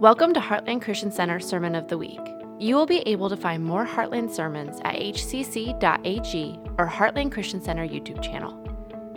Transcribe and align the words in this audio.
Welcome 0.00 0.32
to 0.32 0.40
Heartland 0.40 0.80
Christian 0.80 1.12
Center 1.12 1.38
Sermon 1.38 1.74
of 1.74 1.88
the 1.88 1.98
Week. 1.98 2.18
You 2.58 2.74
will 2.74 2.86
be 2.86 3.00
able 3.00 3.28
to 3.28 3.36
find 3.36 3.62
more 3.62 3.84
Heartland 3.84 4.30
sermons 4.30 4.80
at 4.82 4.94
hcc.ag 4.94 6.58
or 6.78 6.88
Heartland 6.88 7.32
Christian 7.32 7.60
Center 7.60 7.86
YouTube 7.86 8.22
channel. 8.22 8.54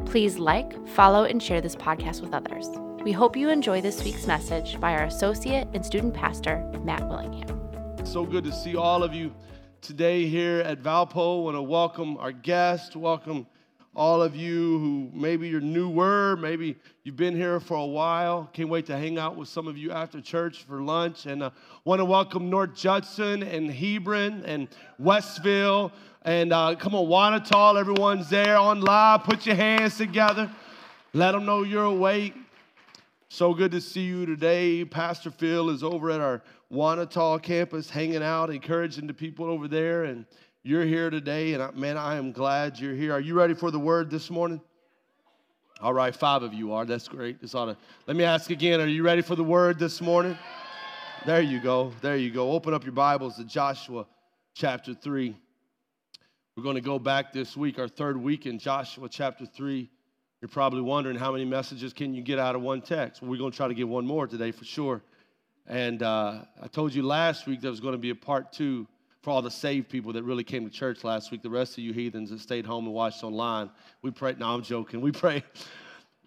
Please 0.06 0.38
like, 0.40 0.86
follow, 0.90 1.24
and 1.24 1.42
share 1.42 1.62
this 1.62 1.78
podcast 1.78 2.20
with 2.20 2.34
others. 2.34 2.68
We 3.02 3.14
hope 3.14 3.38
you 3.38 3.48
enjoy 3.48 3.80
this 3.80 4.04
week's 4.04 4.28
message 4.28 4.78
by 4.82 4.92
our 4.92 5.06
associate 5.06 5.70
and 5.74 5.86
student 5.86 6.16
pastor, 6.16 6.58
Matt 6.84 7.08
Willingham. 7.08 8.06
So 8.06 8.26
good 8.26 8.44
to 8.44 8.52
see 8.52 8.76
all 8.76 9.04
of 9.04 9.14
you 9.14 9.34
today 9.80 10.28
here 10.28 10.60
at 10.66 10.84
Valpo. 10.84 11.40
I 11.40 11.44
want 11.46 11.56
to 11.56 11.62
welcome 11.62 12.18
our 12.18 12.34
guest, 12.34 12.98
welcome 12.98 13.48
all 13.96 14.24
of 14.24 14.36
you 14.36 14.80
who 14.80 15.12
maybe 15.14 15.48
you're 15.48 15.62
newer, 15.62 16.36
maybe 16.40 16.76
you've 17.04 17.16
been 17.16 17.36
here 17.36 17.60
for 17.60 17.78
a 17.78 17.86
while. 17.86 18.50
Can't 18.52 18.70
wait 18.70 18.88
to 18.88 18.98
hang 18.98 19.20
out 19.20 19.36
with 19.36 19.48
some 19.48 19.68
of 19.68 19.78
you 19.78 19.92
after 19.92 20.20
church 20.20 20.64
for 20.64 20.82
lunch. 20.82 21.28
And 21.28 21.44
uh, 21.44 21.52
want 21.86 22.00
to 22.00 22.06
welcome 22.06 22.50
North 22.50 22.74
Judson 22.76 23.44
and 23.44 23.72
Hebron 23.72 24.44
and 24.46 24.68
Westville. 24.98 25.92
And 26.24 26.52
uh, 26.52 26.76
come 26.76 26.96
on, 26.96 27.06
Wanatah, 27.06 27.80
everyone's 27.80 28.30
there 28.30 28.58
on 28.58 28.82
live. 28.82 29.24
Put 29.24 29.46
your 29.46 29.56
hands 29.56 29.98
together. 29.98 30.50
Let 31.14 31.34
them 31.34 31.46
know 31.46 31.62
you're 31.62 31.84
awake. 31.84 32.34
So 33.30 33.54
good 33.54 33.72
to 33.72 33.82
see 33.82 34.02
you 34.02 34.26
today. 34.26 34.86
Pastor 34.86 35.30
Phil 35.30 35.70
is 35.70 35.84
over 35.84 36.10
at 36.10 36.22
our 36.22 36.42
Wanatah 36.72 37.44
campus 37.44 37.92
hanging 37.92 38.24
out, 38.24 38.50
encouraging 38.50 39.06
the 39.06 39.14
people 39.14 39.46
over 39.46 39.68
there. 39.68 40.06
And 40.06 40.26
you're 40.66 40.86
here 40.86 41.10
today, 41.10 41.54
and 41.54 41.76
man, 41.76 41.98
I 41.98 42.16
am 42.16 42.32
glad 42.32 42.80
you're 42.80 42.96
here. 42.96 43.12
Are 43.12 43.20
you 43.20 43.34
ready 43.34 43.54
for 43.54 43.70
the 43.70 43.80
word 43.80 44.10
this 44.10 44.30
morning? 44.30 44.62
All 45.82 45.94
right, 45.94 46.16
five 46.16 46.42
of 46.42 46.54
you 46.54 46.72
are. 46.72 46.86
That's 46.86 47.10
great. 47.10 47.38
Ought 47.54 47.66
to, 47.66 47.78
let 48.08 48.16
me 48.16 48.24
ask 48.24 48.50
again 48.50 48.80
Are 48.80 48.88
you 48.88 49.04
ready 49.04 49.22
for 49.22 49.36
the 49.36 49.44
word 49.44 49.78
this 49.78 50.00
morning? 50.00 50.38
There 51.26 51.42
you 51.42 51.60
go. 51.60 51.92
There 52.02 52.16
you 52.16 52.32
go. 52.32 52.52
Open 52.52 52.74
up 52.74 52.86
your 52.86 52.94
Bibles 52.94 53.36
to 53.36 53.44
Joshua 53.44 54.06
chapter 54.54 54.94
3. 54.94 55.36
We're 56.56 56.64
going 56.64 56.76
to 56.76 56.82
go 56.82 56.98
back 56.98 57.34
this 57.34 57.58
week, 57.58 57.78
our 57.78 57.90
third 57.90 58.16
week 58.16 58.46
in 58.46 58.58
Joshua 58.58 59.10
chapter 59.10 59.46
3. 59.46 59.90
You're 60.40 60.48
probably 60.48 60.82
wondering 60.82 61.18
how 61.18 61.34
many 61.34 61.44
messages 61.44 61.92
can 61.92 62.14
you 62.14 62.22
get 62.22 62.40
out 62.40 62.56
of 62.56 62.62
one 62.62 62.82
text? 62.82 63.22
Well, 63.22 63.30
we're 63.30 63.38
going 63.38 63.52
to 63.52 63.58
try 63.58 63.68
to 63.68 63.74
get 63.74 63.90
one 63.90 64.06
more 64.06 64.28
today 64.28 64.52
for 64.54 64.64
sure. 64.64 65.02
And 65.68 66.02
uh, 66.04 66.46
I 66.62 66.68
told 66.68 66.94
you 66.94 67.04
last 67.04 67.48
week 67.48 67.60
there 67.60 67.72
was 67.72 67.82
going 67.82 67.96
to 67.96 67.98
be 67.98 68.12
a 68.12 68.16
part 68.16 68.54
two 68.54 68.88
for 69.24 69.32
all 69.32 69.42
the 69.42 69.50
saved 69.50 69.90
people 69.90 70.14
that 70.14 70.24
really 70.24 70.44
came 70.44 70.66
to 70.66 70.70
church 70.70 71.04
last 71.04 71.32
week. 71.32 71.42
The 71.42 71.50
rest 71.50 71.78
of 71.78 71.80
you 71.80 71.94
heathens 71.94 72.30
that 72.30 72.42
stayed 72.42 72.66
home 72.66 72.86
and 72.86 72.94
watched 72.94 73.24
online, 73.24 73.70
we 74.02 74.12
pray. 74.12 74.36
No, 74.38 74.50
I'm 74.50 74.62
joking. 74.62 75.02
We 75.02 75.12
pray. 75.12 75.44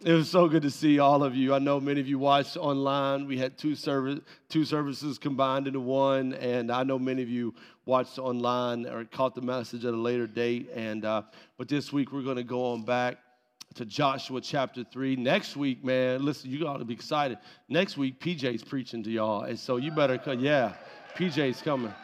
It 0.05 0.13
was 0.13 0.29
so 0.29 0.47
good 0.47 0.61
to 0.61 0.71
see 0.71 0.99
all 0.99 1.25
of 1.25 1.35
you. 1.35 1.55
I 1.55 1.59
know 1.59 1.81
many 1.81 2.03
of 2.03 2.07
you 2.07 2.19
watched 2.19 2.59
online. 2.59 3.27
We 3.27 3.39
had 3.39 3.57
two 3.57 3.75
service, 3.75 4.21
two 4.51 4.67
services 4.67 5.17
combined 5.17 5.67
into 5.67 5.81
one, 5.81 6.35
and 6.35 6.71
I 6.71 6.83
know 6.83 6.99
many 6.99 7.23
of 7.23 7.31
you 7.31 7.55
watched 7.87 8.19
online 8.19 8.87
or 8.87 9.07
caught 9.07 9.35
the 9.35 9.41
message 9.41 9.87
at 9.87 9.95
a 9.95 9.97
later 9.97 10.27
date. 10.27 10.69
And 10.75 11.07
uh, 11.07 11.23
but 11.57 11.69
this 11.69 11.95
week 11.95 12.13
we're 12.13 12.21
going 12.21 12.37
to 12.37 12.45
go 12.45 12.73
on 12.73 12.85
back 12.85 13.17
to 13.77 13.87
Joshua 13.87 14.43
chapter 14.43 14.85
3. 14.85 15.17
Next 15.17 15.57
week, 15.57 15.83
man, 15.83 16.23
listen, 16.23 16.51
you 16.51 16.69
ought 16.69 16.77
to 16.77 16.85
be 16.85 16.93
excited. 16.93 17.39
Next 17.71 17.97
week, 17.97 18.21
PJ's 18.21 18.63
preaching 18.63 19.03
to 19.03 19.11
y'all. 19.11 19.45
And 19.45 19.59
so 19.59 19.79
you 19.79 19.93
better. 19.93 20.21
Yeah, 20.39 20.75
PJ's 21.17 21.63
coming. 21.63 21.95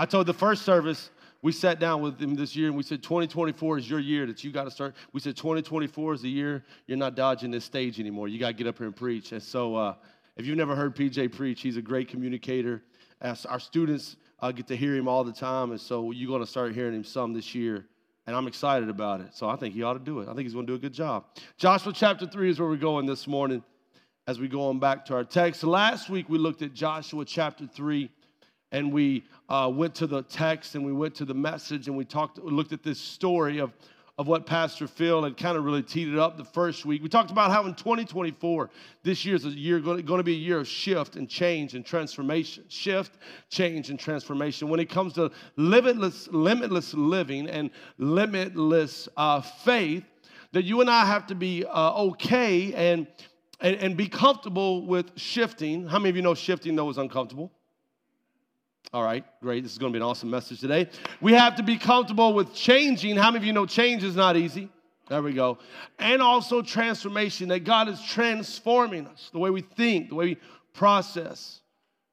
I 0.00 0.06
told 0.06 0.26
the 0.26 0.32
first 0.32 0.62
service, 0.62 1.10
we 1.42 1.52
sat 1.52 1.78
down 1.78 2.00
with 2.00 2.18
him 2.18 2.34
this 2.34 2.56
year 2.56 2.68
and 2.68 2.76
we 2.76 2.82
said 2.82 3.02
2024 3.02 3.76
is 3.76 3.90
your 3.90 4.00
year 4.00 4.24
that 4.24 4.42
you 4.42 4.50
got 4.50 4.64
to 4.64 4.70
start. 4.70 4.94
We 5.12 5.20
said 5.20 5.36
2024 5.36 6.14
is 6.14 6.22
the 6.22 6.30
year 6.30 6.64
you're 6.86 6.96
not 6.96 7.14
dodging 7.14 7.50
this 7.50 7.66
stage 7.66 8.00
anymore. 8.00 8.26
You 8.26 8.40
got 8.40 8.46
to 8.46 8.52
get 8.54 8.66
up 8.66 8.78
here 8.78 8.86
and 8.86 8.96
preach. 8.96 9.32
And 9.32 9.42
so, 9.42 9.76
uh, 9.76 9.94
if 10.38 10.46
you've 10.46 10.56
never 10.56 10.74
heard 10.74 10.96
PJ 10.96 11.36
preach, 11.36 11.60
he's 11.60 11.76
a 11.76 11.82
great 11.82 12.08
communicator. 12.08 12.82
As 13.20 13.44
our 13.44 13.60
students 13.60 14.16
uh, 14.38 14.52
get 14.52 14.66
to 14.68 14.76
hear 14.76 14.96
him 14.96 15.06
all 15.06 15.22
the 15.22 15.34
time, 15.34 15.70
and 15.70 15.78
so 15.78 16.12
you're 16.12 16.28
going 16.28 16.40
to 16.40 16.50
start 16.50 16.74
hearing 16.74 16.94
him 16.94 17.04
some 17.04 17.34
this 17.34 17.54
year. 17.54 17.84
And 18.26 18.34
I'm 18.34 18.46
excited 18.46 18.88
about 18.88 19.20
it. 19.20 19.34
So 19.34 19.50
I 19.50 19.56
think 19.56 19.74
he 19.74 19.82
ought 19.82 19.94
to 19.94 19.98
do 19.98 20.20
it. 20.20 20.28
I 20.30 20.32
think 20.32 20.44
he's 20.44 20.54
going 20.54 20.66
to 20.66 20.72
do 20.72 20.76
a 20.76 20.80
good 20.80 20.94
job. 20.94 21.26
Joshua 21.58 21.92
chapter 21.92 22.26
3 22.26 22.48
is 22.48 22.58
where 22.58 22.70
we're 22.70 22.76
going 22.76 23.04
this 23.04 23.26
morning 23.26 23.62
as 24.26 24.40
we 24.40 24.48
go 24.48 24.62
on 24.70 24.78
back 24.78 25.04
to 25.06 25.14
our 25.14 25.24
text. 25.24 25.62
Last 25.62 26.08
week 26.08 26.30
we 26.30 26.38
looked 26.38 26.62
at 26.62 26.72
Joshua 26.72 27.26
chapter 27.26 27.66
3 27.66 28.10
and 28.72 28.92
we 28.92 29.24
uh, 29.48 29.70
went 29.72 29.94
to 29.96 30.06
the 30.06 30.22
text 30.22 30.74
and 30.74 30.84
we 30.84 30.92
went 30.92 31.14
to 31.16 31.24
the 31.24 31.34
message 31.34 31.88
and 31.88 31.96
we 31.96 32.04
talked, 32.04 32.38
looked 32.38 32.72
at 32.72 32.82
this 32.82 33.00
story 33.00 33.58
of, 33.58 33.72
of 34.16 34.28
what 34.28 34.46
Pastor 34.46 34.86
Phil 34.86 35.24
had 35.24 35.36
kind 35.36 35.56
of 35.56 35.64
really 35.64 35.82
teed 35.82 36.08
it 36.08 36.18
up 36.18 36.36
the 36.36 36.44
first 36.44 36.84
week. 36.84 37.02
We 37.02 37.08
talked 37.08 37.30
about 37.30 37.50
how 37.50 37.64
in 37.66 37.74
2024, 37.74 38.70
this 39.02 39.24
year 39.24 39.34
is 39.34 39.44
a 39.44 39.48
year 39.48 39.80
going 39.80 40.04
to 40.04 40.22
be 40.22 40.34
a 40.34 40.38
year 40.38 40.60
of 40.60 40.68
shift 40.68 41.16
and 41.16 41.28
change 41.28 41.74
and 41.74 41.84
transformation. 41.84 42.64
Shift, 42.68 43.18
change, 43.48 43.90
and 43.90 43.98
transformation. 43.98 44.68
When 44.68 44.78
it 44.78 44.88
comes 44.88 45.14
to 45.14 45.32
limitless, 45.56 46.28
limitless 46.28 46.94
living 46.94 47.48
and 47.48 47.70
limitless 47.98 49.08
uh, 49.16 49.40
faith, 49.40 50.04
that 50.52 50.64
you 50.64 50.80
and 50.80 50.90
I 50.90 51.06
have 51.06 51.26
to 51.28 51.34
be 51.34 51.64
uh, 51.64 51.94
okay 51.94 52.74
and, 52.74 53.06
and, 53.60 53.76
and 53.76 53.96
be 53.96 54.08
comfortable 54.08 54.86
with 54.86 55.18
shifting. 55.18 55.86
How 55.86 55.98
many 55.98 56.10
of 56.10 56.16
you 56.16 56.22
know 56.22 56.34
shifting 56.34 56.76
though 56.76 56.90
is 56.90 56.98
uncomfortable? 56.98 57.52
All 58.92 59.04
right, 59.04 59.24
great. 59.40 59.62
This 59.62 59.70
is 59.70 59.78
going 59.78 59.92
to 59.92 59.96
be 59.96 60.02
an 60.02 60.08
awesome 60.08 60.30
message 60.30 60.60
today. 60.60 60.88
We 61.20 61.32
have 61.34 61.54
to 61.56 61.62
be 61.62 61.76
comfortable 61.76 62.34
with 62.34 62.52
changing. 62.52 63.16
How 63.16 63.30
many 63.30 63.38
of 63.38 63.44
you 63.44 63.52
know 63.52 63.64
change 63.64 64.02
is 64.02 64.16
not 64.16 64.36
easy? 64.36 64.68
There 65.08 65.22
we 65.22 65.32
go. 65.32 65.58
And 66.00 66.20
also 66.20 66.60
transformation, 66.60 67.48
that 67.48 67.60
God 67.60 67.88
is 67.88 68.02
transforming 68.02 69.06
us, 69.06 69.30
the 69.32 69.38
way 69.38 69.50
we 69.50 69.60
think, 69.60 70.08
the 70.08 70.16
way 70.16 70.26
we 70.26 70.36
process. 70.72 71.60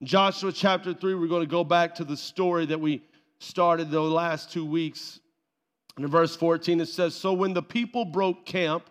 Joshua 0.03 0.51
chapter 0.51 0.93
3, 0.93 1.15
we're 1.15 1.27
going 1.27 1.41
to 1.41 1.49
go 1.49 1.63
back 1.63 1.95
to 1.95 2.03
the 2.03 2.17
story 2.17 2.67
that 2.67 2.79
we 2.79 3.01
started 3.39 3.89
the 3.89 3.99
last 3.99 4.51
two 4.51 4.65
weeks. 4.65 5.19
In 5.97 6.05
verse 6.05 6.35
14, 6.35 6.79
it 6.79 6.87
says, 6.87 7.15
So 7.15 7.33
when 7.33 7.53
the 7.53 7.63
people 7.63 8.05
broke 8.05 8.45
camp 8.45 8.87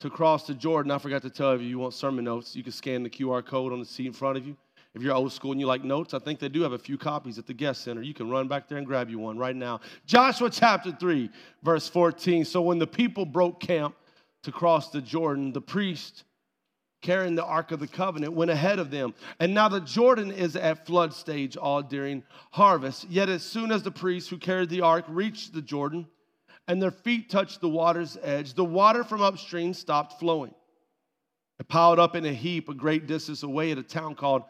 to 0.00 0.10
cross 0.10 0.48
the 0.48 0.54
Jordan, 0.54 0.90
I 0.90 0.98
forgot 0.98 1.22
to 1.22 1.30
tell 1.30 1.60
you, 1.60 1.68
you 1.68 1.78
want 1.78 1.94
sermon 1.94 2.24
notes, 2.24 2.56
you 2.56 2.64
can 2.64 2.72
scan 2.72 3.04
the 3.04 3.10
QR 3.10 3.44
code 3.46 3.72
on 3.72 3.78
the 3.78 3.86
seat 3.86 4.06
in 4.06 4.12
front 4.12 4.36
of 4.36 4.46
you. 4.46 4.56
If 4.94 5.02
you're 5.02 5.14
old 5.14 5.32
school 5.32 5.50
and 5.50 5.60
you 5.60 5.66
like 5.66 5.82
notes, 5.82 6.14
I 6.14 6.20
think 6.20 6.38
they 6.38 6.48
do 6.48 6.62
have 6.62 6.72
a 6.72 6.78
few 6.78 6.96
copies 6.96 7.38
at 7.38 7.46
the 7.46 7.54
guest 7.54 7.82
center. 7.82 8.00
You 8.00 8.14
can 8.14 8.30
run 8.30 8.46
back 8.46 8.68
there 8.68 8.78
and 8.78 8.86
grab 8.86 9.10
you 9.10 9.18
one 9.18 9.36
right 9.36 9.56
now. 9.56 9.80
Joshua 10.06 10.48
chapter 10.50 10.92
3, 10.92 11.30
verse 11.62 11.88
14. 11.88 12.44
So 12.44 12.62
when 12.62 12.78
the 12.78 12.86
people 12.86 13.26
broke 13.26 13.60
camp 13.60 13.96
to 14.44 14.52
cross 14.52 14.90
the 14.90 15.00
Jordan, 15.00 15.52
the 15.52 15.60
priest 15.60 16.22
carrying 17.02 17.34
the 17.34 17.44
Ark 17.44 17.72
of 17.72 17.80
the 17.80 17.88
Covenant 17.88 18.32
went 18.32 18.50
ahead 18.50 18.78
of 18.78 18.90
them. 18.90 19.14
And 19.40 19.52
now 19.52 19.68
the 19.68 19.80
Jordan 19.80 20.30
is 20.30 20.54
at 20.54 20.86
flood 20.86 21.12
stage 21.12 21.56
all 21.56 21.82
during 21.82 22.22
harvest. 22.52 23.10
Yet 23.10 23.28
as 23.28 23.42
soon 23.42 23.72
as 23.72 23.82
the 23.82 23.90
priests 23.90 24.30
who 24.30 24.38
carried 24.38 24.70
the 24.70 24.80
Ark 24.80 25.04
reached 25.08 25.52
the 25.52 25.62
Jordan 25.62 26.06
and 26.66 26.80
their 26.80 26.92
feet 26.92 27.28
touched 27.28 27.60
the 27.60 27.68
water's 27.68 28.16
edge, 28.22 28.54
the 28.54 28.64
water 28.64 29.04
from 29.04 29.22
upstream 29.22 29.74
stopped 29.74 30.18
flowing. 30.18 30.54
It 31.60 31.68
piled 31.68 31.98
up 31.98 32.16
in 32.16 32.24
a 32.24 32.32
heap 32.32 32.68
a 32.68 32.74
great 32.74 33.06
distance 33.06 33.42
away 33.42 33.70
at 33.70 33.78
a 33.78 33.82
town 33.82 34.14
called 34.14 34.44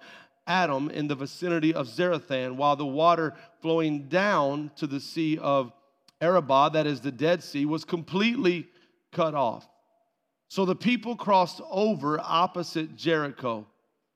Adam 0.47 0.91
in 0.91 1.09
the 1.09 1.15
vicinity 1.15 1.73
of 1.73 1.89
Zarethan, 1.89 2.57
while 2.57 2.77
the 2.77 2.87
water 2.87 3.35
flowing 3.61 4.09
down 4.09 4.71
to 4.77 4.87
the 4.87 5.01
Sea 5.01 5.39
of 5.39 5.73
Arabah, 6.21 6.71
that 6.71 6.87
is 6.87 7.01
the 7.01 7.13
Dead 7.13 7.43
Sea, 7.43 7.65
was 7.65 7.85
completely 7.85 8.69
cut 9.13 9.35
off. 9.35 9.69
So 10.49 10.65
the 10.65 10.77
people 10.77 11.17
crossed 11.17 11.61
over 11.71 12.21
opposite 12.21 12.97
Jericho. 12.97 13.67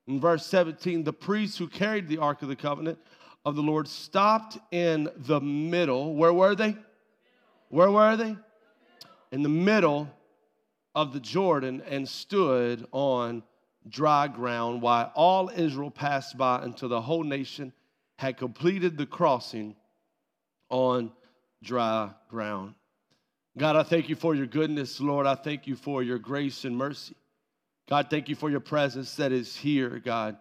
In 0.07 0.21
verse 0.21 0.47
17, 0.47 1.05
the 1.05 1.13
priests 1.13 1.59
who 1.59 1.69
carried 1.69 2.09
the 2.09 2.19
Ark 2.19 2.43
of 2.43 2.49
the 2.49 2.57
Covenant 2.57 2.99
of 3.45 3.57
the 3.57 3.63
Lord 3.63 3.89
stopped 3.89 4.59
in 4.71 5.09
the 5.17 5.41
middle. 5.41 6.15
Where 6.15 6.33
were 6.33 6.55
they? 6.55 6.77
Where 7.69 7.91
were 7.91 8.17
they? 8.17 8.37
In 9.33 9.43
the 9.43 9.49
middle 9.49 10.09
of 10.95 11.13
the 11.13 11.21
Jordan 11.21 11.83
and 11.89 12.09
stood 12.09 12.87
on 12.93 13.43
dry 13.89 14.29
ground 14.29 14.83
while 14.83 15.13
all 15.15 15.51
Israel 15.55 15.91
passed 15.91 16.37
by 16.37 16.63
until 16.63 16.89
the 16.89 17.01
whole 17.01 17.25
nation 17.25 17.73
had 18.17 18.37
completed 18.37 18.97
the 18.97 19.07
crossing 19.07 19.77
on 20.69 21.13
dry 21.63 22.11
ground. 22.29 22.75
God, 23.57 23.77
I 23.77 23.83
thank 23.83 24.09
you 24.09 24.15
for 24.15 24.35
your 24.35 24.47
goodness. 24.47 25.01
Lord, 25.01 25.27
I 25.27 25.35
thank 25.35 25.67
you 25.67 25.77
for 25.77 26.03
your 26.03 26.19
grace 26.19 26.65
and 26.65 26.77
mercy. 26.77 27.17
God, 27.89 28.09
thank 28.11 28.29
you 28.29 28.35
for 28.35 28.51
your 28.51 28.61
presence 28.61 29.15
that 29.17 29.33
is 29.33 29.57
here, 29.57 29.99
God. 29.99 30.37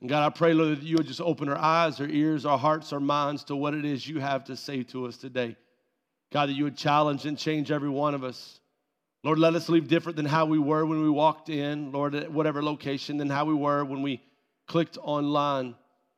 And 0.00 0.08
God, 0.08 0.24
I 0.24 0.30
pray, 0.30 0.54
Lord, 0.54 0.78
that 0.78 0.84
you 0.84 0.96
would 0.96 1.06
just 1.06 1.20
open 1.20 1.48
our 1.48 1.58
eyes, 1.58 2.00
our 2.00 2.06
ears, 2.06 2.46
our 2.46 2.56
hearts, 2.56 2.92
our 2.92 3.00
minds 3.00 3.44
to 3.44 3.56
what 3.56 3.74
it 3.74 3.84
is 3.84 4.06
you 4.06 4.20
have 4.20 4.44
to 4.44 4.56
say 4.56 4.82
to 4.84 5.06
us 5.06 5.18
today. 5.18 5.56
God, 6.32 6.48
that 6.48 6.54
you 6.54 6.64
would 6.64 6.76
challenge 6.76 7.26
and 7.26 7.36
change 7.36 7.70
every 7.70 7.88
one 7.88 8.14
of 8.14 8.24
us. 8.24 8.59
Lord, 9.22 9.38
let 9.38 9.54
us 9.54 9.68
leave 9.68 9.86
different 9.86 10.16
than 10.16 10.24
how 10.24 10.46
we 10.46 10.58
were 10.58 10.86
when 10.86 11.02
we 11.02 11.10
walked 11.10 11.50
in, 11.50 11.92
Lord, 11.92 12.14
at 12.14 12.32
whatever 12.32 12.62
location, 12.62 13.18
than 13.18 13.28
how 13.28 13.44
we 13.44 13.52
were 13.52 13.84
when 13.84 14.00
we 14.00 14.22
clicked 14.66 14.96
online 15.02 15.74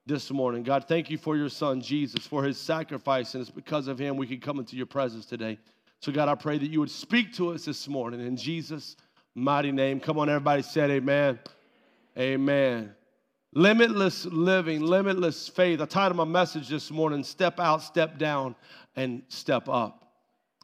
this 0.07 0.31
morning. 0.31 0.63
God, 0.63 0.87
thank 0.87 1.11
you 1.11 1.19
for 1.19 1.37
your 1.37 1.49
son, 1.49 1.81
Jesus, 1.81 2.27
for 2.27 2.45
his 2.45 2.59
sacrifice, 2.59 3.35
and 3.35 3.43
it's 3.43 3.51
because 3.51 3.89
of 3.89 3.99
him 3.99 4.17
we 4.17 4.27
can 4.27 4.39
come 4.39 4.59
into 4.61 4.77
your 4.77 4.87
presence 4.87 5.27
today. 5.27 5.59
So, 5.99 6.13
God, 6.13 6.29
I 6.29 6.37
pray 6.37 6.59
that 6.59 6.71
you 6.71 6.79
would 6.79 6.91
speak 6.91 7.33
to 7.35 7.51
us 7.51 7.65
this 7.65 7.89
morning 7.89 8.21
in 8.21 8.37
Jesus' 8.37 8.97
mighty 9.35 9.73
name. 9.73 9.99
Come 9.99 10.19
on, 10.19 10.29
everybody 10.29 10.63
said 10.63 10.91
amen. 10.91 11.41
Amen. 12.17 12.95
Limitless 13.55 14.27
living, 14.27 14.81
limitless 14.81 15.49
faith. 15.49 15.81
I 15.81 15.87
titled 15.87 16.17
my 16.17 16.25
message 16.25 16.69
this 16.69 16.91
morning 16.91 17.25
Step 17.25 17.59
Out, 17.59 17.83
Step 17.83 18.17
Down, 18.19 18.55
and 18.97 19.23
Step 19.29 19.69
Up. 19.69 19.99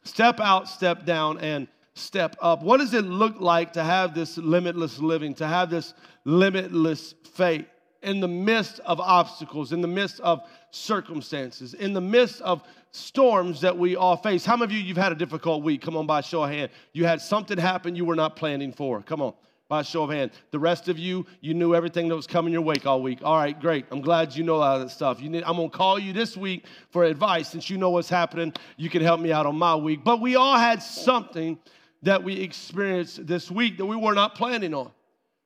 Step 0.05 0.41
out, 0.41 0.69
step 0.69 1.05
down, 1.05 1.39
and 1.39 1.69
step 1.99 2.37
up. 2.41 2.63
What 2.63 2.79
does 2.79 2.95
it 2.95 3.05
look 3.05 3.41
like 3.41 3.73
to 3.75 3.85
have 3.85 4.15
this 4.15 4.39
limitless 4.39 4.99
living, 4.99 5.35
to 5.35 5.47
have 5.47 5.71
this 5.71 5.95
limitless 6.25 7.15
faith 7.35 7.67
in 8.03 8.21
the 8.21 8.29
midst 8.29 8.81
of 8.81 9.01
obstacles, 9.01 9.73
in 9.73 9.81
the 9.81 9.89
midst 9.89 10.21
of 10.21 10.41
circumstances, 10.71 11.75
in 11.75 11.93
the 11.93 12.01
midst 12.01 12.41
of 12.43 12.63
storms 12.93 13.61
that 13.61 13.77
we 13.77 13.97
all 13.97 14.17
face? 14.17 14.45
How 14.45 14.57
many 14.57 14.73
of 14.73 14.73
you, 14.73 14.87
you've 14.87 14.97
had 14.97 15.13
a 15.13 15.17
difficult 15.17 15.63
week? 15.63 15.83
Come 15.83 15.97
on, 15.97 16.07
by 16.07 16.21
show 16.21 16.45
of 16.45 16.51
hand. 16.51 16.71
You 16.93 17.05
had 17.05 17.21
something 17.21 17.59
happen 17.59 17.97
you 17.97 18.05
were 18.05 18.17
not 18.17 18.37
planning 18.37 18.73
for. 18.73 19.03
Come 19.03 19.21
on 19.21 19.35
by 19.69 19.83
show 19.83 20.05
of 20.05 20.11
hand. 20.11 20.31
The 20.51 20.59
rest 20.59 20.89
of 20.89 20.99
you, 20.99 21.27
you 21.41 21.53
knew 21.53 21.75
everything 21.75 22.09
that 22.09 22.17
was 22.17 22.27
coming 22.27 22.53
your 22.53 22.63
wake 22.63 22.87
all 22.87 23.03
week. 23.03 23.19
All 23.23 23.37
right, 23.37 23.59
great. 23.59 23.85
I'm 23.91 24.01
glad 24.01 24.35
you 24.35 24.43
know 24.43 24.57
all 24.57 24.79
that 24.79 24.91
stuff. 24.91 25.21
Need, 25.21 25.45
I'm 25.45 25.57
gonna 25.57 25.69
call 25.69 25.99
you 25.99 26.13
this 26.13 26.37
week 26.37 26.65
for 26.91 27.05
advice 27.05 27.49
since 27.49 27.69
you 27.69 27.77
know 27.77 27.91
what's 27.91 28.09
happening. 28.09 28.55
You 28.79 28.89
can 28.89 29.03
help 29.03 29.21
me 29.21 29.31
out 29.31 29.45
on 29.45 29.57
my 29.57 29.77
week. 29.77 30.01
But 30.05 30.21
we 30.21 30.37
all 30.37 30.57
had 30.57 30.83
something 30.83 31.59
that 32.03 32.23
we 32.23 32.41
experienced 32.41 33.27
this 33.27 33.51
week 33.51 33.79
that 33.79 33.87
we 33.87 33.97
were 33.97 34.15
not 34.15 34.35
planning 34.35 34.75
on. 34.75 34.91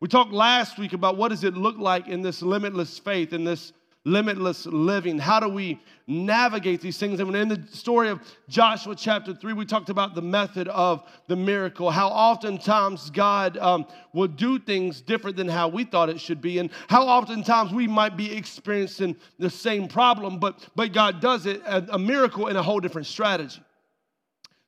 We 0.01 0.09
talked 0.09 0.33
last 0.33 0.79
week 0.79 0.93
about 0.93 1.17
what 1.17 1.29
does 1.29 1.45
it 1.45 1.55
look 1.55 1.79
like 1.79 2.09
in 2.09 2.23
this 2.23 2.43
limitless 2.43 2.99
faith, 2.99 3.33
in 3.33 3.45
this 3.45 3.73
limitless 4.05 4.67
living. 4.67 5.19
How 5.19 5.39
do 5.39 5.49
we 5.49 5.81
navigate 6.07 6.81
these 6.81 6.99
things? 6.99 7.21
And 7.21 7.35
in 7.37 7.49
the 7.49 7.63
story 7.71 8.09
of 8.09 8.21
Joshua 8.49 8.97
chapter 8.97 9.33
3, 9.33 9.53
we 9.53 9.65
talked 9.65 9.91
about 9.91 10.15
the 10.15 10.23
method 10.23 10.67
of 10.69 11.05
the 11.29 11.37
miracle, 11.37 11.91
how 11.91 12.09
oftentimes 12.09 13.11
God 13.11 13.57
um, 13.59 13.87
will 14.13 14.27
do 14.27 14.59
things 14.59 15.01
different 15.01 15.37
than 15.37 15.49
how 15.49 15.69
we 15.69 15.85
thought 15.85 16.09
it 16.09 16.21
should 16.21 16.41
be, 16.41 16.59
and 16.59 16.71
how 16.89 17.07
oftentimes 17.07 17.73
we 17.73 17.87
might 17.87 18.17
be 18.17 18.37
experiencing 18.37 19.17
the 19.39 19.51
same 19.51 19.87
problem, 19.87 20.39
but, 20.41 20.69
but 20.75 20.93
God 20.93 21.21
does 21.21 21.47
it, 21.47 21.63
a, 21.65 21.95
a 21.95 21.99
miracle 21.99 22.49
in 22.49 22.57
a 22.57 22.63
whole 22.63 22.81
different 22.81 23.07
strategy. 23.07 23.63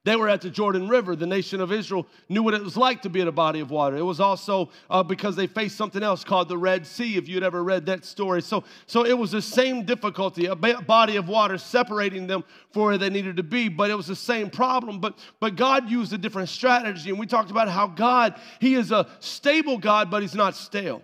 They 0.04 0.16
were 0.16 0.28
at 0.28 0.42
the 0.42 0.50
Jordan 0.50 0.86
River. 0.86 1.16
The 1.16 1.26
nation 1.26 1.62
of 1.62 1.72
Israel 1.72 2.06
knew 2.28 2.42
what 2.42 2.52
it 2.52 2.62
was 2.62 2.76
like 2.76 3.00
to 3.02 3.08
be 3.08 3.20
in 3.20 3.28
a 3.28 3.32
body 3.32 3.60
of 3.60 3.70
water. 3.70 3.96
It 3.96 4.02
was 4.02 4.20
also 4.20 4.68
uh, 4.90 5.02
because 5.02 5.34
they 5.34 5.46
faced 5.46 5.76
something 5.76 6.02
else 6.02 6.22
called 6.22 6.50
the 6.50 6.58
Red 6.58 6.86
Sea, 6.86 7.16
if 7.16 7.26
you'd 7.26 7.42
ever 7.42 7.64
read 7.64 7.86
that 7.86 8.04
story. 8.04 8.42
So, 8.42 8.64
so 8.86 9.06
it 9.06 9.16
was 9.16 9.30
the 9.30 9.40
same 9.40 9.84
difficulty, 9.84 10.44
a 10.44 10.54
body 10.54 11.16
of 11.16 11.26
water 11.26 11.56
separating 11.56 12.26
them 12.26 12.44
from 12.70 12.82
where 12.82 12.98
they 12.98 13.08
needed 13.08 13.38
to 13.38 13.42
be, 13.42 13.70
but 13.70 13.90
it 13.90 13.94
was 13.94 14.06
the 14.06 14.16
same 14.16 14.50
problem. 14.50 15.00
But, 15.00 15.18
but 15.40 15.56
God 15.56 15.88
used 15.88 16.12
a 16.12 16.18
different 16.18 16.50
strategy. 16.50 17.08
And 17.08 17.18
we 17.18 17.26
talked 17.26 17.50
about 17.50 17.68
how 17.68 17.86
God, 17.86 18.38
He 18.60 18.74
is 18.74 18.92
a 18.92 19.08
stable 19.20 19.78
God, 19.78 20.10
but 20.10 20.20
He's 20.20 20.34
not 20.34 20.54
stale. 20.54 21.00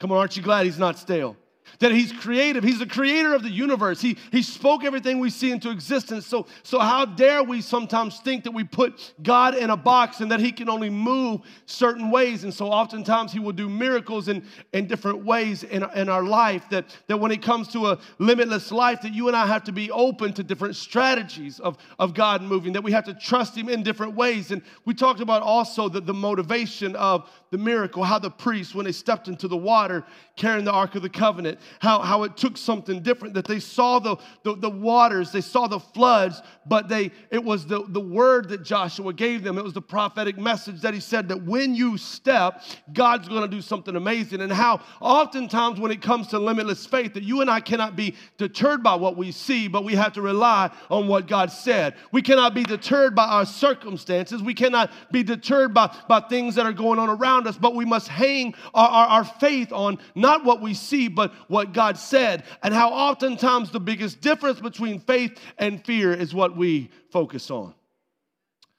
Come 0.00 0.12
on, 0.12 0.18
aren't 0.18 0.36
you 0.36 0.42
glad 0.42 0.64
He's 0.64 0.78
not 0.78 0.98
stale? 0.98 1.36
That 1.80 1.92
he's 1.92 2.12
creative. 2.12 2.62
He's 2.62 2.78
the 2.78 2.86
creator 2.86 3.34
of 3.34 3.42
the 3.42 3.50
universe. 3.50 4.00
He, 4.00 4.16
he 4.30 4.42
spoke 4.42 4.84
everything 4.84 5.18
we 5.18 5.30
see 5.30 5.50
into 5.50 5.70
existence. 5.70 6.26
So, 6.26 6.46
so, 6.62 6.78
how 6.78 7.04
dare 7.04 7.42
we 7.42 7.60
sometimes 7.60 8.20
think 8.20 8.44
that 8.44 8.52
we 8.52 8.64
put 8.64 9.14
God 9.22 9.54
in 9.54 9.70
a 9.70 9.76
box 9.76 10.20
and 10.20 10.30
that 10.30 10.40
he 10.40 10.52
can 10.52 10.68
only 10.68 10.90
move 10.90 11.40
certain 11.66 12.10
ways? 12.10 12.44
And 12.44 12.52
so, 12.52 12.66
oftentimes, 12.66 13.32
he 13.32 13.38
will 13.38 13.52
do 13.52 13.68
miracles 13.68 14.28
in, 14.28 14.44
in 14.72 14.86
different 14.86 15.24
ways 15.24 15.62
in, 15.62 15.84
in 15.94 16.08
our 16.08 16.22
life. 16.22 16.68
That, 16.70 16.86
that 17.06 17.18
when 17.18 17.32
it 17.32 17.42
comes 17.42 17.68
to 17.68 17.88
a 17.88 17.98
limitless 18.18 18.70
life, 18.70 19.02
that 19.02 19.14
you 19.14 19.28
and 19.28 19.36
I 19.36 19.46
have 19.46 19.64
to 19.64 19.72
be 19.72 19.90
open 19.90 20.32
to 20.34 20.42
different 20.42 20.76
strategies 20.76 21.60
of, 21.60 21.78
of 21.98 22.14
God 22.14 22.42
moving, 22.42 22.72
that 22.74 22.82
we 22.82 22.92
have 22.92 23.04
to 23.04 23.14
trust 23.14 23.56
him 23.56 23.68
in 23.68 23.82
different 23.82 24.14
ways. 24.14 24.50
And 24.50 24.62
we 24.84 24.94
talked 24.94 25.20
about 25.20 25.42
also 25.42 25.88
the, 25.88 26.00
the 26.00 26.14
motivation 26.14 26.94
of 26.96 27.28
the 27.50 27.58
miracle, 27.58 28.02
how 28.02 28.18
the 28.18 28.30
priests, 28.30 28.74
when 28.74 28.84
they 28.84 28.92
stepped 28.92 29.28
into 29.28 29.48
the 29.48 29.56
water 29.56 30.04
carrying 30.36 30.64
the 30.64 30.72
Ark 30.72 30.96
of 30.96 31.02
the 31.02 31.08
Covenant, 31.08 31.60
how, 31.78 32.00
how 32.00 32.24
it 32.24 32.36
took 32.36 32.56
something 32.56 33.02
different, 33.02 33.34
that 33.34 33.46
they 33.46 33.60
saw 33.60 34.00
the, 34.00 34.16
the, 34.42 34.56
the 34.56 34.70
waters, 34.70 35.30
they 35.30 35.40
saw 35.40 35.68
the 35.68 35.78
floods, 35.78 36.42
but 36.66 36.88
they 36.88 37.12
it 37.30 37.42
was 37.42 37.66
the, 37.66 37.84
the 37.88 38.00
word 38.00 38.48
that 38.48 38.64
Joshua 38.64 39.12
gave 39.12 39.44
them. 39.44 39.58
It 39.58 39.64
was 39.64 39.74
the 39.74 39.82
prophetic 39.82 40.36
message 40.36 40.80
that 40.80 40.92
he 40.92 41.00
said 41.00 41.28
that 41.28 41.44
when 41.44 41.74
you 41.74 41.96
step, 41.96 42.62
God's 42.92 43.28
going 43.28 43.42
to 43.42 43.48
do 43.48 43.60
something 43.60 43.94
amazing. 43.94 44.40
And 44.40 44.52
how 44.52 44.80
oftentimes 45.00 45.78
when 45.78 45.92
it 45.92 46.02
comes 46.02 46.26
to 46.28 46.38
limitless 46.38 46.84
faith, 46.84 47.14
that 47.14 47.22
you 47.22 47.40
and 47.40 47.50
I 47.50 47.60
cannot 47.60 47.94
be 47.94 48.16
deterred 48.36 48.82
by 48.82 48.96
what 48.96 49.16
we 49.16 49.30
see, 49.30 49.68
but 49.68 49.84
we 49.84 49.94
have 49.94 50.14
to 50.14 50.22
rely 50.22 50.70
on 50.90 51.06
what 51.06 51.28
God 51.28 51.52
said. 51.52 51.94
We 52.10 52.22
cannot 52.22 52.54
be 52.54 52.64
deterred 52.64 53.14
by 53.14 53.26
our 53.26 53.46
circumstances. 53.46 54.42
We 54.42 54.54
cannot 54.54 54.90
be 55.12 55.22
deterred 55.22 55.72
by, 55.72 55.94
by 56.08 56.20
things 56.20 56.56
that 56.56 56.66
are 56.66 56.72
going 56.72 56.98
on 56.98 57.08
around 57.08 57.46
us, 57.46 57.56
but 57.56 57.74
we 57.74 57.84
must 57.84 58.08
hang 58.08 58.54
our, 58.74 58.88
our, 58.88 59.06
our 59.06 59.24
faith 59.24 59.72
on 59.72 59.98
not 60.24 60.42
what 60.42 60.62
we 60.62 60.72
see, 60.72 61.08
but 61.08 61.34
what 61.48 61.74
God 61.74 61.98
said. 61.98 62.44
And 62.62 62.72
how 62.72 62.88
oftentimes 62.88 63.70
the 63.70 63.78
biggest 63.78 64.22
difference 64.22 64.58
between 64.58 64.98
faith 64.98 65.38
and 65.58 65.84
fear 65.84 66.14
is 66.14 66.34
what 66.34 66.56
we 66.56 66.90
focus 67.12 67.50
on. 67.50 67.74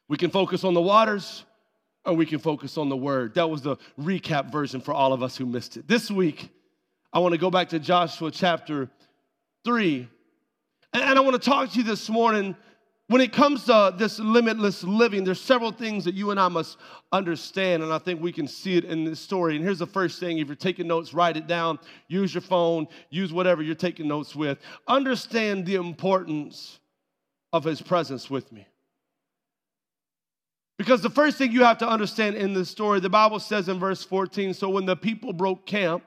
We 0.07 0.17
can 0.17 0.31
focus 0.31 0.63
on 0.63 0.73
the 0.73 0.81
waters 0.81 1.45
or 2.03 2.13
we 2.13 2.25
can 2.25 2.39
focus 2.39 2.79
on 2.79 2.89
the 2.89 2.97
word. 2.97 3.35
That 3.35 3.47
was 3.47 3.61
the 3.61 3.77
recap 3.99 4.51
version 4.51 4.81
for 4.81 4.91
all 4.91 5.13
of 5.13 5.21
us 5.21 5.37
who 5.37 5.45
missed 5.45 5.77
it. 5.77 5.87
This 5.87 6.09
week, 6.09 6.49
I 7.13 7.19
want 7.19 7.33
to 7.33 7.37
go 7.37 7.51
back 7.51 7.69
to 7.69 7.79
Joshua 7.79 8.31
chapter 8.31 8.89
3. 9.65 10.09
And 10.93 11.19
I 11.19 11.21
want 11.21 11.39
to 11.39 11.49
talk 11.49 11.69
to 11.73 11.77
you 11.77 11.83
this 11.83 12.09
morning 12.09 12.55
when 13.07 13.21
it 13.21 13.31
comes 13.31 13.65
to 13.65 13.93
this 13.95 14.17
limitless 14.17 14.83
living, 14.83 15.23
there's 15.23 15.39
several 15.39 15.71
things 15.71 16.05
that 16.05 16.15
you 16.15 16.31
and 16.31 16.39
I 16.39 16.47
must 16.47 16.77
understand, 17.11 17.83
and 17.83 17.93
I 17.93 17.99
think 17.99 18.19
we 18.19 18.31
can 18.31 18.47
see 18.47 18.77
it 18.77 18.85
in 18.85 19.03
this 19.03 19.19
story. 19.19 19.55
And 19.55 19.63
here's 19.63 19.79
the 19.79 19.85
first 19.85 20.19
thing 20.19 20.39
if 20.39 20.47
you're 20.47 20.55
taking 20.55 20.87
notes, 20.87 21.13
write 21.13 21.37
it 21.37 21.45
down, 21.45 21.77
use 22.07 22.33
your 22.33 22.41
phone, 22.41 22.87
use 23.11 23.31
whatever 23.31 23.61
you're 23.61 23.75
taking 23.75 24.07
notes 24.07 24.35
with. 24.35 24.57
Understand 24.87 25.67
the 25.67 25.75
importance 25.75 26.79
of 27.53 27.63
his 27.63 27.79
presence 27.79 28.27
with 28.29 28.51
me. 28.51 28.67
Because 30.77 31.01
the 31.01 31.09
first 31.09 31.37
thing 31.37 31.51
you 31.51 31.63
have 31.63 31.77
to 31.77 31.87
understand 31.87 32.35
in 32.35 32.53
this 32.53 32.69
story, 32.69 32.99
the 32.99 33.09
Bible 33.09 33.39
says 33.39 33.69
in 33.69 33.79
verse 33.79 34.03
14 34.03 34.53
so 34.55 34.69
when 34.69 34.85
the 34.85 34.95
people 34.95 35.31
broke 35.31 35.67
camp 35.67 36.03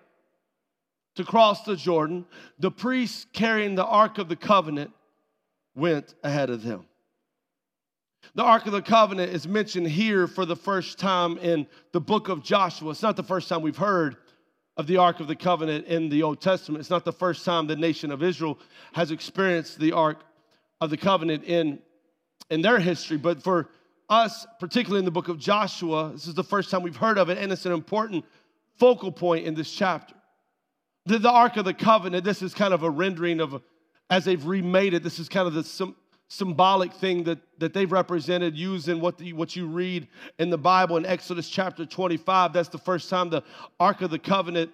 to 1.14 1.24
cross 1.24 1.62
the 1.62 1.76
Jordan, 1.76 2.26
the 2.58 2.70
priests 2.70 3.24
carrying 3.32 3.76
the 3.76 3.86
Ark 3.86 4.18
of 4.18 4.28
the 4.28 4.36
Covenant 4.36 4.90
went 5.78 6.14
ahead 6.22 6.50
of 6.50 6.62
them. 6.62 6.84
The 8.34 8.42
Ark 8.42 8.66
of 8.66 8.72
the 8.72 8.82
Covenant 8.82 9.32
is 9.32 9.48
mentioned 9.48 9.86
here 9.86 10.26
for 10.26 10.44
the 10.44 10.56
first 10.56 10.98
time 10.98 11.38
in 11.38 11.66
the 11.92 12.00
book 12.00 12.28
of 12.28 12.42
Joshua. 12.42 12.90
It's 12.90 13.02
not 13.02 13.16
the 13.16 13.22
first 13.22 13.48
time 13.48 13.62
we've 13.62 13.76
heard 13.76 14.16
of 14.76 14.86
the 14.86 14.98
Ark 14.98 15.20
of 15.20 15.28
the 15.28 15.36
Covenant 15.36 15.86
in 15.86 16.08
the 16.08 16.22
Old 16.22 16.40
Testament. 16.40 16.80
It's 16.80 16.90
not 16.90 17.04
the 17.04 17.12
first 17.12 17.44
time 17.44 17.66
the 17.66 17.76
nation 17.76 18.10
of 18.10 18.22
Israel 18.22 18.58
has 18.92 19.10
experienced 19.10 19.78
the 19.78 19.92
Ark 19.92 20.18
of 20.80 20.90
the 20.90 20.96
Covenant 20.96 21.44
in, 21.44 21.78
in 22.50 22.60
their 22.60 22.78
history. 22.78 23.16
But 23.16 23.42
for 23.42 23.70
us, 24.08 24.46
particularly 24.60 25.00
in 25.00 25.04
the 25.04 25.10
book 25.10 25.28
of 25.28 25.38
Joshua, 25.38 26.10
this 26.12 26.26
is 26.26 26.34
the 26.34 26.44
first 26.44 26.70
time 26.70 26.82
we've 26.82 26.96
heard 26.96 27.18
of 27.18 27.30
it, 27.30 27.38
and 27.38 27.50
it's 27.50 27.66
an 27.66 27.72
important 27.72 28.24
focal 28.78 29.10
point 29.10 29.46
in 29.46 29.54
this 29.54 29.72
chapter. 29.72 30.14
The, 31.06 31.18
the 31.18 31.30
Ark 31.30 31.56
of 31.56 31.64
the 31.64 31.74
Covenant, 31.74 32.24
this 32.24 32.42
is 32.42 32.52
kind 32.52 32.74
of 32.74 32.82
a 32.82 32.90
rendering 32.90 33.40
of 33.40 33.62
as 34.10 34.24
they've 34.24 34.44
remade 34.44 34.94
it, 34.94 35.02
this 35.02 35.18
is 35.18 35.28
kind 35.28 35.46
of 35.46 35.54
the 35.54 35.94
symbolic 36.28 36.92
thing 36.92 37.24
that, 37.24 37.38
that 37.58 37.72
they've 37.72 37.90
represented 37.90 38.56
using 38.56 39.00
what, 39.00 39.18
the, 39.18 39.32
what 39.32 39.56
you 39.56 39.66
read 39.66 40.08
in 40.38 40.50
the 40.50 40.58
Bible 40.58 40.96
in 40.96 41.06
Exodus 41.06 41.48
chapter 41.48 41.86
25. 41.86 42.52
That's 42.52 42.68
the 42.68 42.78
first 42.78 43.10
time 43.10 43.30
the 43.30 43.42
Ark 43.80 44.02
of 44.02 44.10
the 44.10 44.18
Covenant 44.18 44.70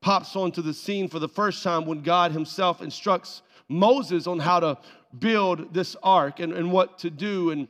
pops 0.00 0.34
onto 0.36 0.62
the 0.62 0.74
scene 0.74 1.08
for 1.08 1.18
the 1.18 1.28
first 1.28 1.62
time 1.62 1.86
when 1.86 2.02
God 2.02 2.32
Himself 2.32 2.82
instructs 2.82 3.42
Moses 3.68 4.26
on 4.26 4.38
how 4.38 4.60
to 4.60 4.78
build 5.18 5.72
this 5.72 5.96
ark 6.02 6.40
and, 6.40 6.52
and 6.52 6.72
what 6.72 6.98
to 7.00 7.10
do. 7.10 7.50
And, 7.50 7.68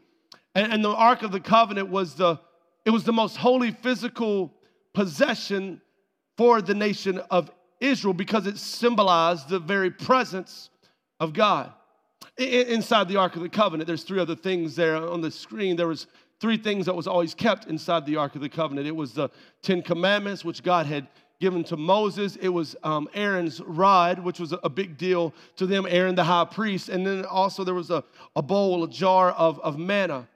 and, 0.55 0.73
and 0.73 0.85
the 0.85 0.91
Ark 0.91 1.23
of 1.23 1.33
the 1.33 1.41
Covenant 1.41 1.91
was 1.91 2.15
the, 2.15 2.39
it 2.85 2.91
was 2.91 3.05
the 3.05 3.13
most 3.13 3.37
holy 3.37 3.71
physical 3.71 4.53
possession 4.95 5.81
for 6.37 6.63
the 6.63 6.75
nation 6.75 7.19
of 7.31 7.51
Israel 7.81 8.15
because 8.15 8.47
it 8.47 8.59
symbolized 8.59 9.49
the 9.49 9.59
very 9.59 9.91
presence 9.91 10.71
of 11.23 11.33
God. 11.33 11.73
Inside 12.37 13.09
the 13.09 13.17
Ark 13.17 13.37
of 13.37 13.43
the 13.43 13.49
Covenant, 13.49 13.87
there's 13.87 14.03
three 14.03 14.19
other 14.19 14.35
things 14.35 14.75
there 14.75 14.97
on 14.97 15.21
the 15.21 15.31
screen. 15.31 15.77
There 15.77 15.87
was 15.87 16.09
three 16.41 16.57
things 16.57 16.87
that 16.87 16.97
was 16.97 17.07
always 17.07 17.33
kept 17.33 17.67
inside 17.69 18.05
the 18.07 18.17
Ark 18.17 18.35
of 18.35 18.41
the 18.41 18.49
Covenant. 18.49 18.89
It 18.89 18.97
was 18.97 19.13
the 19.13 19.31
Ten 19.63 19.83
Commandments, 19.83 20.45
which 20.45 20.65
God 20.65 20.87
had 20.87 21.07
given 21.39 21.63
to 21.65 21.77
Moses. 21.77 22.35
It 22.37 22.49
was 22.49 22.75
um, 22.83 23.09
Aaron's 23.15 23.61
rod, 23.61 24.19
which 24.19 24.41
was 24.41 24.53
a 24.65 24.69
big 24.69 24.99
deal 24.99 25.33
to 25.57 25.67
them, 25.67 25.87
Aaron 25.89 26.17
the 26.17 26.25
high 26.25 26.45
priest. 26.45 26.89
And 26.89 27.07
then 27.07 27.25
also 27.25 27.63
there 27.63 27.75
was 27.75 27.91
a, 27.91 28.03
a 28.35 28.43
bowl, 28.43 28.83
a 28.83 28.89
jar 28.89 29.31
of, 29.31 29.61
of 29.61 29.79
manna. 29.79 30.27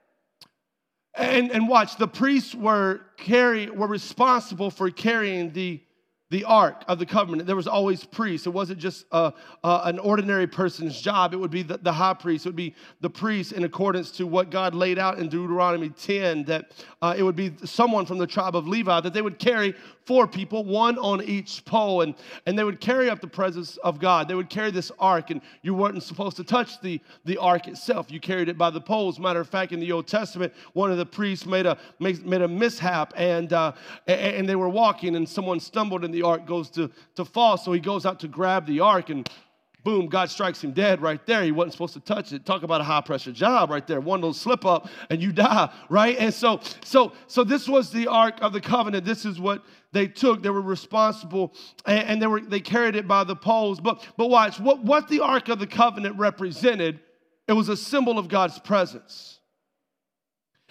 And, 1.14 1.50
and 1.50 1.68
watch, 1.68 1.96
the 1.96 2.06
priests 2.06 2.54
were 2.54 3.00
carry 3.16 3.70
were 3.70 3.88
responsible 3.88 4.70
for 4.70 4.90
carrying 4.90 5.52
the 5.52 5.80
the 6.30 6.42
ark 6.44 6.84
of 6.88 6.98
the 6.98 7.06
covenant, 7.06 7.46
there 7.46 7.54
was 7.54 7.68
always 7.68 8.04
priests. 8.04 8.48
It 8.48 8.50
wasn't 8.50 8.80
just 8.80 9.06
a, 9.12 9.32
an 9.62 10.00
ordinary 10.00 10.48
person's 10.48 11.00
job. 11.00 11.32
It 11.32 11.36
would 11.36 11.52
be 11.52 11.62
the, 11.62 11.78
the, 11.78 11.92
high 11.92 12.14
priest. 12.14 12.46
It 12.46 12.48
would 12.48 12.56
be 12.56 12.74
the 13.00 13.10
priest 13.10 13.52
in 13.52 13.62
accordance 13.62 14.10
to 14.12 14.26
what 14.26 14.50
God 14.50 14.74
laid 14.74 14.98
out 14.98 15.20
in 15.20 15.28
Deuteronomy 15.28 15.90
10, 15.90 16.44
that 16.44 16.72
uh, 17.00 17.14
it 17.16 17.22
would 17.22 17.36
be 17.36 17.52
someone 17.64 18.06
from 18.06 18.18
the 18.18 18.26
tribe 18.26 18.56
of 18.56 18.66
Levi, 18.66 19.00
that 19.00 19.12
they 19.12 19.22
would 19.22 19.38
carry 19.38 19.74
four 20.04 20.26
people, 20.26 20.64
one 20.64 20.98
on 20.98 21.22
each 21.22 21.64
pole, 21.64 22.02
and, 22.02 22.14
and 22.46 22.58
they 22.58 22.64
would 22.64 22.80
carry 22.80 23.10
up 23.10 23.20
the 23.20 23.26
presence 23.26 23.76
of 23.78 23.98
God. 23.98 24.28
They 24.28 24.34
would 24.34 24.48
carry 24.48 24.70
this 24.70 24.90
ark, 24.98 25.30
and 25.30 25.40
you 25.62 25.74
weren't 25.74 26.00
supposed 26.02 26.36
to 26.36 26.44
touch 26.44 26.80
the, 26.80 27.00
the 27.24 27.36
ark 27.38 27.66
itself. 27.66 28.10
You 28.10 28.20
carried 28.20 28.48
it 28.48 28.56
by 28.56 28.70
the 28.70 28.80
poles. 28.80 29.18
Matter 29.18 29.40
of 29.40 29.48
fact, 29.48 29.72
in 29.72 29.80
the 29.80 29.90
Old 29.92 30.06
Testament, 30.06 30.52
one 30.74 30.90
of 30.90 30.98
the 30.98 31.06
priests 31.06 31.44
made 31.44 31.66
a, 31.66 31.76
made, 31.98 32.24
made 32.24 32.42
a 32.42 32.48
mishap, 32.48 33.12
and, 33.16 33.52
uh, 33.52 33.72
and 34.06 34.48
they 34.48 34.56
were 34.56 34.68
walking, 34.68 35.16
and 35.16 35.28
someone 35.28 35.60
stumbled, 35.60 36.04
and 36.04 36.15
the 36.16 36.26
ark 36.26 36.46
goes 36.46 36.70
to, 36.70 36.90
to 37.14 37.24
fall. 37.24 37.58
So 37.58 37.72
he 37.72 37.80
goes 37.80 38.06
out 38.06 38.20
to 38.20 38.28
grab 38.28 38.66
the 38.66 38.80
ark, 38.80 39.10
and 39.10 39.28
boom, 39.84 40.06
God 40.06 40.30
strikes 40.30 40.64
him 40.64 40.72
dead 40.72 41.02
right 41.02 41.24
there. 41.26 41.42
He 41.42 41.52
wasn't 41.52 41.72
supposed 41.72 41.94
to 41.94 42.00
touch 42.00 42.32
it. 42.32 42.46
Talk 42.46 42.62
about 42.62 42.80
a 42.80 42.84
high 42.84 43.02
pressure 43.02 43.32
job 43.32 43.70
right 43.70 43.86
there. 43.86 44.00
One 44.00 44.20
little 44.20 44.34
slip 44.34 44.64
up 44.64 44.88
and 45.10 45.22
you 45.22 45.30
die, 45.30 45.70
right? 45.90 46.16
And 46.18 46.32
so, 46.32 46.60
so, 46.82 47.12
so 47.26 47.44
this 47.44 47.68
was 47.68 47.90
the 47.90 48.08
Ark 48.08 48.38
of 48.40 48.52
the 48.52 48.60
Covenant. 48.60 49.04
This 49.04 49.24
is 49.24 49.38
what 49.38 49.62
they 49.92 50.08
took. 50.08 50.42
They 50.42 50.50
were 50.50 50.62
responsible 50.62 51.54
and, 51.84 52.08
and 52.08 52.22
they 52.22 52.26
were 52.26 52.40
they 52.40 52.60
carried 52.60 52.96
it 52.96 53.06
by 53.06 53.24
the 53.24 53.36
poles. 53.36 53.78
But 53.78 54.04
but 54.16 54.28
watch 54.28 54.58
what, 54.58 54.82
what 54.82 55.08
the 55.08 55.20
Ark 55.20 55.48
of 55.50 55.58
the 55.58 55.66
Covenant 55.66 56.18
represented, 56.18 56.98
it 57.46 57.52
was 57.52 57.68
a 57.68 57.76
symbol 57.76 58.18
of 58.18 58.28
God's 58.28 58.58
presence. 58.58 59.35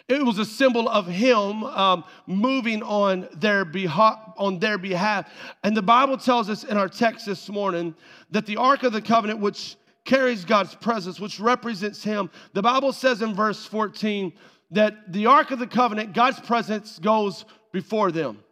It 0.08 0.24
was 0.24 0.38
a 0.38 0.46
symbol 0.46 0.88
of 0.88 1.08
him 1.08 1.64
um, 1.64 2.04
moving 2.28 2.84
on 2.84 3.28
their, 3.34 3.66
behalf, 3.66 4.20
on 4.38 4.60
their 4.60 4.78
behalf. 4.78 5.28
And 5.64 5.76
the 5.76 5.82
Bible 5.82 6.18
tells 6.18 6.48
us 6.48 6.64
in 6.64 6.78
our 6.78 6.88
text 6.88 7.26
this 7.26 7.50
morning 7.50 7.96
that 8.30 8.46
the 8.46 8.58
Ark 8.58 8.84
of 8.84 8.94
the 8.94 9.02
Covenant, 9.02 9.40
which 9.40 9.78
carries 10.04 10.46
God's 10.46 10.76
presence, 10.76 11.20
which 11.20 11.40
represents 11.40 12.04
him, 12.04 12.30
the 12.54 12.62
Bible 12.62 12.94
says 12.94 13.24
in 13.24 13.34
verse 13.34 13.66
14 13.66 14.32
that 14.72 15.12
the 15.12 15.26
Ark 15.26 15.50
of 15.50 15.58
the 15.58 15.66
Covenant, 15.66 16.14
God's 16.14 16.40
presence 16.40 17.00
goes 17.00 17.46
before 17.72 18.12
them. 18.12 18.44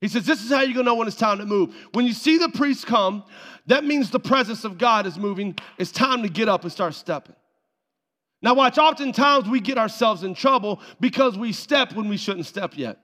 He 0.00 0.08
says, 0.08 0.24
This 0.24 0.42
is 0.42 0.50
how 0.50 0.62
you're 0.62 0.72
gonna 0.72 0.84
know 0.84 0.94
when 0.94 1.06
it's 1.06 1.16
time 1.16 1.38
to 1.38 1.46
move. 1.46 1.74
When 1.92 2.06
you 2.06 2.12
see 2.14 2.38
the 2.38 2.48
priest 2.48 2.86
come, 2.86 3.24
that 3.66 3.84
means 3.84 4.10
the 4.10 4.20
presence 4.20 4.64
of 4.64 4.78
God 4.78 5.06
is 5.06 5.18
moving. 5.18 5.54
It's 5.76 5.92
time 5.92 6.22
to 6.22 6.28
get 6.30 6.48
up 6.48 6.62
and 6.62 6.72
start 6.72 6.94
stepping. 6.94 7.36
Now, 8.46 8.54
watch, 8.54 8.78
oftentimes 8.78 9.48
we 9.48 9.58
get 9.58 9.76
ourselves 9.76 10.22
in 10.22 10.32
trouble 10.32 10.80
because 11.00 11.36
we 11.36 11.52
step 11.52 11.94
when 11.94 12.08
we 12.08 12.16
shouldn't 12.16 12.46
step 12.46 12.78
yet. 12.78 13.00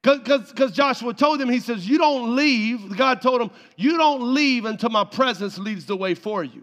Because 0.00 0.70
Joshua 0.70 1.12
told 1.12 1.40
him, 1.40 1.48
he 1.48 1.58
says, 1.58 1.88
You 1.88 1.98
don't 1.98 2.36
leave. 2.36 2.96
God 2.96 3.20
told 3.20 3.40
him, 3.40 3.50
You 3.76 3.98
don't 3.98 4.32
leave 4.32 4.64
until 4.64 4.90
my 4.90 5.02
presence 5.02 5.58
leads 5.58 5.86
the 5.86 5.96
way 5.96 6.14
for 6.14 6.44
you. 6.44 6.62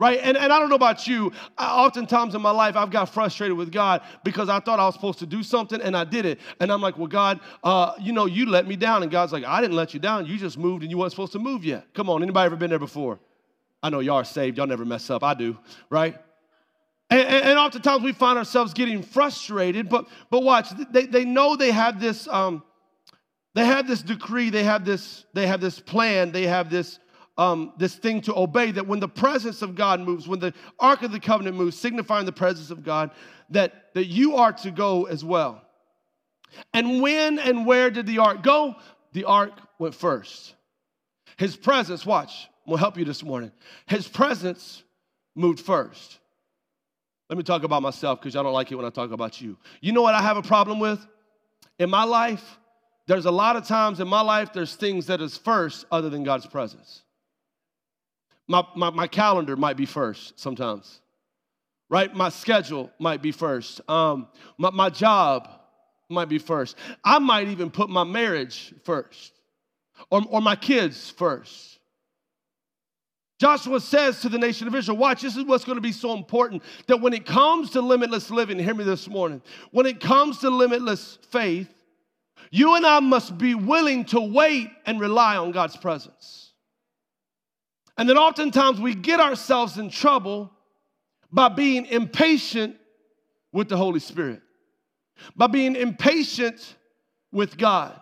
Right? 0.00 0.18
And, 0.20 0.36
and 0.36 0.52
I 0.52 0.58
don't 0.58 0.68
know 0.68 0.74
about 0.74 1.06
you, 1.06 1.30
I, 1.56 1.84
oftentimes 1.84 2.34
in 2.34 2.42
my 2.42 2.50
life, 2.50 2.74
I've 2.74 2.90
got 2.90 3.04
frustrated 3.10 3.56
with 3.56 3.70
God 3.70 4.02
because 4.24 4.48
I 4.48 4.58
thought 4.58 4.80
I 4.80 4.86
was 4.86 4.94
supposed 4.94 5.20
to 5.20 5.26
do 5.26 5.44
something 5.44 5.80
and 5.80 5.96
I 5.96 6.02
did 6.02 6.26
it. 6.26 6.40
And 6.58 6.72
I'm 6.72 6.80
like, 6.80 6.98
Well, 6.98 7.06
God, 7.06 7.38
uh, 7.62 7.92
you 8.00 8.12
know, 8.12 8.26
you 8.26 8.46
let 8.46 8.66
me 8.66 8.74
down. 8.74 9.04
And 9.04 9.12
God's 9.12 9.32
like, 9.32 9.44
I 9.44 9.60
didn't 9.60 9.76
let 9.76 9.94
you 9.94 10.00
down. 10.00 10.26
You 10.26 10.36
just 10.38 10.58
moved 10.58 10.82
and 10.82 10.90
you 10.90 10.98
weren't 10.98 11.12
supposed 11.12 11.34
to 11.34 11.38
move 11.38 11.64
yet. 11.64 11.94
Come 11.94 12.10
on, 12.10 12.20
anybody 12.20 12.46
ever 12.46 12.56
been 12.56 12.70
there 12.70 12.80
before? 12.80 13.20
I 13.80 13.90
know 13.90 14.00
y'all 14.00 14.16
are 14.16 14.24
saved. 14.24 14.58
Y'all 14.58 14.66
never 14.66 14.84
mess 14.84 15.08
up. 15.08 15.22
I 15.22 15.34
do, 15.34 15.56
right? 15.88 16.16
And, 17.12 17.28
and, 17.28 17.58
oftentimes 17.58 18.02
we 18.02 18.12
find 18.12 18.38
ourselves 18.38 18.72
getting 18.72 19.02
frustrated, 19.02 19.88
but, 19.88 20.08
but 20.30 20.42
watch, 20.42 20.70
they, 20.90 21.04
they 21.04 21.24
know 21.26 21.56
they 21.56 21.70
have 21.70 22.00
this, 22.00 22.26
um, 22.28 22.62
they 23.54 23.66
have 23.66 23.86
this 23.86 24.00
decree, 24.00 24.48
they 24.48 24.64
have 24.64 24.86
this, 24.86 25.26
they 25.34 25.46
have 25.46 25.60
this 25.60 25.78
plan, 25.78 26.32
they 26.32 26.46
have 26.46 26.70
this, 26.70 26.98
um, 27.36 27.74
this 27.76 27.94
thing 27.94 28.22
to 28.22 28.34
obey 28.34 28.70
that 28.70 28.86
when 28.86 28.98
the 28.98 29.08
presence 29.08 29.60
of 29.60 29.74
God 29.74 30.00
moves, 30.00 30.26
when 30.26 30.40
the 30.40 30.54
Ark 30.78 31.02
of 31.02 31.12
the 31.12 31.20
Covenant 31.20 31.56
moves, 31.56 31.78
signifying 31.78 32.24
the 32.24 32.32
presence 32.32 32.70
of 32.70 32.82
God, 32.82 33.10
that, 33.50 33.92
that 33.92 34.06
you 34.06 34.36
are 34.36 34.52
to 34.52 34.70
go 34.70 35.04
as 35.04 35.22
well. 35.22 35.60
And 36.72 37.02
when 37.02 37.38
and 37.38 37.66
where 37.66 37.90
did 37.90 38.06
the 38.06 38.18
ark 38.18 38.42
go? 38.42 38.76
The 39.12 39.24
ark 39.24 39.52
went 39.78 39.94
first. 39.94 40.54
His 41.36 41.56
presence, 41.56 42.06
watch, 42.06 42.48
will 42.66 42.76
help 42.76 42.96
you 42.96 43.04
this 43.04 43.22
morning. 43.22 43.52
His 43.86 44.08
presence 44.08 44.82
moved 45.34 45.60
first. 45.60 46.18
Let 47.32 47.38
me 47.38 47.44
talk 47.44 47.62
about 47.62 47.80
myself 47.80 48.20
because 48.20 48.34
y'all 48.34 48.42
don't 48.42 48.52
like 48.52 48.70
it 48.70 48.74
when 48.74 48.84
I 48.84 48.90
talk 48.90 49.10
about 49.10 49.40
you. 49.40 49.56
You 49.80 49.92
know 49.92 50.02
what 50.02 50.14
I 50.14 50.20
have 50.20 50.36
a 50.36 50.42
problem 50.42 50.78
with? 50.78 51.00
In 51.78 51.88
my 51.88 52.04
life, 52.04 52.58
there's 53.06 53.24
a 53.24 53.30
lot 53.30 53.56
of 53.56 53.66
times 53.66 54.00
in 54.00 54.06
my 54.06 54.20
life, 54.20 54.52
there's 54.52 54.74
things 54.74 55.06
that 55.06 55.22
is 55.22 55.38
first 55.38 55.86
other 55.90 56.10
than 56.10 56.24
God's 56.24 56.44
presence. 56.44 57.00
My, 58.48 58.66
my, 58.76 58.90
my 58.90 59.06
calendar 59.06 59.56
might 59.56 59.78
be 59.78 59.86
first 59.86 60.38
sometimes, 60.38 61.00
right? 61.88 62.14
My 62.14 62.28
schedule 62.28 62.90
might 62.98 63.22
be 63.22 63.32
first. 63.32 63.80
Um, 63.88 64.28
my, 64.58 64.68
my 64.68 64.90
job 64.90 65.48
might 66.10 66.28
be 66.28 66.36
first. 66.36 66.76
I 67.02 67.18
might 67.18 67.48
even 67.48 67.70
put 67.70 67.88
my 67.88 68.04
marriage 68.04 68.74
first 68.84 69.32
or, 70.10 70.20
or 70.28 70.42
my 70.42 70.54
kids 70.54 71.08
first. 71.08 71.71
Joshua 73.42 73.80
says 73.80 74.20
to 74.20 74.28
the 74.28 74.38
nation 74.38 74.68
of 74.68 74.74
Israel, 74.76 74.96
watch, 74.96 75.22
this 75.22 75.36
is 75.36 75.42
what's 75.42 75.64
going 75.64 75.74
to 75.74 75.82
be 75.82 75.90
so 75.90 76.14
important 76.14 76.62
that 76.86 77.00
when 77.00 77.12
it 77.12 77.26
comes 77.26 77.70
to 77.70 77.80
limitless 77.80 78.30
living, 78.30 78.56
hear 78.56 78.72
me 78.72 78.84
this 78.84 79.08
morning, 79.08 79.42
when 79.72 79.84
it 79.84 79.98
comes 79.98 80.38
to 80.38 80.48
limitless 80.48 81.18
faith, 81.28 81.68
you 82.52 82.76
and 82.76 82.86
I 82.86 83.00
must 83.00 83.36
be 83.38 83.56
willing 83.56 84.04
to 84.04 84.20
wait 84.20 84.70
and 84.86 85.00
rely 85.00 85.36
on 85.36 85.50
God's 85.50 85.76
presence. 85.76 86.52
And 87.98 88.08
then 88.08 88.16
oftentimes 88.16 88.80
we 88.80 88.94
get 88.94 89.18
ourselves 89.18 89.76
in 89.76 89.90
trouble 89.90 90.52
by 91.32 91.48
being 91.48 91.86
impatient 91.86 92.76
with 93.52 93.68
the 93.68 93.76
Holy 93.76 93.98
Spirit, 93.98 94.40
by 95.34 95.48
being 95.48 95.74
impatient 95.74 96.76
with 97.32 97.58
God. 97.58 98.00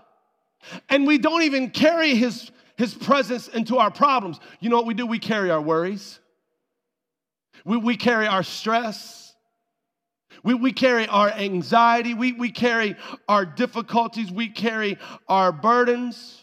And 0.90 1.06
we 1.06 1.16
don't 1.16 1.44
even 1.44 1.70
carry 1.70 2.14
His 2.14 2.50
his 2.80 2.94
presence 2.94 3.46
into 3.46 3.76
our 3.76 3.90
problems. 3.90 4.40
You 4.58 4.70
know 4.70 4.76
what 4.76 4.86
we 4.86 4.94
do? 4.94 5.04
We 5.04 5.18
carry 5.18 5.50
our 5.50 5.60
worries, 5.60 6.18
we, 7.62 7.76
we 7.76 7.94
carry 7.94 8.26
our 8.26 8.42
stress, 8.42 9.34
we, 10.42 10.54
we 10.54 10.72
carry 10.72 11.06
our 11.06 11.30
anxiety, 11.30 12.14
we, 12.14 12.32
we 12.32 12.50
carry 12.50 12.96
our 13.28 13.44
difficulties, 13.44 14.32
we 14.32 14.48
carry 14.48 14.96
our 15.28 15.52
burdens. 15.52 16.38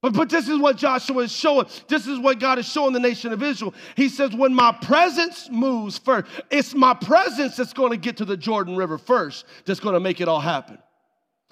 But, 0.00 0.14
but 0.14 0.30
this 0.30 0.48
is 0.48 0.58
what 0.58 0.78
Joshua 0.78 1.24
is 1.24 1.32
showing. 1.32 1.66
This 1.88 2.06
is 2.06 2.18
what 2.20 2.38
God 2.38 2.58
is 2.58 2.66
showing 2.66 2.94
the 2.94 3.00
nation 3.00 3.32
of 3.32 3.42
Israel. 3.42 3.74
He 3.96 4.08
says, 4.08 4.32
when 4.32 4.54
my 4.54 4.72
presence 4.80 5.50
moves 5.50 5.98
first, 5.98 6.26
it's 6.50 6.72
my 6.72 6.94
presence 6.94 7.56
that's 7.56 7.74
going 7.74 7.90
to 7.90 7.98
get 7.98 8.16
to 8.18 8.24
the 8.24 8.36
Jordan 8.36 8.76
River 8.76 8.96
first 8.96 9.44
that's 9.66 9.80
going 9.80 9.94
to 9.94 10.00
make 10.00 10.22
it 10.22 10.28
all 10.28 10.40
happen. 10.40 10.78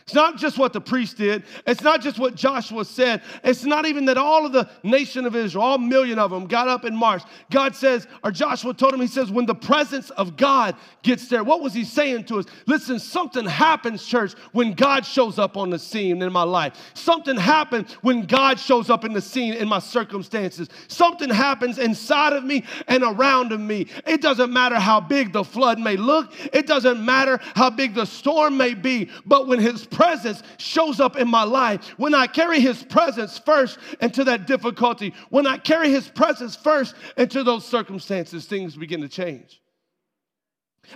It's 0.07 0.15
not 0.15 0.37
just 0.37 0.57
what 0.57 0.73
the 0.73 0.81
priest 0.81 1.17
did. 1.17 1.43
It's 1.67 1.83
not 1.83 2.01
just 2.01 2.21
what 2.21 2.37
Joshua 2.37 2.85
said. 2.85 3.23
It's 3.43 3.65
not 3.65 3.87
even 3.87 4.05
that 4.05 4.17
all 4.17 4.47
of 4.47 4.53
the 4.53 4.71
nation 4.85 5.27
of 5.27 5.35
Israel, 5.35 5.65
all 5.65 5.79
million 5.79 6.17
of 6.21 6.31
them, 6.31 6.47
got 6.47 6.69
up 6.69 6.85
and 6.85 6.97
marched. 6.97 7.27
God 7.51 7.75
says, 7.75 8.07
or 8.23 8.31
Joshua 8.31 8.73
told 8.73 8.95
him, 8.95 9.01
he 9.01 9.09
says, 9.09 9.33
when 9.33 9.47
the 9.47 9.55
presence 9.57 10.11
of 10.11 10.37
God 10.37 10.77
gets 11.03 11.27
there, 11.27 11.43
what 11.43 11.61
was 11.61 11.75
he 11.75 11.83
saying 11.83 12.23
to 12.27 12.39
us? 12.39 12.47
Listen, 12.67 13.01
something 13.01 13.45
happens, 13.45 14.07
church, 14.07 14.35
when 14.53 14.75
God 14.75 15.05
shows 15.05 15.41
up 15.41 15.57
on 15.57 15.71
the 15.71 15.79
scene 15.79 16.23
in 16.23 16.33
my 16.33 16.45
life. 16.45 16.93
Something 16.95 17.37
happens 17.37 17.95
when 17.95 18.27
God 18.27 18.61
shows 18.61 18.91
up 18.91 19.05
in 19.05 19.13
the 19.13 19.21
scene 19.21 19.55
in 19.55 19.67
my 19.67 19.81
circumstances. 19.81 20.69
Something 20.87 21.31
happens 21.31 21.79
inside 21.79 22.33
of 22.33 22.45
me 22.45 22.63
and 22.87 23.03
around 23.03 23.51
of 23.51 23.59
me. 23.59 23.89
It 24.07 24.23
doesn't 24.23 24.53
matter 24.53 24.77
how 24.77 25.01
big 25.01 25.33
the 25.33 25.43
flood 25.43 25.81
may 25.81 25.97
look. 25.97 26.33
It 26.53 26.69
doesn't 26.69 27.05
matter 27.05 27.41
how 27.57 27.71
big 27.71 27.95
the 27.95 28.05
storm 28.05 28.57
may 28.57 28.75
be. 28.75 29.11
But 29.27 29.49
when 29.49 29.59
his 29.59 29.85
presence 29.97 30.43
shows 30.59 31.01
up 31.01 31.17
in 31.17 31.27
my 31.27 31.43
life, 31.43 31.83
when 31.97 32.15
I 32.15 32.27
carry 32.27 32.61
his 32.61 32.85
presence 32.85 33.39
first 33.39 33.79
into 34.03 34.25
that 34.25 34.47
difficulty, 34.47 35.15
when 35.31 35.47
I 35.47 35.57
carry 35.57 35.91
his 35.91 36.07
presence 36.07 36.55
first 36.55 36.95
into 37.17 37.43
those 37.43 37.65
circumstances, 37.65 38.45
things 38.45 38.77
begin 38.77 39.01
to 39.01 39.09
change. 39.09 39.63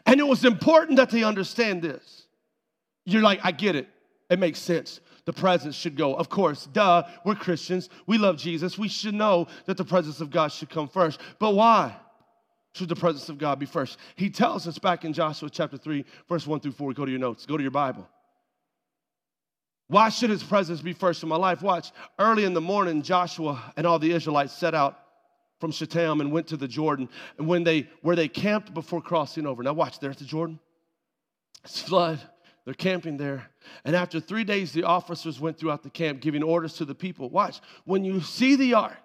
And 0.04 0.20
it 0.20 0.26
was 0.26 0.44
important 0.44 0.98
that 0.98 1.08
they 1.08 1.24
understand 1.24 1.80
this. 1.80 2.26
You're 3.06 3.22
like, 3.22 3.40
I 3.42 3.52
get 3.52 3.74
it. 3.74 3.88
It 4.28 4.38
makes 4.38 4.58
sense. 4.58 5.00
The 5.24 5.32
presence 5.32 5.74
should 5.74 5.96
go. 5.96 6.14
Of 6.14 6.28
course, 6.28 6.66
duh, 6.66 7.04
we're 7.24 7.36
Christians. 7.36 7.88
We 8.06 8.18
love 8.18 8.36
Jesus. 8.36 8.76
We 8.76 8.88
should 8.88 9.14
know 9.14 9.46
that 9.64 9.78
the 9.78 9.84
presence 9.84 10.20
of 10.20 10.30
God 10.30 10.52
should 10.52 10.68
come 10.68 10.88
first. 10.88 11.20
But 11.38 11.54
why? 11.54 11.96
Should 12.74 12.90
the 12.90 12.96
presence 12.96 13.30
of 13.30 13.38
God 13.38 13.58
be 13.58 13.66
first? 13.66 13.96
He 14.16 14.28
tells 14.28 14.68
us 14.68 14.78
back 14.78 15.06
in 15.06 15.14
Joshua 15.14 15.48
chapter 15.48 15.78
3, 15.78 16.04
verse 16.28 16.46
1 16.46 16.60
through 16.60 16.72
4. 16.72 16.92
Go 16.92 17.06
to 17.06 17.10
your 17.10 17.18
notes, 17.18 17.46
go 17.46 17.56
to 17.56 17.62
your 17.62 17.72
Bible. 17.72 18.06
Why 19.90 20.08
should 20.08 20.30
his 20.30 20.44
presence 20.44 20.80
be 20.80 20.92
first 20.92 21.24
in 21.24 21.28
my 21.28 21.34
life? 21.34 21.62
Watch. 21.62 21.90
Early 22.16 22.44
in 22.44 22.54
the 22.54 22.60
morning, 22.60 23.02
Joshua 23.02 23.72
and 23.76 23.84
all 23.84 23.98
the 23.98 24.12
Israelites 24.12 24.52
set 24.52 24.72
out 24.72 24.96
from 25.58 25.72
Shittim 25.72 26.20
and 26.20 26.30
went 26.30 26.46
to 26.46 26.56
the 26.56 26.68
Jordan. 26.68 27.08
And 27.38 27.48
when 27.48 27.64
they 27.64 27.88
where 28.00 28.14
they 28.14 28.28
camped 28.28 28.72
before 28.72 29.02
crossing 29.02 29.46
over. 29.46 29.64
Now 29.64 29.72
watch, 29.72 29.98
there's 29.98 30.18
the 30.18 30.24
Jordan. 30.24 30.60
It's 31.64 31.82
flood. 31.82 32.20
They're 32.64 32.74
camping 32.74 33.16
there. 33.16 33.50
And 33.84 33.96
after 33.96 34.20
three 34.20 34.44
days, 34.44 34.70
the 34.70 34.84
officers 34.84 35.40
went 35.40 35.58
throughout 35.58 35.82
the 35.82 35.90
camp 35.90 36.20
giving 36.20 36.44
orders 36.44 36.74
to 36.74 36.84
the 36.84 36.94
people. 36.94 37.28
Watch, 37.28 37.60
when 37.84 38.04
you 38.04 38.20
see 38.20 38.54
the 38.54 38.74
ark, 38.74 39.02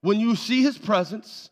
when 0.00 0.18
you 0.18 0.34
see 0.34 0.62
his 0.62 0.78
presence, 0.78 1.50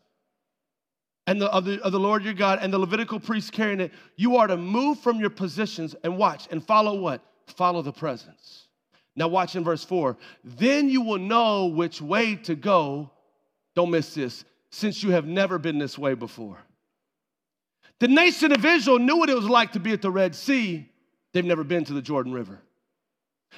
and 1.25 1.41
the, 1.41 1.49
of, 1.49 1.63
the, 1.63 1.81
of 1.83 1.93
the 1.93 1.99
Lord 1.99 2.25
your 2.25 2.33
God 2.33 2.59
and 2.61 2.73
the 2.73 2.79
Levitical 2.79 3.17
priests 3.17 3.49
carrying 3.49 3.79
it, 3.79 3.93
you 4.17 4.35
are 4.35 4.47
to 4.47 4.57
move 4.57 4.99
from 4.99 5.21
your 5.21 5.29
positions 5.29 5.95
and 6.03 6.17
watch 6.17 6.49
and 6.51 6.61
follow 6.61 6.99
what? 6.99 7.23
Follow 7.51 7.81
the 7.81 7.91
presence. 7.91 8.67
Now, 9.15 9.27
watch 9.27 9.55
in 9.55 9.63
verse 9.63 9.83
4. 9.83 10.17
Then 10.43 10.89
you 10.89 11.01
will 11.01 11.19
know 11.19 11.67
which 11.67 12.01
way 12.01 12.35
to 12.37 12.55
go. 12.55 13.11
Don't 13.75 13.91
miss 13.91 14.13
this, 14.13 14.45
since 14.69 15.03
you 15.03 15.11
have 15.11 15.25
never 15.25 15.57
been 15.57 15.77
this 15.77 15.97
way 15.97 16.13
before. 16.13 16.57
The 17.99 18.07
nation 18.07 18.51
of 18.51 18.65
Israel 18.65 18.99
knew 18.99 19.17
what 19.17 19.29
it 19.29 19.35
was 19.35 19.47
like 19.47 19.73
to 19.73 19.79
be 19.79 19.91
at 19.91 20.01
the 20.01 20.09
Red 20.09 20.33
Sea. 20.33 20.89
They've 21.33 21.45
never 21.45 21.63
been 21.63 21.83
to 21.85 21.93
the 21.93 22.01
Jordan 22.01 22.33
River. 22.33 22.59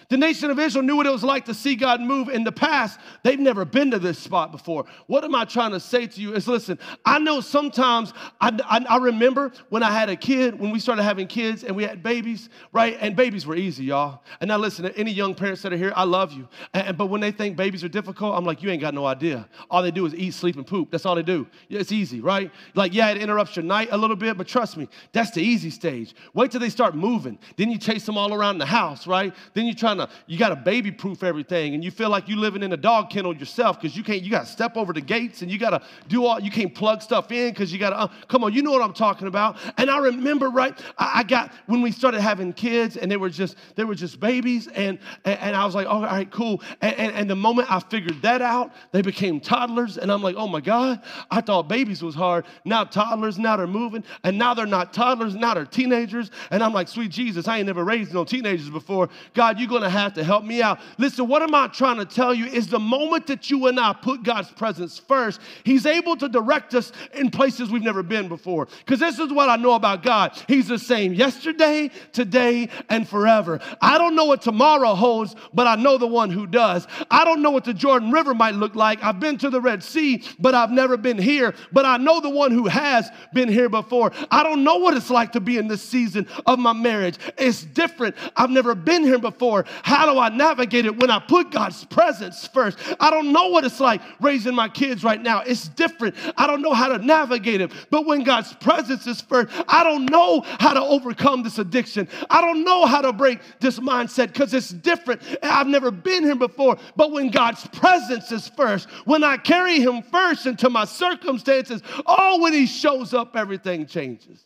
The 0.09 0.17
nation 0.17 0.49
of 0.49 0.59
Israel 0.59 0.83
knew 0.83 0.95
what 0.95 1.05
it 1.05 1.11
was 1.11 1.23
like 1.23 1.45
to 1.45 1.53
see 1.53 1.75
God 1.75 2.01
move 2.01 2.29
in 2.29 2.43
the 2.43 2.51
past. 2.51 2.99
They've 3.23 3.39
never 3.39 3.65
been 3.65 3.91
to 3.91 3.99
this 3.99 4.19
spot 4.19 4.51
before. 4.51 4.85
What 5.07 5.23
am 5.23 5.35
I 5.35 5.45
trying 5.45 5.71
to 5.71 5.79
say 5.79 6.07
to 6.07 6.21
you? 6.21 6.33
Is 6.33 6.47
listen, 6.47 6.79
I 7.05 7.19
know 7.19 7.41
sometimes, 7.41 8.13
I, 8.41 8.57
I, 8.65 8.85
I, 8.89 8.97
remember 8.97 9.51
when 9.69 9.83
I 9.83 9.91
had 9.91 10.09
a 10.09 10.15
kid, 10.15 10.59
when 10.59 10.71
we 10.71 10.79
started 10.79 11.03
having 11.03 11.27
kids 11.27 11.63
and 11.63 11.75
we 11.75 11.83
had 11.83 12.03
babies, 12.03 12.49
right? 12.71 12.97
And 12.99 13.15
babies 13.15 13.45
were 13.45 13.55
easy, 13.55 13.85
y'all. 13.85 14.23
And 14.41 14.47
now 14.47 14.57
listen, 14.57 14.85
any 14.87 15.11
young 15.11 15.35
parents 15.35 15.61
that 15.61 15.73
are 15.73 15.77
here, 15.77 15.93
I 15.95 16.03
love 16.03 16.31
you. 16.33 16.47
And, 16.73 16.97
but 16.97 17.07
when 17.07 17.21
they 17.21 17.31
think 17.31 17.55
babies 17.55 17.83
are 17.83 17.89
difficult, 17.89 18.35
I'm 18.35 18.45
like, 18.45 18.61
you 18.61 18.69
ain't 18.69 18.81
got 18.81 18.93
no 18.93 19.05
idea. 19.05 19.47
All 19.69 19.81
they 19.81 19.91
do 19.91 20.05
is 20.05 20.15
eat, 20.15 20.33
sleep, 20.33 20.55
and 20.55 20.65
poop. 20.65 20.91
That's 20.91 21.05
all 21.05 21.15
they 21.15 21.23
do. 21.23 21.47
It's 21.69 21.91
easy, 21.91 22.19
right? 22.19 22.51
Like, 22.75 22.93
yeah, 22.93 23.09
it 23.09 23.17
interrupts 23.17 23.55
your 23.55 23.63
night 23.63 23.89
a 23.91 23.97
little 23.97 24.15
bit, 24.15 24.37
but 24.37 24.47
trust 24.47 24.77
me, 24.77 24.87
that's 25.11 25.31
the 25.31 25.41
easy 25.41 25.69
stage. 25.69 26.15
Wait 26.33 26.51
till 26.51 26.59
they 26.59 26.69
start 26.69 26.95
moving. 26.95 27.37
Then 27.57 27.71
you 27.71 27.77
chase 27.77 28.05
them 28.05 28.17
all 28.17 28.33
around 28.33 28.57
the 28.57 28.65
house, 28.65 29.07
right? 29.07 29.33
Then 29.53 29.65
you 29.65 29.73
trying 29.83 29.97
to, 29.97 30.09
you 30.27 30.37
got 30.37 30.49
to 30.49 30.55
baby 30.55 30.91
proof 30.91 31.23
everything 31.23 31.73
and 31.73 31.83
you 31.83 31.91
feel 31.91 32.09
like 32.09 32.29
you're 32.29 32.37
living 32.37 32.63
in 32.63 32.71
a 32.71 32.77
dog 32.77 33.09
kennel 33.09 33.35
yourself 33.35 33.81
because 33.81 33.97
you 33.97 34.03
can't, 34.03 34.21
you 34.21 34.31
got 34.31 34.45
to 34.45 34.51
step 34.51 34.77
over 34.77 34.93
the 34.93 35.01
gates 35.01 35.41
and 35.41 35.51
you 35.51 35.59
got 35.59 35.71
to 35.71 35.81
do 36.07 36.25
all, 36.25 36.39
you 36.39 36.49
can't 36.49 36.73
plug 36.73 37.01
stuff 37.01 37.31
in 37.31 37.49
because 37.49 37.73
you 37.73 37.79
got 37.79 37.89
to, 37.89 37.97
uh, 37.97 38.07
come 38.29 38.43
on, 38.43 38.53
you 38.53 38.61
know 38.61 38.71
what 38.71 38.81
I'm 38.81 38.93
talking 38.93 39.27
about. 39.27 39.57
And 39.77 39.89
I 39.89 39.97
remember, 39.97 40.49
right, 40.49 40.79
I, 40.97 41.19
I, 41.19 41.23
got, 41.23 41.51
when 41.65 41.81
we 41.81 41.91
started 41.91 42.21
having 42.21 42.53
kids 42.53 42.95
and 42.95 43.11
they 43.11 43.17
were 43.17 43.29
just, 43.29 43.57
they 43.75 43.83
were 43.83 43.95
just 43.95 44.19
babies 44.19 44.67
and, 44.67 44.99
and, 45.25 45.39
and 45.39 45.55
I 45.55 45.65
was 45.65 45.75
like, 45.75 45.87
oh, 45.87 45.89
all 45.89 46.01
right, 46.03 46.31
cool. 46.31 46.61
And, 46.81 46.95
and, 46.95 47.15
and 47.15 47.29
the 47.29 47.35
moment 47.35 47.69
I 47.69 47.79
figured 47.79 48.21
that 48.21 48.41
out, 48.41 48.73
they 48.93 49.01
became 49.01 49.41
toddlers 49.41 49.97
and 49.97 50.11
I'm 50.11 50.23
like, 50.23 50.35
oh 50.37 50.47
my 50.47 50.61
God, 50.61 51.01
I 51.29 51.41
thought 51.41 51.67
babies 51.67 52.01
was 52.01 52.15
hard. 52.15 52.45
Now 52.63 52.85
toddlers, 52.85 53.37
now 53.37 53.57
they're 53.57 53.67
moving 53.67 54.03
and 54.23 54.37
now 54.37 54.53
they're 54.53 54.65
not 54.65 54.93
toddlers, 54.93 55.35
now 55.35 55.53
they're 55.53 55.65
teenagers. 55.65 56.31
And 56.51 56.63
I'm 56.63 56.73
like, 56.73 56.87
sweet 56.87 57.11
Jesus, 57.11 57.47
I 57.47 57.57
ain't 57.57 57.67
never 57.67 57.83
raised 57.83 58.13
no 58.13 58.23
teenagers 58.23 58.69
before. 58.69 59.09
God, 59.33 59.59
you're 59.59 59.72
going 59.73 59.83
to 59.83 59.89
have 59.89 60.13
to 60.13 60.23
help 60.23 60.45
me 60.45 60.61
out. 60.61 60.79
Listen, 60.97 61.27
what 61.27 61.41
am 61.41 61.53
I 61.53 61.67
trying 61.67 61.97
to 61.97 62.05
tell 62.05 62.33
you 62.33 62.45
is 62.45 62.67
the 62.67 62.79
moment 62.79 63.27
that 63.27 63.49
you 63.49 63.67
and 63.67 63.79
I 63.79 63.93
put 63.93 64.23
God's 64.23 64.51
presence 64.51 64.97
first, 64.99 65.41
He's 65.63 65.85
able 65.85 66.15
to 66.17 66.29
direct 66.29 66.73
us 66.75 66.91
in 67.13 67.29
places 67.29 67.69
we've 67.69 67.83
never 67.83 68.03
been 68.03 68.27
before. 68.27 68.67
Because 68.79 68.99
this 68.99 69.19
is 69.19 69.31
what 69.33 69.49
I 69.49 69.57
know 69.57 69.73
about 69.73 70.03
God 70.03 70.39
He's 70.47 70.67
the 70.67 70.79
same 70.79 71.13
yesterday, 71.13 71.89
today, 72.11 72.69
and 72.89 73.07
forever. 73.07 73.59
I 73.81 73.97
don't 73.97 74.15
know 74.15 74.25
what 74.25 74.41
tomorrow 74.41 74.93
holds, 74.93 75.35
but 75.53 75.67
I 75.67 75.75
know 75.75 75.97
the 75.97 76.07
one 76.07 76.29
who 76.29 76.47
does. 76.47 76.87
I 77.09 77.25
don't 77.25 77.41
know 77.41 77.51
what 77.51 77.65
the 77.65 77.73
Jordan 77.73 78.11
River 78.11 78.33
might 78.33 78.55
look 78.55 78.75
like. 78.75 79.03
I've 79.03 79.19
been 79.19 79.37
to 79.39 79.49
the 79.49 79.61
Red 79.61 79.83
Sea, 79.83 80.23
but 80.39 80.55
I've 80.55 80.71
never 80.71 80.97
been 80.97 81.17
here. 81.17 81.53
But 81.71 81.85
I 81.85 81.97
know 81.97 82.19
the 82.19 82.29
one 82.29 82.51
who 82.51 82.67
has 82.67 83.09
been 83.33 83.49
here 83.49 83.69
before. 83.69 84.11
I 84.29 84.43
don't 84.43 84.63
know 84.63 84.77
what 84.77 84.95
it's 84.95 85.09
like 85.09 85.31
to 85.33 85.39
be 85.39 85.57
in 85.57 85.67
this 85.67 85.81
season 85.81 86.27
of 86.45 86.59
my 86.59 86.73
marriage. 86.73 87.17
It's 87.37 87.63
different. 87.63 88.15
I've 88.35 88.49
never 88.49 88.75
been 88.75 89.03
here 89.03 89.19
before. 89.19 89.62
How 89.83 90.11
do 90.11 90.19
I 90.19 90.29
navigate 90.29 90.85
it 90.85 90.97
when 90.97 91.09
I 91.09 91.19
put 91.19 91.51
God's 91.51 91.85
presence 91.85 92.47
first. 92.47 92.77
I 92.99 93.09
don't 93.09 93.31
know 93.31 93.47
what 93.49 93.63
it's 93.63 93.79
like 93.79 94.01
raising 94.19 94.55
my 94.55 94.69
kids 94.69 95.03
right 95.03 95.21
now. 95.21 95.41
It's 95.41 95.67
different. 95.67 96.15
I 96.37 96.47
don't 96.47 96.61
know 96.61 96.73
how 96.73 96.89
to 96.89 97.03
navigate 97.03 97.61
it. 97.61 97.71
But 97.89 98.05
when 98.05 98.23
God's 98.23 98.53
presence 98.53 99.07
is 99.07 99.21
first, 99.21 99.49
I 99.67 99.83
don't 99.83 100.09
know 100.09 100.41
how 100.41 100.73
to 100.73 100.81
overcome 100.81 101.43
this 101.43 101.59
addiction. 101.59 102.07
I 102.29 102.41
don't 102.41 102.63
know 102.63 102.85
how 102.85 103.01
to 103.01 103.13
break 103.13 103.39
this 103.59 103.79
mindset 103.79 104.27
because 104.27 104.53
it's 104.53 104.69
different. 104.69 105.21
I've 105.41 105.67
never 105.67 105.91
been 105.91 106.23
here 106.23 106.35
before. 106.35 106.77
But 106.95 107.11
when 107.11 107.29
God's 107.29 107.65
presence 107.67 108.31
is 108.31 108.47
first, 108.49 108.89
when 109.05 109.23
I 109.23 109.37
carry 109.37 109.79
Him 109.79 110.01
first 110.01 110.45
into 110.45 110.69
my 110.69 110.85
circumstances, 110.85 111.81
oh, 112.05 112.41
when 112.41 112.53
He 112.53 112.65
shows 112.65 113.13
up, 113.13 113.35
everything 113.35 113.85
changes. 113.85 114.43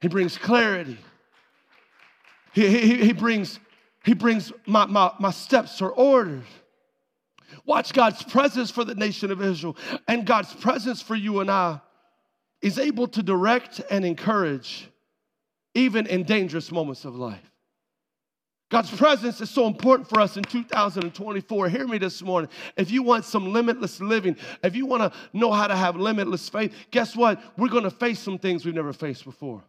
He 0.00 0.08
brings 0.08 0.36
clarity. 0.36 0.98
He, 2.52 2.68
he, 2.68 2.96
he 3.06 3.12
brings 3.12 3.58
he 4.04 4.14
brings 4.14 4.52
my, 4.66 4.86
my, 4.86 5.12
my 5.18 5.30
steps 5.30 5.80
are 5.80 5.90
ordered. 5.90 6.44
Watch 7.64 7.92
God's 7.92 8.22
presence 8.22 8.70
for 8.70 8.84
the 8.84 8.94
nation 8.94 9.30
of 9.30 9.40
Israel 9.40 9.76
and 10.06 10.26
God's 10.26 10.52
presence 10.54 11.00
for 11.00 11.14
you 11.14 11.40
and 11.40 11.50
I 11.50 11.80
is 12.60 12.78
able 12.78 13.08
to 13.08 13.22
direct 13.22 13.80
and 13.90 14.04
encourage 14.04 14.88
even 15.74 16.06
in 16.06 16.24
dangerous 16.24 16.70
moments 16.70 17.04
of 17.04 17.16
life. 17.16 17.50
God's 18.70 18.90
presence 18.90 19.40
is 19.40 19.50
so 19.50 19.66
important 19.66 20.08
for 20.08 20.20
us 20.20 20.36
in 20.36 20.42
2024. 20.42 21.68
Hear 21.68 21.86
me 21.86 21.98
this 21.98 22.22
morning. 22.22 22.50
If 22.76 22.90
you 22.90 23.02
want 23.02 23.24
some 23.24 23.52
limitless 23.52 24.00
living, 24.00 24.36
if 24.62 24.74
you 24.74 24.84
want 24.84 25.02
to 25.02 25.18
know 25.32 25.52
how 25.52 25.66
to 25.66 25.76
have 25.76 25.96
limitless 25.96 26.48
faith, 26.48 26.74
guess 26.90 27.14
what? 27.14 27.40
We're 27.56 27.68
going 27.68 27.84
to 27.84 27.90
face 27.90 28.18
some 28.18 28.38
things 28.38 28.64
we've 28.64 28.74
never 28.74 28.92
faced 28.92 29.24
before. 29.24 29.62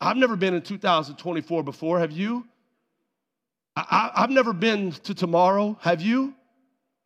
I've 0.00 0.16
never 0.16 0.36
been 0.36 0.54
in 0.54 0.62
2024 0.62 1.62
before. 1.62 1.98
Have 1.98 2.12
you? 2.12 2.46
I, 3.90 4.20
have 4.20 4.30
never 4.30 4.52
been 4.52 4.92
to 4.92 5.14
tomorrow. 5.14 5.78
Have 5.80 6.00
you? 6.00 6.34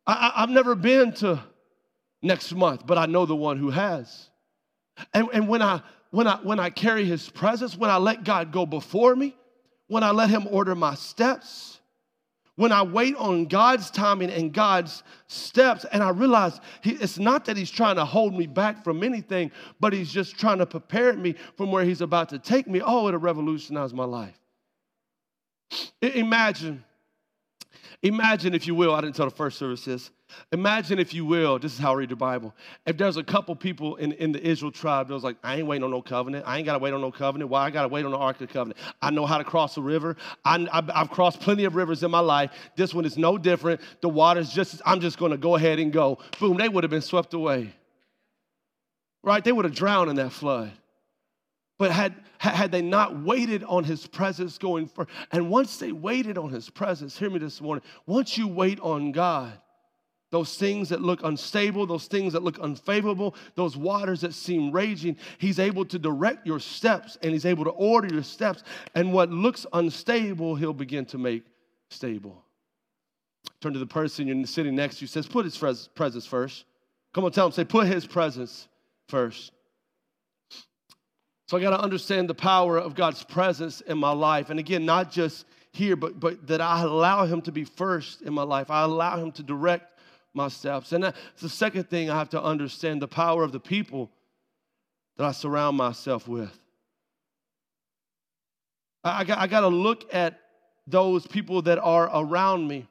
I, 0.05 0.31
have 0.35 0.49
never 0.49 0.75
been 0.75 1.13
to 1.13 1.41
next 2.21 2.53
month, 2.53 2.85
but 2.85 2.97
I 2.97 3.05
know 3.05 3.25
the 3.25 3.35
one 3.35 3.57
who 3.57 3.69
has. 3.69 4.29
And, 5.13 5.27
and 5.33 5.47
when, 5.47 5.61
I, 5.61 5.81
when, 6.11 6.27
I, 6.27 6.37
when 6.37 6.59
I 6.59 6.69
carry 6.69 7.05
his 7.05 7.29
presence, 7.29 7.77
when 7.77 7.89
I 7.89 7.97
let 7.97 8.23
God 8.23 8.51
go 8.51 8.65
before 8.65 9.15
me, 9.15 9.35
when 9.87 10.03
I 10.03 10.11
let 10.11 10.29
him 10.29 10.47
order 10.49 10.75
my 10.75 10.95
steps, 10.95 11.79
when 12.55 12.71
I 12.71 12.83
wait 12.83 13.15
on 13.15 13.45
God's 13.45 13.89
timing 13.89 14.29
and 14.29 14.53
God's 14.53 15.03
steps, 15.27 15.85
and 15.91 16.03
I 16.03 16.09
realize 16.09 16.59
he, 16.81 16.91
it's 16.91 17.17
not 17.17 17.45
that 17.45 17.57
He's 17.57 17.71
trying 17.71 17.95
to 17.95 18.05
hold 18.05 18.35
me 18.35 18.45
back 18.45 18.83
from 18.83 19.03
anything, 19.03 19.51
but 19.79 19.91
He's 19.91 20.11
just 20.11 20.37
trying 20.37 20.59
to 20.59 20.65
prepare 20.65 21.13
me 21.13 21.35
from 21.57 21.71
where 21.71 21.83
He's 21.83 22.01
about 22.01 22.29
to 22.29 22.39
take 22.39 22.67
me. 22.67 22.79
Oh, 22.85 23.07
it'll 23.07 23.19
revolutionize 23.19 23.93
my 23.93 24.05
life. 24.05 24.39
Imagine, 26.01 26.83
imagine 28.01 28.53
if 28.53 28.67
you 28.67 28.75
will, 28.75 28.93
I 28.93 29.01
didn't 29.01 29.15
tell 29.15 29.29
the 29.29 29.35
first 29.35 29.57
service 29.57 29.85
this. 29.85 30.11
Imagine 30.51 30.99
if 30.99 31.13
you 31.13 31.25
will, 31.25 31.59
this 31.59 31.73
is 31.73 31.79
how 31.79 31.93
I 31.93 31.95
read 31.95 32.09
the 32.09 32.15
Bible. 32.15 32.53
If 32.85 32.97
there's 32.97 33.17
a 33.17 33.23
couple 33.23 33.55
people 33.55 33.95
in, 33.97 34.13
in 34.13 34.31
the 34.31 34.45
Israel 34.45 34.71
tribe 34.71 35.07
that 35.07 35.13
was 35.13 35.23
like, 35.23 35.37
I 35.43 35.57
ain't 35.57 35.67
waiting 35.67 35.83
on 35.83 35.91
no 35.91 36.01
covenant. 36.01 36.45
I 36.47 36.57
ain't 36.57 36.65
got 36.65 36.73
to 36.73 36.79
wait 36.79 36.93
on 36.93 37.01
no 37.01 37.11
covenant. 37.11 37.49
Why 37.49 37.65
I 37.65 37.69
got 37.69 37.83
to 37.83 37.87
wait 37.87 38.05
on 38.05 38.11
the 38.11 38.17
Ark 38.17 38.39
of 38.41 38.47
the 38.47 38.53
Covenant? 38.53 38.79
I 39.01 39.09
know 39.11 39.25
how 39.25 39.37
to 39.37 39.43
cross 39.43 39.77
a 39.77 39.81
river. 39.81 40.15
I, 40.45 40.67
have 40.95 41.09
crossed 41.09 41.39
plenty 41.39 41.65
of 41.65 41.75
rivers 41.75 42.03
in 42.03 42.11
my 42.11 42.19
life. 42.19 42.51
This 42.75 42.93
one 42.93 43.05
is 43.05 43.17
no 43.17 43.37
different. 43.37 43.81
The 44.01 44.09
water's 44.09 44.51
just, 44.51 44.81
I'm 44.85 44.99
just 44.99 45.17
going 45.17 45.31
to 45.31 45.37
go 45.37 45.55
ahead 45.55 45.79
and 45.79 45.91
go. 45.91 46.19
Boom, 46.39 46.57
they 46.57 46.69
would 46.69 46.83
have 46.83 46.91
been 46.91 47.01
swept 47.01 47.33
away. 47.33 47.73
Right? 49.23 49.43
They 49.43 49.51
would 49.51 49.65
have 49.65 49.75
drowned 49.75 50.09
in 50.09 50.17
that 50.17 50.31
flood. 50.31 50.71
But 51.77 51.91
had, 51.91 52.15
had 52.37 52.71
they 52.71 52.81
not 52.81 53.23
waited 53.23 53.63
on 53.63 53.83
his 53.83 54.05
presence 54.05 54.57
going 54.57 54.87
for, 54.87 55.07
and 55.31 55.49
once 55.49 55.77
they 55.77 55.91
waited 55.91 56.37
on 56.37 56.49
his 56.49 56.69
presence, 56.69 57.17
hear 57.17 57.29
me 57.29 57.39
this 57.39 57.61
morning, 57.61 57.83
once 58.05 58.37
you 58.37 58.47
wait 58.47 58.79
on 58.79 59.11
God, 59.11 59.59
those 60.33 60.55
things 60.55 60.89
that 60.89 60.99
look 60.99 61.23
unstable, 61.23 61.85
those 61.85 62.07
things 62.07 62.33
that 62.33 62.41
look 62.41 62.57
unfavorable, 62.57 63.35
those 63.53 63.77
waters 63.77 64.21
that 64.21 64.33
seem 64.33 64.71
raging, 64.71 65.15
he's 65.37 65.59
able 65.59 65.85
to 65.85 65.99
direct 65.99 66.47
your 66.47 66.59
steps 66.59 67.19
and 67.21 67.33
he's 67.33 67.45
able 67.45 67.63
to 67.63 67.69
order 67.69 68.11
your 68.11 68.23
steps. 68.23 68.63
And 68.95 69.13
what 69.13 69.29
looks 69.29 69.67
unstable, 69.73 70.55
he'll 70.55 70.73
begin 70.73 71.05
to 71.05 71.19
make 71.19 71.43
stable. 71.91 72.43
Turn 73.61 73.73
to 73.73 73.79
the 73.79 73.85
person 73.85 74.27
you're 74.27 74.45
sitting 74.47 74.75
next 74.75 74.97
to 74.97 75.01
you, 75.01 75.07
says, 75.07 75.27
Put 75.27 75.45
his 75.45 75.55
presence 75.93 76.25
first. 76.25 76.65
Come 77.13 77.25
on, 77.25 77.31
tell 77.31 77.45
him, 77.45 77.51
say, 77.51 77.63
Put 77.63 77.85
his 77.85 78.07
presence 78.07 78.67
first. 79.07 79.51
So 81.47 81.57
I 81.57 81.61
got 81.61 81.71
to 81.71 81.81
understand 81.81 82.29
the 82.29 82.35
power 82.35 82.77
of 82.77 82.95
God's 82.95 83.23
presence 83.23 83.81
in 83.81 83.97
my 83.97 84.11
life. 84.11 84.49
And 84.49 84.59
again, 84.59 84.85
not 84.85 85.11
just 85.11 85.45
here, 85.71 85.95
but, 85.95 86.19
but 86.19 86.47
that 86.47 86.61
I 86.61 86.81
allow 86.81 87.25
Him 87.25 87.41
to 87.41 87.51
be 87.51 87.65
first 87.65 88.21
in 88.21 88.33
my 88.33 88.43
life. 88.43 88.71
I 88.71 88.83
allow 88.83 89.17
Him 89.17 89.31
to 89.33 89.43
direct 89.43 89.99
my 90.33 90.47
steps. 90.47 90.93
And 90.93 91.03
that's 91.03 91.41
the 91.41 91.49
second 91.49 91.89
thing 91.89 92.09
I 92.09 92.17
have 92.17 92.29
to 92.29 92.41
understand 92.41 93.01
the 93.01 93.07
power 93.07 93.43
of 93.43 93.51
the 93.51 93.59
people 93.59 94.09
that 95.17 95.25
I 95.25 95.31
surround 95.31 95.77
myself 95.77 96.27
with. 96.27 96.57
I, 99.03 99.23
got, 99.25 99.37
I 99.37 99.47
got 99.47 99.61
to 99.61 99.67
look 99.67 100.13
at 100.13 100.39
those 100.87 101.27
people 101.27 101.61
that 101.63 101.79
are 101.79 102.09
around 102.13 102.67
me. 102.67 102.87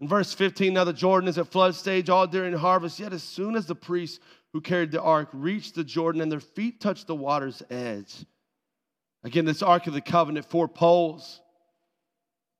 In 0.00 0.08
verse 0.08 0.32
15, 0.34 0.74
now 0.74 0.84
the 0.84 0.92
Jordan 0.92 1.28
is 1.28 1.38
at 1.38 1.48
flood 1.48 1.74
stage 1.74 2.10
all 2.10 2.26
during 2.26 2.52
harvest. 2.54 2.98
Yet 2.98 3.12
as 3.12 3.22
soon 3.22 3.56
as 3.56 3.66
the 3.66 3.74
priests 3.74 4.20
who 4.56 4.60
carried 4.62 4.90
the 4.90 5.02
ark 5.02 5.28
reached 5.34 5.74
the 5.74 5.84
Jordan 5.84 6.22
and 6.22 6.32
their 6.32 6.40
feet 6.40 6.80
touched 6.80 7.06
the 7.06 7.14
water's 7.14 7.62
edge. 7.68 8.24
Again, 9.22 9.44
this 9.44 9.62
Ark 9.62 9.86
of 9.86 9.92
the 9.92 10.00
Covenant, 10.00 10.46
four 10.46 10.66
poles, 10.66 11.42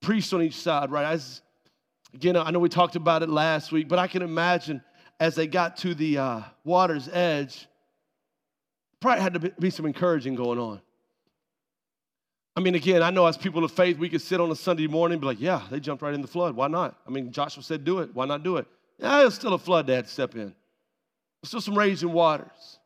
priests 0.02 0.30
on 0.34 0.42
each 0.42 0.56
side, 0.56 0.90
right? 0.90 1.06
As, 1.06 1.40
again, 2.12 2.36
I 2.36 2.50
know 2.50 2.58
we 2.58 2.68
talked 2.68 2.96
about 2.96 3.22
it 3.22 3.30
last 3.30 3.72
week, 3.72 3.88
but 3.88 3.98
I 3.98 4.08
can 4.08 4.20
imagine 4.20 4.82
as 5.18 5.36
they 5.36 5.46
got 5.46 5.78
to 5.78 5.94
the 5.94 6.18
uh, 6.18 6.40
water's 6.64 7.08
edge, 7.10 7.66
probably 9.00 9.22
had 9.22 9.32
to 9.32 9.40
be 9.58 9.70
some 9.70 9.86
encouraging 9.86 10.34
going 10.34 10.58
on. 10.58 10.82
I 12.56 12.60
mean, 12.60 12.74
again, 12.74 13.02
I 13.02 13.08
know 13.08 13.24
as 13.24 13.38
people 13.38 13.64
of 13.64 13.72
faith, 13.72 13.96
we 13.96 14.10
could 14.10 14.20
sit 14.20 14.38
on 14.38 14.50
a 14.50 14.56
Sunday 14.56 14.86
morning 14.86 15.14
and 15.14 15.22
be 15.22 15.28
like, 15.28 15.40
yeah, 15.40 15.62
they 15.70 15.80
jumped 15.80 16.02
right 16.02 16.12
in 16.12 16.20
the 16.20 16.28
flood. 16.28 16.54
Why 16.56 16.68
not? 16.68 16.94
I 17.06 17.10
mean, 17.10 17.32
Joshua 17.32 17.62
said, 17.62 17.86
do 17.86 18.00
it. 18.00 18.10
Why 18.12 18.26
not 18.26 18.42
do 18.42 18.58
it? 18.58 18.66
Yeah, 18.98 19.24
it's 19.24 19.36
still 19.36 19.54
a 19.54 19.58
flood 19.58 19.86
to 19.86 20.06
step 20.06 20.36
in. 20.36 20.54
Still 21.44 21.60
some 21.60 21.76
raging 21.76 22.12
waters. 22.12 22.78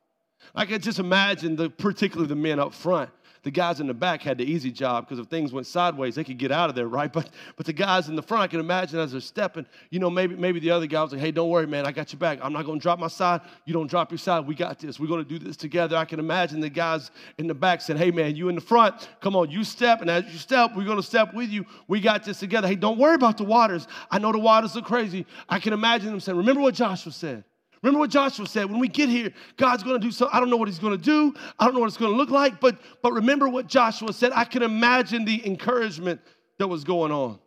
I 0.54 0.66
can 0.66 0.80
just 0.80 0.98
imagine, 0.98 1.56
the, 1.56 1.70
particularly 1.70 2.28
the 2.28 2.36
men 2.36 2.58
up 2.58 2.74
front, 2.74 3.10
the 3.42 3.50
guys 3.50 3.80
in 3.80 3.86
the 3.86 3.94
back 3.94 4.20
had 4.20 4.36
the 4.36 4.44
easy 4.44 4.70
job 4.70 5.06
because 5.06 5.18
if 5.18 5.26
things 5.28 5.52
went 5.52 5.66
sideways, 5.66 6.14
they 6.14 6.24
could 6.24 6.36
get 6.36 6.52
out 6.52 6.68
of 6.68 6.74
there, 6.76 6.88
right? 7.00 7.12
But 7.12 7.30
but 7.56 7.66
the 7.66 7.72
guys 7.72 8.08
in 8.08 8.16
the 8.16 8.22
front, 8.22 8.42
I 8.42 8.46
can 8.46 8.60
imagine 8.60 8.98
as 8.98 9.12
they're 9.12 9.20
stepping, 9.20 9.66
you 9.90 9.98
know, 9.98 10.10
maybe 10.10 10.36
maybe 10.36 10.60
the 10.60 10.70
other 10.70 10.86
guy 10.86 11.02
was 11.02 11.12
like, 11.12 11.20
hey, 11.20 11.30
don't 11.30 11.48
worry, 11.48 11.66
man, 11.66 11.86
I 11.86 11.92
got 11.92 12.12
your 12.12 12.18
back. 12.18 12.38
I'm 12.42 12.52
not 12.52 12.66
gonna 12.66 12.80
drop 12.80 12.98
my 12.98 13.08
side. 13.08 13.40
You 13.64 13.72
don't 13.72 13.88
drop 13.88 14.10
your 14.10 14.18
side. 14.18 14.46
We 14.46 14.54
got 14.54 14.78
this. 14.78 15.00
We're 15.00 15.08
gonna 15.08 15.24
do 15.24 15.38
this 15.38 15.56
together. 15.56 15.96
I 15.96 16.04
can 16.04 16.18
imagine 16.18 16.60
the 16.60 16.68
guys 16.68 17.10
in 17.38 17.46
the 17.46 17.54
back 17.54 17.80
said, 17.80 17.96
hey 17.96 18.10
man, 18.10 18.36
you 18.36 18.48
in 18.48 18.54
the 18.54 18.60
front, 18.60 19.08
come 19.20 19.36
on, 19.36 19.50
you 19.50 19.64
step, 19.64 20.00
and 20.00 20.10
as 20.10 20.24
you 20.24 20.38
step, 20.38 20.72
we're 20.76 20.84
gonna 20.84 21.02
step 21.02 21.32
with 21.32 21.48
you. 21.48 21.64
We 21.88 22.00
got 22.00 22.24
this 22.24 22.38
together. 22.38 22.68
Hey, 22.68 22.76
don't 22.76 22.98
worry 22.98 23.14
about 23.14 23.38
the 23.38 23.44
waters. 23.44 23.86
I 24.10 24.18
know 24.18 24.32
the 24.32 24.38
waters 24.38 24.76
are 24.76 24.82
crazy. 24.82 25.26
I 25.48 25.58
can 25.60 25.72
imagine 25.72 26.10
them 26.10 26.20
saying, 26.20 26.36
remember 26.36 26.60
what 26.60 26.74
Joshua 26.74 27.12
said. 27.12 27.44
Remember 27.82 28.00
what 28.00 28.10
Joshua 28.10 28.46
said 28.46 28.70
when 28.70 28.78
we 28.78 28.88
get 28.88 29.08
here, 29.08 29.32
God's 29.56 29.82
going 29.82 29.98
to 29.98 30.06
do 30.06 30.12
something. 30.12 30.36
I 30.36 30.40
don't 30.40 30.50
know 30.50 30.56
what 30.56 30.68
he's 30.68 30.78
going 30.78 30.98
to 30.98 31.02
do. 31.02 31.34
I 31.58 31.64
don't 31.64 31.74
know 31.74 31.80
what 31.80 31.86
it's 31.86 31.96
going 31.96 32.12
to 32.12 32.16
look 32.16 32.30
like, 32.30 32.60
but, 32.60 32.78
but 33.02 33.12
remember 33.12 33.48
what 33.48 33.66
Joshua 33.66 34.12
said. 34.12 34.32
I 34.34 34.44
can 34.44 34.62
imagine 34.62 35.24
the 35.24 35.46
encouragement 35.46 36.20
that 36.58 36.66
was 36.66 36.84
going 36.84 37.10
on. 37.10 37.38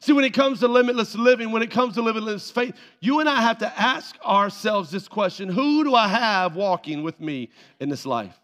See, 0.00 0.12
when 0.12 0.24
it 0.24 0.32
comes 0.32 0.60
to 0.60 0.68
limitless 0.68 1.14
living, 1.14 1.52
when 1.52 1.62
it 1.62 1.70
comes 1.70 1.94
to 1.94 2.02
limitless 2.02 2.50
faith, 2.50 2.74
you 3.00 3.20
and 3.20 3.28
I 3.28 3.40
have 3.40 3.58
to 3.58 3.80
ask 3.80 4.16
ourselves 4.24 4.90
this 4.90 5.06
question 5.06 5.48
Who 5.48 5.84
do 5.84 5.94
I 5.94 6.08
have 6.08 6.56
walking 6.56 7.02
with 7.02 7.20
me 7.20 7.50
in 7.80 7.88
this 7.88 8.06
life? 8.06 8.34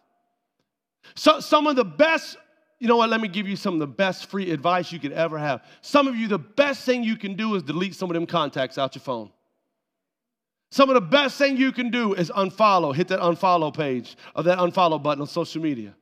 So, 1.17 1.41
some 1.41 1.67
of 1.67 1.77
the 1.77 1.85
best, 1.85 2.37
you 2.79 2.89
know 2.89 2.97
what, 2.97 3.09
let 3.09 3.21
me 3.21 3.29
give 3.29 3.49
you 3.49 3.57
some 3.57 3.75
of 3.75 3.81
the 3.81 3.87
best 3.87 4.27
free 4.27 4.51
advice 4.51 4.93
you 4.93 5.01
could 5.01 5.13
ever 5.13 5.39
have. 5.39 5.65
Some 5.81 6.07
of 6.07 6.15
you, 6.15 6.29
the 6.29 6.39
best 6.39 6.85
thing 6.85 7.03
you 7.03 7.17
can 7.17 7.35
do 7.35 7.55
is 7.55 7.63
delete 7.63 7.95
some 7.95 8.11
of 8.11 8.15
them 8.15 8.27
contacts 8.27 8.77
out 8.77 8.95
your 8.95 9.03
phone. 9.03 9.31
Some 10.71 10.89
of 10.89 10.95
the 10.95 11.01
best 11.01 11.37
thing 11.37 11.57
you 11.57 11.73
can 11.73 11.91
do 11.91 12.15
is 12.15 12.31
unfollow, 12.31 12.95
hit 12.95 13.09
that 13.09 13.21
unfollow 13.21 13.75
page 13.75 14.17
or 14.37 14.45
that 14.45 14.59
unfollow 14.59 15.03
button 15.03 15.21
on 15.21 15.27
social 15.27 15.61
media. 15.61 15.95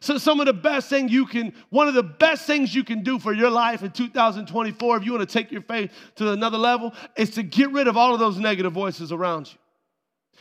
So 0.00 0.18
some 0.18 0.40
of 0.40 0.46
the 0.46 0.52
best 0.52 0.88
thing 0.88 1.08
you 1.08 1.26
can, 1.26 1.52
one 1.70 1.88
of 1.88 1.94
the 1.94 2.02
best 2.02 2.46
things 2.46 2.74
you 2.74 2.84
can 2.84 3.02
do 3.02 3.18
for 3.18 3.32
your 3.32 3.50
life 3.50 3.82
in 3.82 3.90
2024, 3.90 4.96
if 4.96 5.04
you 5.04 5.12
want 5.12 5.28
to 5.28 5.32
take 5.32 5.50
your 5.50 5.62
faith 5.62 5.92
to 6.16 6.32
another 6.32 6.58
level, 6.58 6.92
is 7.16 7.30
to 7.30 7.42
get 7.42 7.72
rid 7.72 7.88
of 7.88 7.96
all 7.96 8.12
of 8.12 8.20
those 8.20 8.38
negative 8.38 8.72
voices 8.72 9.12
around 9.12 9.52
you. 9.52 9.58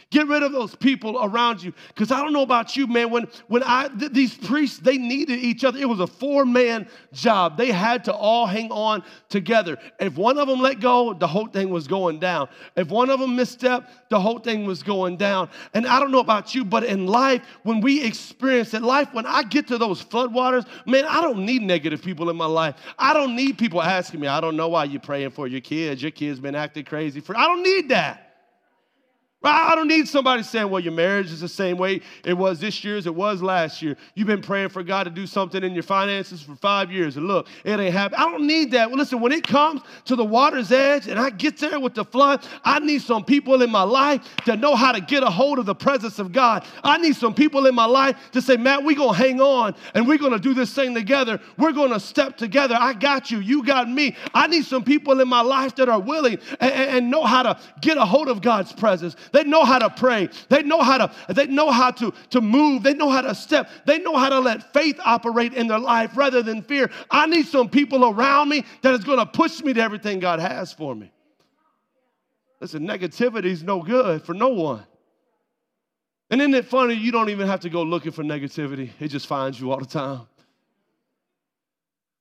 Get 0.09 0.27
rid 0.27 0.43
of 0.43 0.51
those 0.51 0.75
people 0.75 1.19
around 1.23 1.63
you. 1.63 1.73
Because 1.89 2.11
I 2.11 2.21
don't 2.21 2.33
know 2.33 2.43
about 2.43 2.77
you, 2.77 2.87
man. 2.87 3.09
When, 3.09 3.27
when 3.47 3.63
I, 3.63 3.87
th- 3.87 4.11
these 4.11 4.35
priests, 4.35 4.79
they 4.79 4.97
needed 4.97 5.39
each 5.39 5.63
other. 5.63 5.79
It 5.79 5.89
was 5.89 5.99
a 5.99 6.07
four 6.07 6.45
man 6.45 6.87
job. 7.11 7.57
They 7.57 7.71
had 7.71 8.03
to 8.05 8.13
all 8.13 8.45
hang 8.45 8.71
on 8.71 9.03
together. 9.29 9.77
If 9.99 10.15
one 10.15 10.37
of 10.37 10.47
them 10.47 10.61
let 10.61 10.79
go, 10.79 11.13
the 11.13 11.27
whole 11.27 11.47
thing 11.47 11.69
was 11.69 11.87
going 11.87 12.19
down. 12.19 12.49
If 12.75 12.89
one 12.89 13.09
of 13.09 13.19
them 13.19 13.35
misstepped, 13.35 13.87
the 14.09 14.19
whole 14.19 14.39
thing 14.39 14.65
was 14.65 14.83
going 14.83 15.17
down. 15.17 15.49
And 15.73 15.87
I 15.87 15.99
don't 15.99 16.11
know 16.11 16.19
about 16.19 16.53
you, 16.53 16.63
but 16.63 16.83
in 16.83 17.07
life, 17.07 17.41
when 17.63 17.81
we 17.81 18.03
experience 18.03 18.73
it, 18.73 18.83
life, 18.83 19.13
when 19.13 19.25
I 19.25 19.43
get 19.43 19.67
to 19.67 19.77
those 19.77 20.03
floodwaters, 20.03 20.67
man, 20.85 21.05
I 21.05 21.21
don't 21.21 21.45
need 21.45 21.61
negative 21.61 22.01
people 22.01 22.29
in 22.29 22.35
my 22.35 22.45
life. 22.45 22.75
I 22.97 23.13
don't 23.13 23.35
need 23.35 23.57
people 23.57 23.81
asking 23.81 24.19
me, 24.19 24.27
I 24.27 24.39
don't 24.39 24.55
know 24.55 24.69
why 24.69 24.85
you're 24.85 25.01
praying 25.01 25.31
for 25.31 25.47
your 25.47 25.61
kids. 25.61 26.01
Your 26.01 26.11
kids 26.11 26.39
been 26.39 26.55
acting 26.55 26.85
crazy. 26.85 27.19
For 27.19 27.35
I 27.35 27.45
don't 27.45 27.63
need 27.63 27.89
that. 27.89 28.24
I 29.49 29.75
don't 29.75 29.87
need 29.87 30.07
somebody 30.07 30.43
saying, 30.43 30.69
well, 30.69 30.81
your 30.81 30.93
marriage 30.93 31.31
is 31.31 31.41
the 31.41 31.49
same 31.49 31.77
way 31.77 32.01
it 32.23 32.33
was 32.33 32.59
this 32.59 32.83
year 32.83 32.97
as 32.97 33.05
it 33.05 33.13
was 33.13 33.41
last 33.41 33.81
year. 33.81 33.97
You've 34.13 34.27
been 34.27 34.41
praying 34.41 34.69
for 34.69 34.83
God 34.83 35.03
to 35.03 35.09
do 35.09 35.27
something 35.27 35.63
in 35.63 35.73
your 35.73 35.83
finances 35.83 36.41
for 36.41 36.55
five 36.55 36.91
years, 36.91 37.17
and 37.17 37.27
look, 37.27 37.47
it 37.63 37.79
ain't 37.79 37.93
happening. 37.93 38.19
I 38.19 38.31
don't 38.31 38.47
need 38.47 38.71
that. 38.71 38.89
Well, 38.89 38.97
listen, 38.97 39.19
when 39.19 39.31
it 39.31 39.45
comes 39.45 39.81
to 40.05 40.15
the 40.15 40.25
water's 40.25 40.71
edge 40.71 41.07
and 41.07 41.19
I 41.19 41.29
get 41.29 41.57
there 41.57 41.79
with 41.79 41.93
the 41.93 42.05
flood, 42.05 42.45
I 42.63 42.79
need 42.79 43.01
some 43.01 43.23
people 43.23 43.61
in 43.61 43.69
my 43.69 43.83
life 43.83 44.21
that 44.45 44.59
know 44.59 44.75
how 44.75 44.91
to 44.91 45.01
get 45.01 45.23
a 45.23 45.29
hold 45.29 45.59
of 45.59 45.65
the 45.65 45.75
presence 45.75 46.19
of 46.19 46.31
God. 46.31 46.65
I 46.83 46.97
need 46.97 47.15
some 47.15 47.33
people 47.33 47.65
in 47.67 47.75
my 47.75 47.85
life 47.85 48.17
to 48.31 48.41
say, 48.41 48.57
Matt, 48.57 48.83
we're 48.83 48.95
going 48.95 49.13
to 49.13 49.17
hang 49.17 49.41
on 49.41 49.75
and 49.93 50.07
we're 50.07 50.17
going 50.17 50.31
to 50.31 50.39
do 50.39 50.53
this 50.53 50.73
thing 50.73 50.93
together. 50.93 51.39
We're 51.57 51.71
going 51.71 51.91
to 51.91 51.99
step 51.99 52.37
together. 52.37 52.75
I 52.79 52.93
got 52.93 53.31
you. 53.31 53.39
You 53.39 53.63
got 53.63 53.89
me. 53.89 54.15
I 54.33 54.47
need 54.47 54.65
some 54.65 54.83
people 54.83 55.19
in 55.21 55.27
my 55.27 55.41
life 55.41 55.75
that 55.75 55.89
are 55.89 55.99
willing 55.99 56.39
and, 56.59 56.73
and 56.73 57.11
know 57.11 57.23
how 57.23 57.43
to 57.43 57.59
get 57.81 57.97
a 57.97 58.05
hold 58.05 58.27
of 58.27 58.41
God's 58.41 58.73
presence. 58.73 59.15
They 59.35 59.43
know 59.43 59.65
how 59.65 59.79
to 59.79 59.89
pray. 59.89 60.29
They 60.47 60.63
know 60.63 60.81
how 60.81 60.97
to, 60.97 61.11
they 61.27 61.47
know 61.47 61.69
how 61.69 61.91
to, 61.91 62.13
to 62.29 62.39
move. 62.39 62.83
They 62.83 62.93
know 62.93 63.09
how 63.09 63.19
to 63.19 63.35
step. 63.35 63.69
They 63.85 63.99
know 63.99 64.15
how 64.15 64.29
to 64.29 64.39
let 64.39 64.71
faith 64.71 64.97
operate 65.03 65.53
in 65.53 65.67
their 65.67 65.77
life 65.77 66.15
rather 66.15 66.41
than 66.41 66.61
fear. 66.61 66.89
I 67.11 67.25
need 67.25 67.45
some 67.45 67.67
people 67.67 68.05
around 68.05 68.47
me 68.47 68.63
that 68.81 68.93
is 68.93 69.03
going 69.03 69.19
to 69.19 69.25
push 69.25 69.61
me 69.61 69.73
to 69.73 69.81
everything 69.81 70.21
God 70.21 70.39
has 70.39 70.71
for 70.71 70.95
me. 70.95 71.11
Listen, 72.61 72.87
negativity 72.87 73.47
is 73.47 73.61
no 73.61 73.81
good 73.81 74.23
for 74.23 74.33
no 74.33 74.47
one. 74.47 74.85
And 76.29 76.39
isn't 76.39 76.53
it 76.53 76.63
funny? 76.63 76.93
You 76.93 77.11
don't 77.11 77.29
even 77.29 77.47
have 77.47 77.59
to 77.59 77.69
go 77.69 77.83
looking 77.83 78.13
for 78.13 78.23
negativity, 78.23 78.91
it 79.01 79.09
just 79.09 79.27
finds 79.27 79.59
you 79.59 79.69
all 79.69 79.79
the 79.79 79.85
time. 79.85 80.21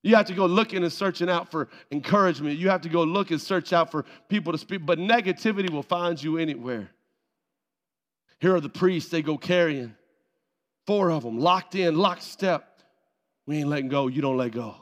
You 0.02 0.16
have 0.16 0.26
to 0.26 0.34
go 0.34 0.46
looking 0.46 0.82
and 0.82 0.92
searching 0.92 1.30
out 1.30 1.52
for 1.52 1.68
encouragement. 1.92 2.58
You 2.58 2.70
have 2.70 2.80
to 2.80 2.88
go 2.88 3.04
look 3.04 3.30
and 3.30 3.40
search 3.40 3.72
out 3.72 3.92
for 3.92 4.04
people 4.28 4.50
to 4.50 4.58
speak, 4.58 4.84
but 4.84 4.98
negativity 4.98 5.70
will 5.70 5.84
find 5.84 6.20
you 6.20 6.38
anywhere. 6.38 6.90
Here 8.44 8.54
are 8.54 8.60
the 8.60 8.68
priests, 8.68 9.10
they 9.10 9.22
go 9.22 9.38
carrying. 9.38 9.94
Four 10.86 11.10
of 11.10 11.22
them 11.22 11.38
locked 11.38 11.76
in, 11.76 11.96
locked 11.96 12.24
step. 12.24 12.82
We 13.46 13.56
ain't 13.56 13.70
letting 13.70 13.88
go. 13.88 14.06
You 14.06 14.20
don't 14.20 14.36
let 14.36 14.52
go. 14.52 14.76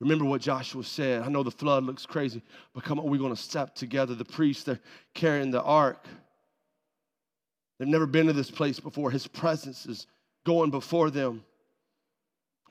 Remember 0.00 0.24
what 0.24 0.40
Joshua 0.40 0.82
said. 0.82 1.22
I 1.22 1.28
know 1.28 1.44
the 1.44 1.52
flood 1.52 1.84
looks 1.84 2.04
crazy, 2.04 2.42
but 2.74 2.82
come 2.82 2.98
on, 2.98 3.08
we're 3.08 3.20
going 3.20 3.32
to 3.32 3.40
step 3.40 3.76
together. 3.76 4.16
The 4.16 4.24
priests, 4.24 4.64
they're 4.64 4.80
carrying 5.14 5.52
the 5.52 5.62
ark. 5.62 6.04
They've 7.78 7.86
never 7.86 8.06
been 8.06 8.26
to 8.26 8.32
this 8.32 8.50
place 8.50 8.80
before. 8.80 9.12
His 9.12 9.28
presence 9.28 9.86
is 9.86 10.08
going 10.44 10.72
before 10.72 11.10
them. 11.10 11.44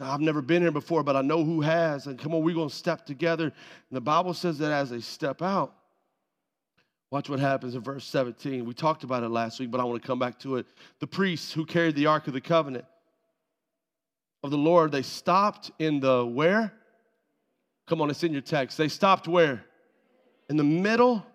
I've 0.01 0.19
never 0.19 0.41
been 0.41 0.61
here 0.61 0.69
before, 0.69 1.01
but 1.01 1.15
I 1.15 1.21
know 1.21 1.45
who 1.45 1.61
has. 1.61 2.07
And 2.07 2.19
come 2.19 2.33
on, 2.33 2.43
we're 2.43 2.55
going 2.55 2.67
to 2.67 2.75
step 2.75 3.05
together. 3.05 3.45
And 3.45 3.53
the 3.95 4.01
Bible 4.01 4.33
says 4.33 4.57
that 4.57 4.73
as 4.73 4.89
they 4.89 4.99
step 4.99 5.41
out, 5.41 5.75
Watch 7.11 7.27
what 7.27 7.39
happens 7.39 7.73
in 7.73 7.81
verse 7.81 8.05
17. 8.05 8.65
We 8.65 8.73
talked 8.73 9.03
about 9.03 9.23
it 9.23 9.29
last 9.29 9.59
week, 9.59 9.71
but 9.71 9.81
I 9.81 9.83
want 9.83 10.01
to 10.01 10.07
come 10.07 10.19
back 10.19 10.39
to 10.39 10.57
it. 10.57 10.67
The 10.99 11.07
priests 11.07 11.51
who 11.51 11.65
carried 11.65 11.95
the 11.95 12.05
Ark 12.05 12.27
of 12.27 12.33
the 12.33 12.41
Covenant 12.41 12.85
of 14.43 14.51
the 14.51 14.57
Lord, 14.57 14.91
they 14.91 15.01
stopped 15.01 15.71
in 15.79 15.99
the 15.99 16.25
where? 16.25 16.71
Come 17.87 18.01
on, 18.01 18.11
it's 18.11 18.23
in 18.23 18.31
your 18.31 18.43
text. 18.43 18.77
They 18.77 18.87
stopped 18.87 19.27
where? 19.27 19.63
In 20.49 20.57
the 20.57 20.63
middle 20.63 21.25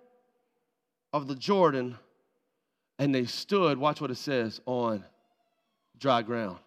of 1.12 1.26
the 1.26 1.34
Jordan, 1.34 1.98
and 3.00 3.12
they 3.12 3.24
stood, 3.24 3.76
watch 3.76 4.00
what 4.00 4.12
it 4.12 4.16
says, 4.16 4.60
on 4.66 5.04
dry 5.98 6.22
ground. 6.22 6.58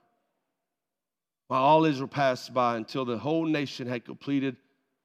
While 1.47 1.63
all 1.63 1.85
Israel 1.85 2.09
passed 2.09 2.53
by 2.53 2.75
until 2.75 3.05
the 3.05 3.17
whole 3.17 3.45
nation 3.45 3.87
had 3.87 4.03
completed 4.03 4.57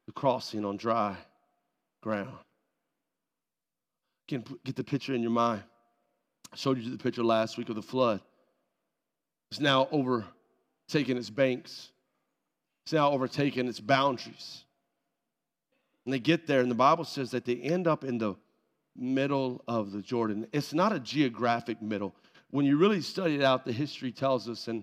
the 0.07 0.13
crossing 0.13 0.65
on 0.65 0.77
dry 0.77 1.17
ground 2.01 2.37
can 4.33 4.59
get 4.65 4.77
the 4.77 4.85
picture 4.85 5.15
in 5.15 5.23
your 5.23 5.31
mind. 5.31 5.63
I 6.53 6.57
showed 6.57 6.79
you 6.79 6.91
the 6.91 7.03
picture 7.03 7.23
last 7.23 7.59
week 7.59 7.69
of 7.69 7.75
the 7.75 7.83
flood. 7.83 8.21
It's 9.51 9.61
now 9.61 9.89
overtaken 9.91 11.17
its 11.17 11.31
banks, 11.31 11.91
it's 12.85 12.93
now 12.93 13.11
overtaken 13.11 13.69
its 13.69 13.81
boundaries. 13.81 14.65
And 16.05 16.13
they 16.13 16.19
get 16.19 16.49
there, 16.49 16.61
and 16.61 16.71
the 16.71 16.75
Bible 16.75 17.05
says 17.05 17.31
that 17.31 17.45
they 17.45 17.55
end 17.55 17.87
up 17.87 18.03
in 18.03 18.19
the 18.19 18.35
middle 18.97 19.63
of 19.69 19.93
the 19.93 20.03
Jordan. 20.03 20.49
It's 20.53 20.75
not 20.75 20.93
a 20.93 20.99
geographic 20.99 21.81
middle. 21.81 22.13
When 22.51 22.67
you 22.67 22.77
really 22.77 23.01
study 23.01 23.37
it 23.37 23.43
out, 23.43 23.65
the 23.65 23.73
history 23.73 24.11
tells 24.11 24.49
us, 24.49 24.67
and 24.67 24.83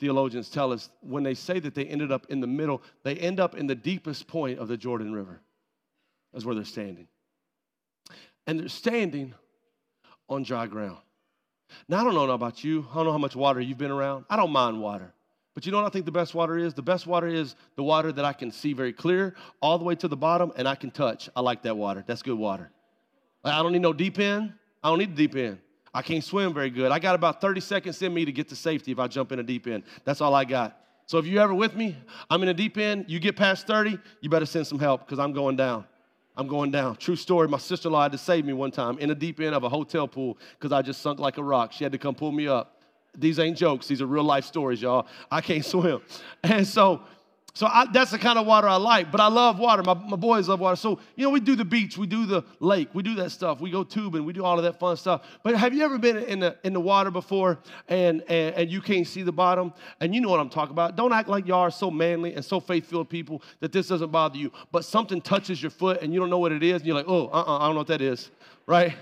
theologians 0.00 0.48
tell 0.48 0.72
us, 0.72 0.88
when 1.00 1.22
they 1.22 1.34
say 1.34 1.60
that 1.60 1.74
they 1.74 1.84
ended 1.84 2.10
up 2.10 2.26
in 2.30 2.40
the 2.40 2.46
middle, 2.46 2.82
they 3.02 3.16
end 3.16 3.40
up 3.40 3.56
in 3.56 3.66
the 3.66 3.74
deepest 3.74 4.26
point 4.26 4.58
of 4.58 4.68
the 4.68 4.76
Jordan 4.78 5.12
River. 5.12 5.42
That's 6.32 6.46
where 6.46 6.54
they're 6.54 6.64
standing 6.64 7.08
and 8.48 8.58
they're 8.58 8.68
standing 8.68 9.34
on 10.28 10.42
dry 10.42 10.66
ground. 10.66 10.98
Now, 11.86 12.00
I 12.00 12.04
don't 12.04 12.14
know 12.14 12.30
about 12.30 12.64
you. 12.64 12.86
I 12.90 12.94
don't 12.94 13.04
know 13.04 13.12
how 13.12 13.18
much 13.18 13.36
water 13.36 13.60
you've 13.60 13.78
been 13.78 13.90
around. 13.90 14.24
I 14.30 14.36
don't 14.36 14.50
mind 14.50 14.80
water. 14.80 15.12
But 15.54 15.66
you 15.66 15.72
know 15.72 15.78
what 15.78 15.86
I 15.86 15.90
think 15.90 16.06
the 16.06 16.12
best 16.12 16.34
water 16.34 16.56
is? 16.56 16.72
The 16.72 16.82
best 16.82 17.06
water 17.06 17.26
is 17.26 17.56
the 17.76 17.82
water 17.82 18.10
that 18.10 18.24
I 18.24 18.32
can 18.32 18.50
see 18.50 18.72
very 18.72 18.92
clear 18.92 19.34
all 19.60 19.76
the 19.76 19.84
way 19.84 19.94
to 19.96 20.08
the 20.08 20.16
bottom 20.16 20.50
and 20.56 20.66
I 20.66 20.76
can 20.76 20.90
touch. 20.90 21.28
I 21.36 21.40
like 21.42 21.62
that 21.62 21.76
water. 21.76 22.02
That's 22.06 22.22
good 22.22 22.38
water. 22.38 22.70
I 23.44 23.62
don't 23.62 23.72
need 23.72 23.82
no 23.82 23.92
deep 23.92 24.18
end. 24.18 24.54
I 24.82 24.88
don't 24.88 24.98
need 24.98 25.14
the 25.14 25.26
deep 25.26 25.36
end. 25.36 25.58
I 25.92 26.00
can't 26.00 26.24
swim 26.24 26.54
very 26.54 26.70
good. 26.70 26.90
I 26.90 26.98
got 26.98 27.14
about 27.14 27.40
30 27.40 27.60
seconds 27.60 28.00
in 28.00 28.14
me 28.14 28.24
to 28.24 28.32
get 28.32 28.48
to 28.48 28.56
safety 28.56 28.92
if 28.92 28.98
I 28.98 29.08
jump 29.08 29.32
in 29.32 29.40
a 29.40 29.42
deep 29.42 29.66
end. 29.66 29.82
That's 30.04 30.20
all 30.20 30.34
I 30.34 30.44
got. 30.44 30.80
So 31.06 31.18
if 31.18 31.26
you 31.26 31.38
ever 31.38 31.54
with 31.54 31.74
me, 31.74 31.96
I'm 32.30 32.42
in 32.42 32.48
a 32.48 32.54
deep 32.54 32.78
end, 32.78 33.06
you 33.08 33.18
get 33.18 33.36
past 33.36 33.66
30, 33.66 33.98
you 34.20 34.30
better 34.30 34.46
send 34.46 34.66
some 34.66 34.78
help 34.78 35.00
because 35.00 35.18
I'm 35.18 35.32
going 35.32 35.56
down. 35.56 35.84
I'm 36.38 36.46
going 36.46 36.70
down. 36.70 36.94
True 36.96 37.16
story. 37.16 37.48
My 37.48 37.58
sister 37.58 37.88
in 37.88 37.92
law 37.92 38.04
had 38.04 38.12
to 38.12 38.18
save 38.18 38.44
me 38.44 38.52
one 38.52 38.70
time 38.70 38.96
in 39.00 39.10
a 39.10 39.14
deep 39.14 39.40
end 39.40 39.56
of 39.56 39.64
a 39.64 39.68
hotel 39.68 40.06
pool 40.06 40.38
because 40.56 40.70
I 40.70 40.82
just 40.82 41.02
sunk 41.02 41.18
like 41.18 41.36
a 41.36 41.42
rock. 41.42 41.72
She 41.72 41.82
had 41.82 41.90
to 41.90 41.98
come 41.98 42.14
pull 42.14 42.30
me 42.30 42.46
up. 42.46 42.80
These 43.16 43.40
ain't 43.40 43.56
jokes, 43.56 43.88
these 43.88 44.00
are 44.00 44.06
real 44.06 44.22
life 44.22 44.44
stories, 44.44 44.80
y'all. 44.80 45.08
I 45.32 45.40
can't 45.40 45.64
swim. 45.64 46.00
And 46.44 46.64
so 46.64 47.02
so 47.58 47.66
I, 47.66 47.86
that's 47.90 48.12
the 48.12 48.18
kind 48.18 48.38
of 48.38 48.46
water 48.46 48.68
I 48.68 48.76
like, 48.76 49.10
but 49.10 49.20
I 49.20 49.26
love 49.26 49.58
water. 49.58 49.82
My, 49.82 49.94
my 49.94 50.16
boys 50.16 50.48
love 50.48 50.60
water. 50.60 50.76
So, 50.76 51.00
you 51.16 51.24
know, 51.24 51.30
we 51.30 51.40
do 51.40 51.56
the 51.56 51.64
beach, 51.64 51.98
we 51.98 52.06
do 52.06 52.24
the 52.24 52.44
lake, 52.60 52.88
we 52.92 53.02
do 53.02 53.16
that 53.16 53.30
stuff. 53.30 53.60
We 53.60 53.72
go 53.72 53.82
tubing, 53.82 54.24
we 54.24 54.32
do 54.32 54.44
all 54.44 54.58
of 54.58 54.62
that 54.62 54.78
fun 54.78 54.96
stuff. 54.96 55.22
But 55.42 55.56
have 55.56 55.74
you 55.74 55.84
ever 55.84 55.98
been 55.98 56.18
in 56.18 56.38
the, 56.38 56.56
in 56.62 56.72
the 56.72 56.78
water 56.78 57.10
before 57.10 57.58
and, 57.88 58.22
and, 58.28 58.54
and 58.54 58.70
you 58.70 58.80
can't 58.80 59.04
see 59.08 59.24
the 59.24 59.32
bottom? 59.32 59.72
And 59.98 60.14
you 60.14 60.20
know 60.20 60.28
what 60.28 60.38
I'm 60.38 60.50
talking 60.50 60.70
about. 60.70 60.94
Don't 60.94 61.12
act 61.12 61.28
like 61.28 61.48
y'all 61.48 61.58
are 61.58 61.72
so 61.72 61.90
manly 61.90 62.32
and 62.34 62.44
so 62.44 62.60
faith 62.60 62.86
filled 62.86 63.08
people 63.08 63.42
that 63.58 63.72
this 63.72 63.88
doesn't 63.88 64.12
bother 64.12 64.38
you. 64.38 64.52
But 64.70 64.84
something 64.84 65.20
touches 65.20 65.60
your 65.60 65.72
foot 65.72 66.00
and 66.00 66.14
you 66.14 66.20
don't 66.20 66.30
know 66.30 66.38
what 66.38 66.52
it 66.52 66.62
is, 66.62 66.82
and 66.82 66.86
you're 66.86 66.94
like, 66.94 67.08
oh, 67.08 67.26
uh 67.26 67.42
uh 67.44 67.58
I 67.58 67.66
don't 67.66 67.74
know 67.74 67.80
what 67.80 67.88
that 67.88 68.02
is, 68.02 68.30
right? 68.66 68.94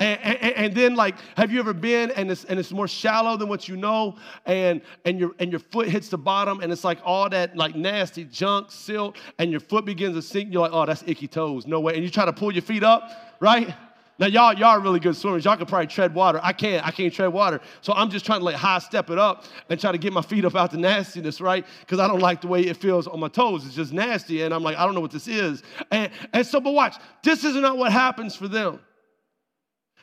And, 0.00 0.18
and, 0.22 0.54
and, 0.56 0.74
then 0.74 0.94
like 0.94 1.16
have 1.36 1.52
you 1.52 1.58
ever 1.58 1.74
been 1.74 2.10
and 2.12 2.30
it's, 2.30 2.44
and 2.46 2.58
it's 2.58 2.72
more 2.72 2.88
shallow 2.88 3.36
than 3.36 3.48
what 3.48 3.68
you 3.68 3.76
know 3.76 4.16
and, 4.46 4.80
and, 5.04 5.20
your, 5.20 5.32
and 5.38 5.52
your 5.52 5.60
foot 5.60 5.88
hits 5.88 6.08
the 6.08 6.16
bottom 6.16 6.60
and 6.60 6.72
it's 6.72 6.84
like 6.84 7.00
all 7.04 7.28
that 7.28 7.54
like 7.54 7.76
nasty 7.76 8.24
junk 8.24 8.70
silt 8.70 9.18
and 9.38 9.50
your 9.50 9.60
foot 9.60 9.84
begins 9.84 10.16
to 10.16 10.22
sink 10.22 10.50
you're 10.50 10.62
like 10.62 10.72
oh 10.72 10.86
that's 10.86 11.04
icky 11.06 11.28
toes. 11.28 11.66
No 11.66 11.80
way. 11.80 11.94
And 11.94 12.02
you 12.02 12.08
try 12.08 12.24
to 12.24 12.32
pull 12.32 12.50
your 12.50 12.62
feet 12.62 12.82
up 12.82 13.10
right? 13.40 13.74
Now 14.18 14.26
y'all 14.26 14.54
y'all 14.54 14.68
are 14.68 14.80
really 14.80 15.00
good 15.00 15.16
swimmers. 15.16 15.44
Y'all 15.44 15.58
can 15.58 15.66
probably 15.66 15.86
tread 15.86 16.14
water. 16.14 16.40
I 16.42 16.54
can't. 16.54 16.86
I 16.86 16.90
can't 16.90 17.12
tread 17.12 17.32
water. 17.32 17.60
So 17.82 17.92
i'm 17.92 18.08
just 18.08 18.24
trying 18.24 18.40
to 18.40 18.44
like 18.44 18.56
high 18.56 18.78
step 18.78 19.10
it 19.10 19.18
up 19.18 19.44
and 19.68 19.78
try 19.78 19.92
to 19.92 19.98
get 19.98 20.14
my 20.14 20.22
feet 20.22 20.46
up 20.46 20.56
out 20.56 20.70
the 20.70 20.78
nastiness 20.78 21.42
right? 21.42 21.66
Because 21.80 21.98
i 21.98 22.06
don't 22.06 22.20
like 22.20 22.40
the 22.40 22.48
way 22.48 22.62
it 22.62 22.78
feels 22.78 23.06
on 23.06 23.20
my 23.20 23.28
toes. 23.28 23.66
It's 23.66 23.74
just 23.74 23.92
nasty 23.92 24.42
and 24.42 24.54
i'm 24.54 24.62
like 24.62 24.78
i 24.78 24.86
don't 24.86 24.94
know 24.94 25.00
what 25.00 25.10
this 25.10 25.28
is. 25.28 25.62
And, 25.90 26.10
and 26.32 26.46
so 26.46 26.58
but 26.58 26.72
watch 26.72 26.96
this 27.22 27.44
is 27.44 27.54
not 27.56 27.76
what 27.76 27.92
happens 27.92 28.34
for 28.34 28.48
them 28.48 28.80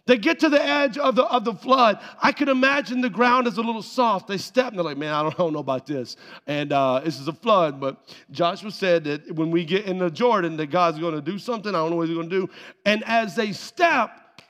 they 0.07 0.17
get 0.17 0.39
to 0.39 0.49
the 0.49 0.63
edge 0.63 0.97
of 0.97 1.15
the, 1.15 1.25
of 1.25 1.43
the 1.43 1.53
flood. 1.53 1.99
I 2.21 2.31
can 2.31 2.47
imagine 2.49 3.01
the 3.01 3.09
ground 3.09 3.45
is 3.45 3.57
a 3.57 3.61
little 3.61 3.81
soft. 3.81 4.27
They 4.27 4.37
step 4.37 4.69
and 4.69 4.77
they're 4.77 4.85
like, 4.85 4.97
man, 4.97 5.13
I 5.13 5.21
don't, 5.21 5.35
I 5.35 5.37
don't 5.37 5.53
know 5.53 5.59
about 5.59 5.85
this. 5.85 6.15
And 6.47 6.71
uh, 6.71 7.01
this 7.03 7.19
is 7.19 7.27
a 7.27 7.33
flood. 7.33 7.79
But 7.79 8.15
Joshua 8.31 8.71
said 8.71 9.03
that 9.03 9.35
when 9.35 9.51
we 9.51 9.65
get 9.65 9.85
into 9.85 10.09
Jordan, 10.09 10.57
that 10.57 10.67
God's 10.67 10.97
going 10.97 11.13
to 11.13 11.21
do 11.21 11.37
something. 11.37 11.75
I 11.75 11.79
don't 11.79 11.91
know 11.91 11.97
what 11.97 12.07
he's 12.07 12.17
going 12.17 12.29
to 12.29 12.47
do. 12.47 12.49
And 12.85 13.03
as 13.05 13.35
they 13.35 13.51
step, 13.51 14.41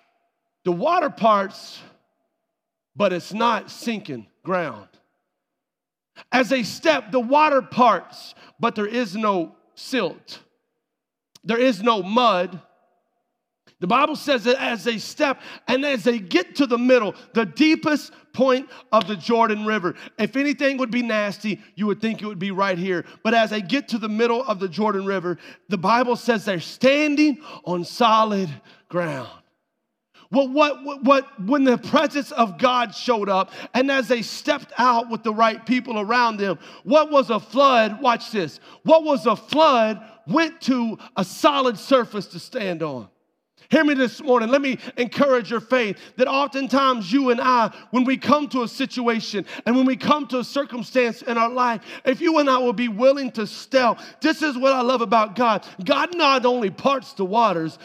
the 0.64 0.72
water 0.72 1.10
parts, 1.10 1.80
but 2.96 3.12
it's 3.12 3.34
not 3.34 3.72
sinking 3.72 4.28
ground. 4.44 4.88
As 6.32 6.50
they 6.50 6.64
step, 6.64 7.12
the 7.12 7.20
water 7.20 7.62
parts, 7.62 8.36
but 8.60 8.76
there 8.76 8.88
is 8.88 9.16
no 9.16 9.56
silt. 9.76 10.40
There 11.44 11.60
is 11.60 11.82
no 11.82 12.04
mud. 12.04 12.62
The 13.80 13.88
Bible 13.88 14.16
says 14.16 14.44
that 14.46 14.60
as 14.60 14.84
they 14.84 14.98
step 14.98 15.40
and 15.68 15.86
as 15.86 16.04
they 16.04 16.18
get 16.18 16.56
to 16.56 16.66
the 16.66 16.80
middle, 16.80 17.14
the 17.34 17.46
deepest 17.46 18.12
point 18.34 18.68
of 18.92 19.08
the 19.08 19.16
Jordan 19.16 19.66
River, 19.66 19.94
if 20.18 20.36
anything 20.36 20.78
would 20.78 20.90
be 20.90 21.04
nasty, 21.04 21.62
you 21.76 21.86
would 21.86 22.02
think 22.02 22.22
it 22.22 22.26
would 22.26 22.40
be 22.40 22.50
right 22.50 22.78
here. 22.78 23.06
But 23.24 23.36
as 23.36 23.52
they 23.52 23.62
get 23.62 23.88
to 23.90 24.00
the 24.00 24.10
middle 24.10 24.44
of 24.44 24.60
the 24.60 24.68
Jordan 24.68 25.06
River, 25.06 25.38
the 25.70 25.78
Bible 25.78 26.16
says 26.16 26.44
they're 26.44 26.60
standing 26.60 27.40
on 27.66 27.86
solid 27.86 28.50
ground. 28.90 29.30
Well, 30.32 30.50
what, 30.50 30.84
what, 30.84 31.04
what, 31.04 31.42
when 31.46 31.64
the 31.64 31.78
presence 31.78 32.32
of 32.32 32.58
God 32.58 32.94
showed 32.94 33.30
up 33.30 33.52
and 33.74 33.90
as 33.92 34.08
they 34.08 34.24
stepped 34.24 34.74
out 34.78 35.10
with 35.10 35.24
the 35.24 35.34
right 35.34 35.64
people 35.66 36.00
around 36.00 36.38
them, 36.38 36.58
what 36.84 37.12
was 37.12 37.30
a 37.30 37.40
flood? 37.40 38.02
Watch 38.02 38.32
this. 38.32 38.60
What 38.84 39.04
was 39.04 39.26
a 39.26 39.36
flood 39.36 40.02
went 40.26 40.60
to 40.62 40.98
a 41.16 41.24
solid 41.24 41.78
surface 41.78 42.26
to 42.28 42.40
stand 42.40 42.84
on. 42.84 43.08
Hear 43.70 43.84
me 43.84 43.96
this 43.96 44.22
morning. 44.22 44.50
Let 44.50 44.62
me 44.62 44.78
encourage 44.96 45.52
your 45.52 45.60
faith 45.60 45.98
that 46.16 46.28
oftentimes 46.28 47.12
you 47.12 47.32
and 47.32 47.42
I, 47.42 47.70
when 47.92 48.06
we 48.06 48.16
come 48.16 48.48
to 48.50 48.64
a 48.64 48.68
situation 48.68 49.46
and 49.66 49.76
when 49.76 49.86
we 49.86 49.98
come 49.98 50.26
to 50.28 50.40
a 50.40 50.44
circumstance 50.44 51.22
in 51.22 51.38
our 51.38 51.50
life, 51.50 51.82
if 52.06 52.22
you 52.22 52.38
and 52.40 52.50
I 52.50 52.60
will 52.60 52.72
be 52.72 52.88
willing 52.88 53.30
to 53.32 53.46
step, 53.46 54.00
this 54.22 54.42
is 54.42 54.58
what 54.58 54.72
I 54.72 54.82
love 54.82 55.02
about 55.02 55.36
God. 55.36 55.66
God 55.84 56.16
not 56.16 56.46
only 56.46 56.70
parts 56.70 57.12
the 57.14 57.26
waters, 57.26 57.78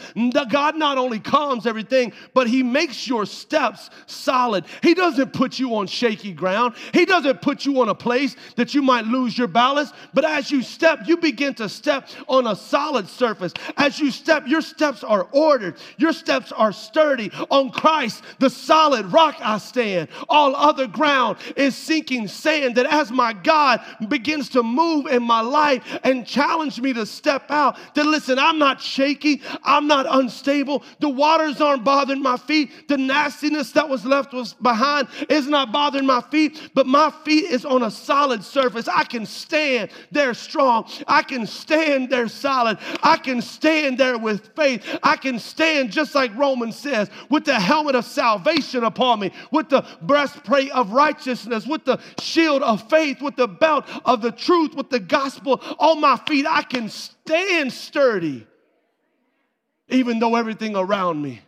God 0.49 0.77
not 0.77 0.97
only 0.97 1.19
calms 1.19 1.67
everything, 1.67 2.13
but 2.33 2.47
He 2.47 2.63
makes 2.63 3.05
your 3.05 3.25
steps 3.25 3.89
solid. 4.05 4.63
He 4.81 4.93
doesn't 4.93 5.33
put 5.33 5.59
you 5.59 5.75
on 5.75 5.87
shaky 5.87 6.31
ground, 6.31 6.75
He 6.93 7.03
doesn't 7.03 7.41
put 7.41 7.65
you 7.65 7.81
on 7.81 7.89
a 7.89 7.95
place 7.95 8.37
that 8.55 8.73
you 8.73 8.81
might 8.81 9.05
lose 9.05 9.37
your 9.37 9.47
balance. 9.47 9.91
But 10.13 10.23
as 10.23 10.49
you 10.49 10.61
step, 10.61 10.99
you 11.07 11.17
begin 11.17 11.55
to 11.55 11.67
step 11.67 12.07
on 12.29 12.47
a 12.47 12.55
solid 12.55 13.09
surface. 13.09 13.51
As 13.75 13.99
you 13.99 14.11
step, 14.11 14.47
your 14.47 14.61
steps 14.61 15.03
are 15.03 15.27
ordered. 15.33 15.72
Your 15.97 16.13
steps 16.13 16.51
are 16.51 16.71
sturdy. 16.71 17.31
On 17.49 17.69
Christ, 17.69 18.23
the 18.39 18.49
solid 18.49 19.05
rock 19.07 19.35
I 19.41 19.57
stand. 19.57 20.09
All 20.29 20.55
other 20.55 20.87
ground 20.87 21.37
is 21.55 21.75
sinking 21.75 22.27
sand. 22.27 22.75
That 22.75 22.85
as 22.85 23.11
my 23.11 23.33
God 23.33 23.81
begins 24.07 24.49
to 24.49 24.63
move 24.63 25.07
in 25.07 25.23
my 25.23 25.41
life 25.41 25.99
and 26.03 26.25
challenge 26.25 26.79
me 26.81 26.93
to 26.93 27.05
step 27.05 27.49
out, 27.49 27.77
that 27.95 28.05
listen, 28.05 28.39
I'm 28.39 28.59
not 28.59 28.81
shaky. 28.81 29.41
I'm 29.63 29.87
not 29.87 30.05
unstable. 30.09 30.83
The 30.99 31.09
waters 31.09 31.61
aren't 31.61 31.83
bothering 31.83 32.21
my 32.21 32.37
feet. 32.37 32.87
The 32.87 32.97
nastiness 32.97 33.71
that 33.71 33.87
was 33.87 34.05
left 34.05 34.33
was 34.33 34.53
behind 34.53 35.07
is 35.29 35.47
not 35.47 35.71
bothering 35.71 36.05
my 36.05 36.21
feet, 36.21 36.71
but 36.73 36.87
my 36.87 37.11
feet 37.23 37.45
is 37.45 37.65
on 37.65 37.83
a 37.83 37.91
solid 37.91 38.43
surface. 38.43 38.87
I 38.87 39.03
can 39.03 39.25
stand 39.25 39.89
there 40.11 40.33
strong. 40.33 40.89
I 41.07 41.23
can 41.23 41.45
stand 41.45 42.09
there 42.09 42.27
solid. 42.27 42.77
I 43.01 43.17
can 43.17 43.41
stand 43.41 43.97
there 43.97 44.17
with 44.17 44.55
faith. 44.55 44.99
I 45.03 45.15
can 45.15 45.39
stand 45.39 45.62
stand 45.63 45.91
just 45.91 46.13
like 46.13 46.35
Romans 46.35 46.75
says, 46.75 47.09
with 47.29 47.45
the 47.45 47.57
helmet 47.57 47.95
of 47.95 48.05
salvation 48.05 48.83
upon 48.83 49.21
me, 49.21 49.31
with 49.51 49.69
the 49.69 49.85
breastplate 50.01 50.71
of 50.71 50.91
righteousness, 50.91 51.65
with 51.65 51.85
the 51.85 51.99
shield 52.19 52.61
of 52.63 52.87
faith, 52.89 53.21
with 53.21 53.35
the 53.35 53.47
belt 53.47 53.85
of 54.03 54.21
the 54.21 54.31
truth, 54.31 54.75
with 54.75 54.89
the 54.89 54.99
gospel 54.99 55.61
on 55.79 56.01
my 56.01 56.17
feet. 56.27 56.45
I 56.47 56.63
can 56.63 56.89
stand 56.89 57.71
sturdy, 57.71 58.45
even 59.87 60.19
though 60.19 60.35
everything 60.35 60.75
around 60.75 61.21
me 61.21 61.41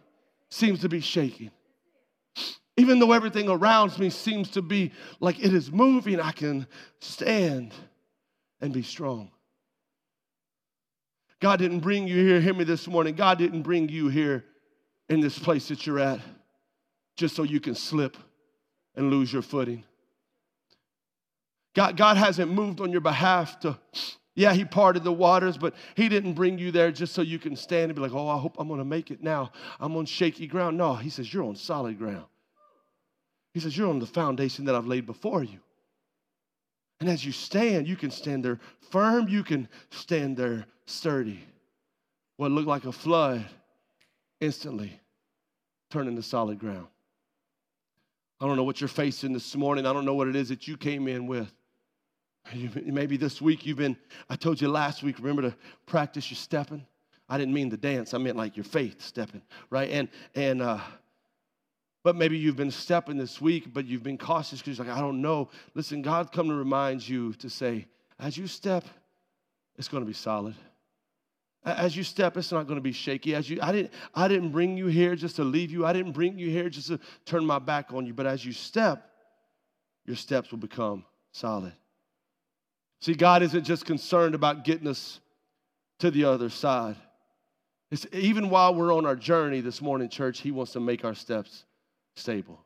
seems 0.50 0.80
to 0.82 0.90
be 0.90 1.02
shaking. 1.02 1.52
Even 2.78 3.00
though 3.00 3.14
everything 3.14 3.50
around 3.50 3.98
me 4.00 4.10
seems 4.10 4.50
to 4.52 4.62
be 4.62 4.92
like 5.20 5.40
it 5.40 5.54
is 5.54 5.72
moving, 5.72 6.20
I 6.20 6.32
can 6.32 6.68
stand 7.00 7.74
and 8.62 8.74
be 8.74 8.82
strong. 8.82 9.32
God 11.42 11.58
didn't 11.58 11.82
bring 11.82 12.08
you 12.08 12.26
here, 12.26 12.40
hear 12.40 12.54
me 12.54 12.64
this 12.64 12.88
morning. 12.88 13.16
God 13.16 13.38
didn't 13.38 13.64
bring 13.64 13.90
you 13.90 14.08
here 14.08 14.46
in 15.10 15.20
this 15.20 15.38
place 15.38 15.68
that 15.68 15.86
you're 15.86 16.00
at 16.00 16.20
just 17.16 17.36
so 17.36 17.44
you 17.44 17.60
can 17.60 17.76
slip 17.76 18.18
and 18.96 19.10
lose 19.10 19.32
your 19.32 19.42
footing. 19.42 19.84
God, 21.74 21.98
God 21.98 22.18
hasn't 22.18 22.52
moved 22.52 22.80
on 22.80 22.92
your 22.92 23.02
behalf 23.02 23.60
to, 23.60 23.78
yeah, 24.34 24.54
He 24.54 24.64
parted 24.64 25.04
the 25.04 25.12
waters, 25.12 25.58
but 25.58 25.76
He 25.96 26.08
didn't 26.08 26.34
bring 26.34 26.58
you 26.58 26.72
there 26.72 26.92
just 26.92 27.14
so 27.14 27.22
you 27.22 27.38
can 27.38 27.56
stand 27.56 27.86
and 27.86 27.96
be 27.96 28.02
like, 28.02 28.14
oh, 28.14 28.30
I 28.30 28.38
hope 28.38 28.56
I'm 28.58 28.70
gonna 28.70 28.86
make 28.86 29.12
it 29.12 29.22
now. 29.22 29.52
I'm 29.80 29.96
on 29.98 30.06
shaky 30.06 30.48
ground. 30.48 30.78
No, 30.78 30.96
He 30.96 31.10
says, 31.10 31.34
you're 31.34 31.44
on 31.44 31.56
solid 31.56 31.98
ground. 31.98 32.26
He 33.54 33.60
says, 33.60 33.78
you're 33.78 33.90
on 33.90 34.00
the 34.00 34.06
foundation 34.06 34.66
that 34.66 34.76
I've 34.76 34.88
laid 34.88 35.06
before 35.06 35.44
you. 35.44 35.60
And 37.02 37.10
as 37.10 37.26
you 37.26 37.34
stand, 37.34 37.88
you 37.88 37.98
can 37.98 38.10
stand 38.10 38.44
there 38.44 38.60
firm, 38.90 39.28
you 39.28 39.44
can 39.44 39.68
stand 39.90 40.38
there 40.38 40.66
sturdy. 40.86 41.40
What 42.38 42.52
looked 42.52 42.68
like 42.68 42.86
a 42.86 42.92
flood 42.92 43.46
instantly 44.40 45.00
turned 45.90 46.10
into 46.10 46.22
solid 46.22 46.60
ground. 46.60 46.88
I 48.42 48.46
don't 48.48 48.58
know 48.58 48.64
what 48.64 48.82
you're 48.82 48.88
facing 48.88 49.32
this 49.32 49.56
morning. 49.56 49.86
I 49.86 49.94
don't 49.94 50.06
know 50.06 50.14
what 50.14 50.28
it 50.28 50.36
is 50.36 50.50
that 50.50 50.68
you 50.68 50.76
came 50.76 51.08
in 51.08 51.28
with. 51.28 51.52
Maybe 52.84 53.18
this 53.18 53.42
week 53.42 53.66
you've 53.66 53.78
been, 53.78 53.98
I 54.30 54.36
told 54.36 54.62
you 54.62 54.68
last 54.68 55.02
week, 55.02 55.18
remember 55.20 55.44
to 55.44 55.56
practice 55.86 56.30
your 56.30 56.36
stepping. 56.36 56.86
I 57.28 57.38
didn't 57.38 57.54
mean 57.54 57.70
the 57.70 57.78
dance, 57.78 58.14
I 58.14 58.20
meant 58.20 58.38
like 58.38 58.56
your 58.56 58.66
faith 58.66 59.02
stepping, 59.02 59.42
right? 59.72 59.90
And, 59.90 60.10
and, 60.36 60.62
uh, 60.62 60.80
but 62.04 62.16
maybe 62.16 62.38
you've 62.38 62.56
been 62.56 62.70
stepping 62.70 63.18
this 63.18 63.42
week, 63.42 63.74
but 63.74 63.86
you've 63.86 64.04
been 64.04 64.20
cautious 64.20 64.60
because 64.60 64.78
you're 64.78 64.86
like, 64.86 64.96
I 64.96 65.02
don't 65.02 65.24
know. 65.24 65.50
Listen, 65.74 66.04
God 66.04 66.32
come 66.32 66.50
to 66.50 66.54
remind 66.54 67.08
you 67.08 67.34
to 67.36 67.50
say, 67.50 67.88
as 68.20 68.38
you 68.38 68.46
step, 68.46 68.86
it's 69.76 69.88
going 69.88 70.04
to 70.04 70.08
be 70.08 70.14
solid. 70.14 70.54
As 71.66 71.98
you 71.98 72.04
step, 72.04 72.38
it's 72.38 72.52
not 72.52 72.68
going 72.68 72.78
to 72.78 72.82
be 72.82 72.92
shaky. 72.92 73.34
As 73.34 73.50
you, 73.50 73.58
I 73.62 73.72
didn't, 73.72 73.92
I 74.14 74.28
didn't 74.28 74.52
bring 74.52 74.78
you 74.78 74.86
here 74.86 75.16
just 75.16 75.38
to 75.38 75.44
leave 75.44 75.72
you. 75.72 75.84
I 75.86 75.94
didn't 75.94 76.12
bring 76.12 76.38
you 76.38 76.50
here 76.50 76.70
just 76.70 76.88
to 76.90 77.00
turn 77.26 77.44
my 77.44 77.58
back 77.58 77.92
on 77.92 78.06
you. 78.06 78.14
But 78.14 78.28
as 78.28 78.46
you 78.46 78.52
step, 78.52 79.10
your 80.06 80.16
steps 80.16 80.52
will 80.52 80.60
become 80.60 81.04
solid. 81.32 81.74
See, 83.02 83.14
God 83.14 83.42
isn't 83.42 83.64
just 83.64 83.86
concerned 83.86 84.36
about 84.36 84.64
getting 84.64 84.88
us 84.88 85.20
to 86.00 86.12
the 86.12 86.26
other 86.26 86.50
side. 86.50 86.96
It's, 87.92 88.06
even 88.12 88.50
while 88.50 88.74
we're 88.74 88.94
on 88.94 89.06
our 89.06 89.16
journey 89.16 89.62
this 89.62 89.82
morning, 89.82 90.10
church, 90.10 90.42
He 90.42 90.52
wants 90.52 90.74
to 90.74 90.80
make 90.80 91.06
our 91.06 91.16
steps 91.16 91.66
stable. 92.16 92.65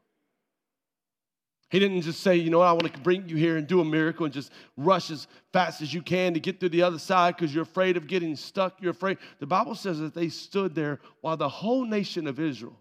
He 1.70 1.78
didn't 1.78 2.02
just 2.02 2.22
say, 2.22 2.36
you 2.36 2.50
know, 2.50 2.62
I 2.62 2.72
want 2.72 2.92
to 2.92 3.00
bring 3.00 3.30
you 3.30 3.36
here 3.36 3.58
and 3.58 3.68
do 3.68 3.80
a 3.80 3.86
miracle 3.86 4.26
and 4.26 4.34
just 4.34 4.52
rush 4.76 5.12
as 5.12 5.28
fast 5.54 5.82
as 5.82 5.94
you 5.94 6.02
can 6.02 6.34
to 6.34 6.40
get 6.40 6.60
to 6.62 6.70
the 6.70 6.82
other 6.82 6.98
side 6.98 7.36
because 7.36 7.54
you're 7.54 7.64
afraid 7.64 7.96
of 7.96 8.08
getting 8.08 8.36
stuck. 8.36 8.82
You're 8.82 8.92
afraid. 8.92 9.20
The 9.40 9.46
Bible 9.46 9.76
says 9.76 10.00
that 10.00 10.16
they 10.16 10.30
stood 10.30 10.74
there 10.74 11.00
while 11.22 11.38
the 11.38 11.48
whole 11.48 11.86
nation 11.86 12.26
of 12.26 12.40
Israel, 12.40 12.76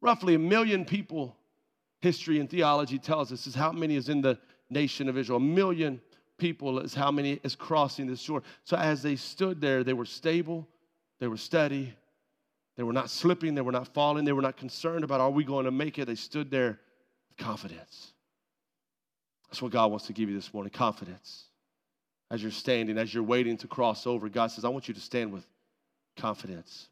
roughly 0.00 0.34
a 0.34 0.40
million 0.40 0.84
people, 0.84 1.36
history 2.00 2.40
and 2.40 2.50
theology 2.50 2.98
tells 2.98 3.30
us 3.30 3.46
is 3.46 3.54
how 3.54 3.70
many 3.70 3.94
is 3.94 4.08
in 4.08 4.20
the 4.20 4.36
nation 4.68 5.08
of 5.08 5.16
Israel. 5.16 5.36
A 5.36 5.40
million 5.40 6.00
people 6.36 6.80
is 6.80 6.94
how 6.94 7.12
many 7.12 7.38
is 7.44 7.54
crossing 7.54 8.08
this 8.08 8.20
shore. 8.20 8.42
So 8.64 8.76
as 8.76 9.02
they 9.02 9.14
stood 9.14 9.60
there, 9.60 9.84
they 9.84 9.92
were 9.92 10.04
stable, 10.04 10.66
they 11.20 11.28
were 11.28 11.36
steady, 11.36 11.94
they 12.76 12.82
were 12.82 12.92
not 12.92 13.08
slipping, 13.08 13.54
they 13.54 13.60
were 13.60 13.70
not 13.70 13.94
falling, 13.94 14.24
they 14.24 14.32
were 14.32 14.42
not 14.42 14.56
concerned 14.56 15.04
about 15.04 15.20
are 15.20 15.30
we 15.30 15.44
going 15.44 15.64
to 15.64 15.70
make 15.70 16.00
it. 16.00 16.06
They 16.06 16.16
stood 16.16 16.50
there 16.50 16.80
confidence. 17.38 18.12
That's 19.48 19.62
what 19.62 19.72
God 19.72 19.90
wants 19.90 20.06
to 20.06 20.12
give 20.12 20.28
you 20.28 20.34
this 20.34 20.52
morning 20.52 20.72
confidence. 20.72 21.44
As 22.30 22.42
you're 22.42 22.50
standing, 22.50 22.98
as 22.98 23.12
you're 23.12 23.22
waiting 23.22 23.56
to 23.58 23.68
cross 23.68 24.06
over, 24.06 24.28
God 24.28 24.48
says, 24.48 24.64
I 24.64 24.68
want 24.68 24.88
you 24.88 24.94
to 24.94 25.00
stand 25.00 25.32
with 25.32 25.46
confidence. 26.16 26.88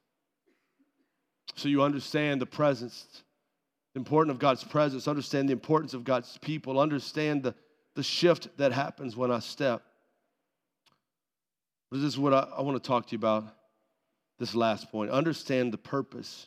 So 1.57 1.69
you 1.69 1.83
understand 1.83 2.41
the 2.41 2.47
presence, 2.47 3.05
the 3.95 4.01
importance 4.01 4.33
of 4.35 4.39
God's 4.39 4.65
presence, 4.65 5.09
understand 5.09 5.49
the 5.49 5.53
importance 5.53 5.95
of 5.95 6.05
God's 6.05 6.39
people, 6.39 6.79
understand 6.79 7.43
the, 7.43 7.55
the 7.95 8.03
shift 8.03 8.49
that 8.59 8.73
happens 8.73 9.17
when 9.17 9.31
I 9.31 9.41
step. 9.41 9.83
This 11.91 12.03
is 12.03 12.19
what 12.19 12.33
I, 12.33 12.47
I 12.57 12.63
want 12.63 12.83
to 12.83 12.87
talk 12.87 13.07
to 13.07 13.13
you 13.13 13.19
about 13.19 13.45
this 14.39 14.55
last 14.55 14.91
point. 14.91 15.11
Understand 15.11 15.73
the 15.73 15.79
purpose 15.79 16.47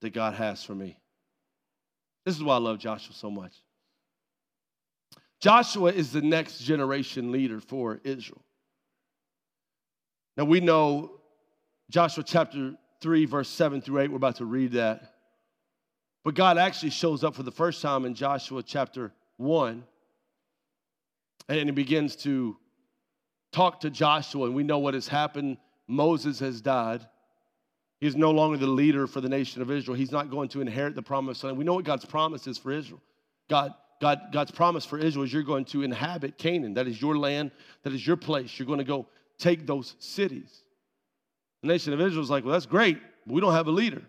that 0.00 0.10
God 0.10 0.34
has 0.34 0.62
for 0.62 0.74
me. 0.74 0.96
This 2.24 2.36
is 2.36 2.42
why 2.42 2.56
I 2.56 2.58
love 2.58 2.78
Joshua 2.78 3.14
so 3.14 3.30
much. 3.30 3.54
Joshua 5.40 5.90
is 5.90 6.12
the 6.12 6.20
next 6.20 6.58
generation 6.58 7.32
leader 7.32 7.60
for 7.60 8.00
Israel. 8.04 8.42
Now 10.36 10.44
we 10.44 10.60
know 10.60 11.12
Joshua 11.90 12.22
chapter 12.22 12.74
3, 13.00 13.24
verse 13.24 13.48
7 13.48 13.80
through 13.80 14.00
8, 14.00 14.10
we're 14.10 14.16
about 14.16 14.36
to 14.36 14.44
read 14.44 14.72
that. 14.72 15.14
But 16.24 16.34
God 16.34 16.58
actually 16.58 16.90
shows 16.90 17.24
up 17.24 17.34
for 17.34 17.42
the 17.42 17.50
first 17.50 17.80
time 17.80 18.04
in 18.04 18.14
Joshua 18.14 18.62
chapter 18.62 19.12
1. 19.38 19.82
And 21.48 21.68
he 21.68 21.70
begins 21.70 22.14
to 22.16 22.56
talk 23.52 23.80
to 23.80 23.90
Joshua, 23.90 24.46
and 24.46 24.54
we 24.54 24.62
know 24.62 24.78
what 24.78 24.94
has 24.94 25.08
happened. 25.08 25.56
Moses 25.88 26.38
has 26.40 26.60
died. 26.60 27.06
He 28.00 28.06
is 28.06 28.16
no 28.16 28.30
longer 28.30 28.56
the 28.56 28.66
leader 28.66 29.06
for 29.06 29.20
the 29.20 29.28
nation 29.28 29.60
of 29.60 29.70
Israel. 29.70 29.96
He's 29.96 30.10
not 30.10 30.30
going 30.30 30.48
to 30.50 30.62
inherit 30.62 30.94
the 30.94 31.02
promised 31.02 31.44
land. 31.44 31.58
We 31.58 31.64
know 31.64 31.74
what 31.74 31.84
God's 31.84 32.06
promise 32.06 32.46
is 32.46 32.56
for 32.56 32.72
Israel. 32.72 33.00
God, 33.48 33.74
God, 34.00 34.20
God's 34.32 34.50
promise 34.50 34.86
for 34.86 34.98
Israel 34.98 35.24
is 35.24 35.32
you're 35.32 35.42
going 35.42 35.66
to 35.66 35.82
inhabit 35.82 36.38
Canaan. 36.38 36.74
That 36.74 36.88
is 36.88 37.00
your 37.00 37.18
land, 37.18 37.50
that 37.82 37.92
is 37.92 38.06
your 38.06 38.16
place. 38.16 38.58
You're 38.58 38.66
going 38.66 38.78
to 38.78 38.84
go 38.84 39.06
take 39.38 39.66
those 39.66 39.96
cities. 39.98 40.62
The 41.62 41.68
nation 41.68 41.92
of 41.92 42.00
Israel 42.00 42.22
is 42.22 42.30
like, 42.30 42.44
well, 42.44 42.54
that's 42.54 42.66
great, 42.66 42.98
but 43.26 43.34
we 43.34 43.40
don't 43.40 43.52
have 43.52 43.66
a 43.66 43.72
leader. 43.72 44.02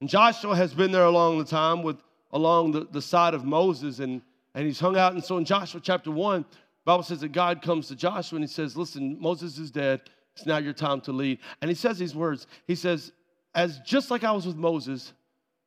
And 0.00 0.08
Joshua 0.08 0.54
has 0.54 0.72
been 0.72 0.92
there 0.92 1.06
along 1.06 1.38
the 1.38 1.44
time 1.44 1.82
with 1.82 1.96
along 2.32 2.72
the, 2.72 2.86
the 2.92 3.02
side 3.02 3.34
of 3.34 3.44
Moses, 3.44 3.98
and, 3.98 4.20
and 4.54 4.66
he's 4.66 4.78
hung 4.78 4.96
out. 4.96 5.12
And 5.12 5.24
so 5.24 5.38
in 5.38 5.44
Joshua 5.44 5.80
chapter 5.82 6.10
1, 6.10 6.44
Bible 6.84 7.02
says 7.02 7.20
that 7.20 7.32
God 7.32 7.62
comes 7.62 7.88
to 7.88 7.96
Joshua 7.96 8.36
and 8.36 8.44
he 8.44 8.52
says, 8.52 8.76
Listen, 8.76 9.20
Moses 9.20 9.58
is 9.58 9.70
dead. 9.70 10.02
It's 10.36 10.46
now 10.46 10.58
your 10.58 10.72
time 10.72 11.00
to 11.02 11.12
lead. 11.12 11.38
And 11.62 11.70
he 11.70 11.74
says 11.74 11.98
these 11.98 12.14
words. 12.14 12.46
He 12.66 12.74
says, 12.74 13.12
As 13.54 13.78
just 13.80 14.10
like 14.10 14.22
I 14.22 14.32
was 14.32 14.46
with 14.46 14.56
Moses, 14.56 15.12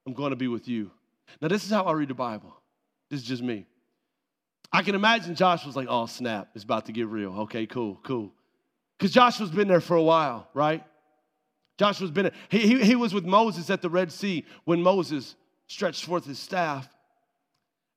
I'm 0.06 0.14
going 0.14 0.30
to 0.30 0.36
be 0.36 0.48
with 0.48 0.68
you. 0.68 0.92
Now, 1.42 1.48
this 1.48 1.64
is 1.64 1.72
how 1.72 1.84
I 1.84 1.94
read 1.94 2.10
the 2.10 2.16
Bible. 2.16 2.56
This 3.10 3.22
is 3.22 3.26
just 3.26 3.44
me. 3.44 3.66
I 4.72 4.84
can 4.84 4.96
imagine 4.96 5.34
Joshua's 5.36 5.76
like, 5.76 5.88
oh, 5.90 6.06
snap, 6.06 6.50
it's 6.54 6.64
about 6.64 6.86
to 6.86 6.92
get 6.92 7.08
real. 7.08 7.42
Okay, 7.42 7.66
cool, 7.66 8.00
cool. 8.04 8.32
Because 8.98 9.12
Joshua's 9.12 9.50
been 9.50 9.68
there 9.68 9.82
for 9.82 9.96
a 9.96 10.04
while, 10.04 10.48
right? 10.54 10.84
Joshua's 11.78 12.12
been 12.12 12.24
there. 12.24 12.34
He, 12.50 12.60
he, 12.60 12.84
he 12.84 12.96
was 12.96 13.14
with 13.14 13.26
Moses 13.26 13.70
at 13.70 13.82
the 13.82 13.90
Red 13.90 14.12
Sea 14.12 14.46
when 14.66 14.82
Moses 14.82 15.36
stretched 15.68 16.06
forth 16.06 16.26
his 16.26 16.38
staff 16.38 16.88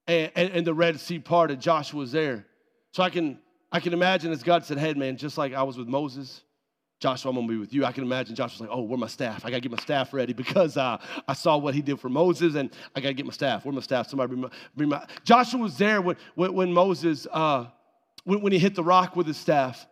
and, 0.07 0.31
and, 0.35 0.51
and 0.51 0.67
the 0.67 0.73
Red 0.73 0.99
Sea 1.01 1.19
parted. 1.19 1.61
Joshua 1.61 1.99
was 1.99 2.13
there. 2.13 2.47
So 2.93 3.03
I 3.03 3.11
can, 3.11 3.39
I 3.71 3.81
can 3.81 3.93
imagine 3.93 4.33
as 4.33 4.43
God 4.43 4.65
said, 4.65 4.79
hey, 4.79 4.95
man, 4.95 5.17
just 5.17 5.37
like 5.37 5.53
I 5.53 5.63
was 5.65 5.77
with 5.77 5.89
Moses, 5.89 6.43
Joshua, 7.03 7.31
I'm 7.31 7.35
gonna 7.35 7.49
be 7.49 7.57
with 7.57 7.75
you. 7.75 7.85
I 7.85 7.91
can 7.91 8.05
imagine 8.05 8.37
Joshua's 8.37 8.61
like, 8.61 8.71
oh, 8.71 8.83
where 8.83 8.97
my 8.97 9.09
staff? 9.09 9.45
I 9.45 9.51
gotta 9.51 9.61
get 9.61 9.73
my 9.73 9.83
staff 9.83 10.15
ready 10.15 10.33
because 10.45 10.77
uh, 10.77 10.99
I 11.27 11.33
saw 11.33 11.57
what 11.57 11.75
he 11.75 11.83
did 11.83 11.99
for 11.99 12.09
Moses 12.09 12.55
and 12.55 12.71
I 12.95 13.01
gotta 13.01 13.13
get 13.13 13.27
my 13.27 13.33
staff. 13.33 13.65
Where 13.65 13.75
my 13.75 13.81
staff? 13.81 14.09
Somebody 14.09 14.29
bring 14.29 14.41
my, 14.43 14.51
bring 14.77 14.89
my. 14.89 15.05
Joshua 15.25 15.59
was 15.59 15.77
there 15.77 16.01
when, 16.01 16.15
when, 16.37 16.55
when 16.55 16.73
Moses, 16.73 17.27
uh, 17.33 17.67
when, 18.23 18.41
when 18.41 18.53
he 18.53 18.59
hit 18.61 18.77
the 18.77 18.85
rock 18.85 19.17
with 19.17 19.27
his 19.27 19.37
staff 19.37 19.85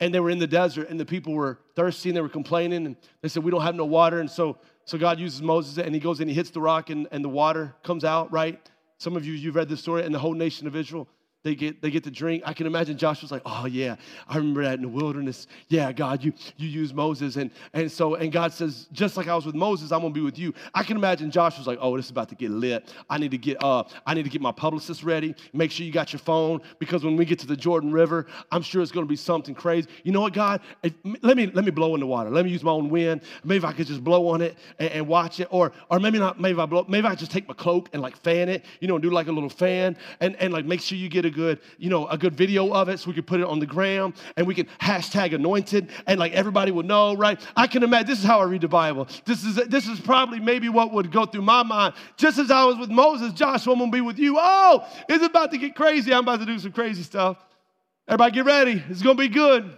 and 0.00 0.12
they 0.12 0.20
were 0.20 0.28
in 0.28 0.38
the 0.38 0.46
desert 0.46 0.90
and 0.90 1.00
the 1.00 1.06
people 1.06 1.32
were 1.32 1.60
thirsty 1.76 2.10
and 2.10 2.16
they 2.16 2.20
were 2.20 2.28
complaining 2.28 2.84
and 2.84 2.96
they 3.22 3.30
said, 3.30 3.42
we 3.42 3.50
don't 3.50 3.62
have 3.62 3.74
no 3.74 3.86
water. 3.86 4.20
And 4.20 4.30
so, 4.30 4.58
so 4.84 4.98
God 4.98 5.18
uses 5.18 5.40
Moses 5.40 5.78
and 5.78 5.94
he 5.94 6.00
goes 6.00 6.20
and 6.20 6.28
he 6.28 6.36
hits 6.36 6.50
the 6.50 6.60
rock 6.60 6.90
and, 6.90 7.08
and 7.10 7.24
the 7.24 7.30
water 7.30 7.74
comes 7.82 8.04
out, 8.04 8.30
right? 8.30 8.60
Some 8.98 9.16
of 9.16 9.24
you, 9.24 9.32
you've 9.32 9.56
read 9.56 9.70
this 9.70 9.80
story 9.80 10.04
and 10.04 10.14
the 10.14 10.18
whole 10.18 10.34
nation 10.34 10.66
of 10.66 10.76
Israel 10.76 11.08
they 11.42 11.54
get, 11.54 11.80
they 11.80 11.90
get 11.90 12.04
to 12.04 12.10
drink. 12.10 12.42
I 12.44 12.52
can 12.52 12.66
imagine 12.66 12.98
Joshua's 12.98 13.32
like, 13.32 13.42
oh 13.46 13.64
yeah, 13.64 13.96
I 14.28 14.36
remember 14.36 14.62
that 14.62 14.74
in 14.74 14.82
the 14.82 14.88
wilderness. 14.88 15.46
Yeah, 15.68 15.90
God, 15.90 16.22
you, 16.22 16.34
you 16.58 16.68
use 16.68 16.92
Moses. 16.92 17.36
And, 17.36 17.50
and 17.72 17.90
so, 17.90 18.14
and 18.16 18.30
God 18.30 18.52
says, 18.52 18.88
just 18.92 19.16
like 19.16 19.26
I 19.26 19.34
was 19.34 19.46
with 19.46 19.54
Moses, 19.54 19.90
I'm 19.90 20.02
gonna 20.02 20.12
be 20.12 20.20
with 20.20 20.38
you. 20.38 20.52
I 20.74 20.82
can 20.82 20.98
imagine 20.98 21.30
Joshua's 21.30 21.66
like, 21.66 21.78
oh, 21.80 21.96
this 21.96 22.06
is 22.06 22.10
about 22.10 22.28
to 22.28 22.34
get 22.34 22.50
lit. 22.50 22.92
I 23.08 23.16
need 23.16 23.30
to 23.30 23.38
get 23.38 23.62
uh, 23.64 23.84
I 24.06 24.12
need 24.12 24.24
to 24.24 24.28
get 24.28 24.42
my 24.42 24.52
publicist 24.52 25.02
ready. 25.02 25.34
Make 25.54 25.70
sure 25.70 25.86
you 25.86 25.92
got 25.92 26.12
your 26.12 26.20
phone 26.20 26.60
because 26.78 27.04
when 27.04 27.16
we 27.16 27.24
get 27.24 27.38
to 27.38 27.46
the 27.46 27.56
Jordan 27.56 27.90
River, 27.90 28.26
I'm 28.52 28.62
sure 28.62 28.82
it's 28.82 28.92
gonna 28.92 29.06
be 29.06 29.16
something 29.16 29.54
crazy. 29.54 29.88
You 30.04 30.12
know 30.12 30.20
what, 30.20 30.34
God? 30.34 30.60
If, 30.82 30.92
let 31.22 31.38
me 31.38 31.46
let 31.46 31.64
me 31.64 31.70
blow 31.70 31.94
in 31.94 32.00
the 32.00 32.06
water. 32.06 32.28
Let 32.28 32.44
me 32.44 32.50
use 32.50 32.62
my 32.62 32.72
own 32.72 32.90
wind. 32.90 33.22
Maybe 33.44 33.64
I 33.64 33.72
could 33.72 33.86
just 33.86 34.04
blow 34.04 34.28
on 34.28 34.42
it 34.42 34.58
and, 34.78 34.90
and 34.90 35.08
watch 35.08 35.40
it. 35.40 35.48
Or 35.50 35.72
or 35.90 36.00
maybe 36.00 36.18
not, 36.18 36.38
maybe 36.38 36.60
I 36.60 36.66
blow, 36.66 36.84
maybe 36.86 37.06
I 37.06 37.14
just 37.14 37.32
take 37.32 37.48
my 37.48 37.54
cloak 37.54 37.88
and 37.94 38.02
like 38.02 38.16
fan 38.16 38.50
it, 38.50 38.66
you 38.80 38.88
know, 38.88 38.98
do 38.98 39.08
like 39.08 39.28
a 39.28 39.32
little 39.32 39.48
fan 39.48 39.96
and, 40.20 40.36
and 40.36 40.52
like 40.52 40.66
make 40.66 40.80
sure 40.80 40.98
you 40.98 41.08
get 41.08 41.24
a 41.24 41.29
good, 41.30 41.60
you 41.78 41.88
know, 41.88 42.06
a 42.08 42.18
good 42.18 42.34
video 42.34 42.72
of 42.72 42.88
it 42.88 42.98
so 42.98 43.08
we 43.08 43.14
could 43.14 43.26
put 43.26 43.40
it 43.40 43.46
on 43.46 43.58
the 43.58 43.66
gram 43.66 44.14
and 44.36 44.46
we 44.46 44.54
can 44.54 44.66
hashtag 44.80 45.34
anointed 45.34 45.90
and 46.06 46.18
like 46.18 46.32
everybody 46.32 46.72
will 46.72 46.82
know, 46.82 47.14
right? 47.14 47.40
I 47.56 47.66
can 47.66 47.82
imagine 47.82 48.08
this 48.08 48.18
is 48.18 48.24
how 48.24 48.40
I 48.40 48.44
read 48.44 48.60
the 48.60 48.68
Bible. 48.68 49.08
This 49.24 49.44
is 49.44 49.56
this 49.68 49.86
is 49.86 50.00
probably 50.00 50.40
maybe 50.40 50.68
what 50.68 50.92
would 50.92 51.10
go 51.10 51.26
through 51.26 51.42
my 51.42 51.62
mind. 51.62 51.94
Just 52.16 52.38
as 52.38 52.50
I 52.50 52.64
was 52.64 52.76
with 52.76 52.90
Moses, 52.90 53.32
Joshua, 53.32 53.72
I'm 53.72 53.78
gonna 53.78 53.90
be 53.90 54.00
with 54.00 54.18
you. 54.18 54.36
Oh, 54.38 54.86
it's 55.08 55.24
about 55.24 55.50
to 55.52 55.58
get 55.58 55.74
crazy. 55.74 56.12
I'm 56.12 56.24
about 56.24 56.40
to 56.40 56.46
do 56.46 56.58
some 56.58 56.72
crazy 56.72 57.02
stuff. 57.02 57.36
Everybody 58.08 58.32
get 58.32 58.44
ready. 58.44 58.84
It's 58.88 59.02
gonna 59.02 59.14
be 59.14 59.28
good. 59.28 59.76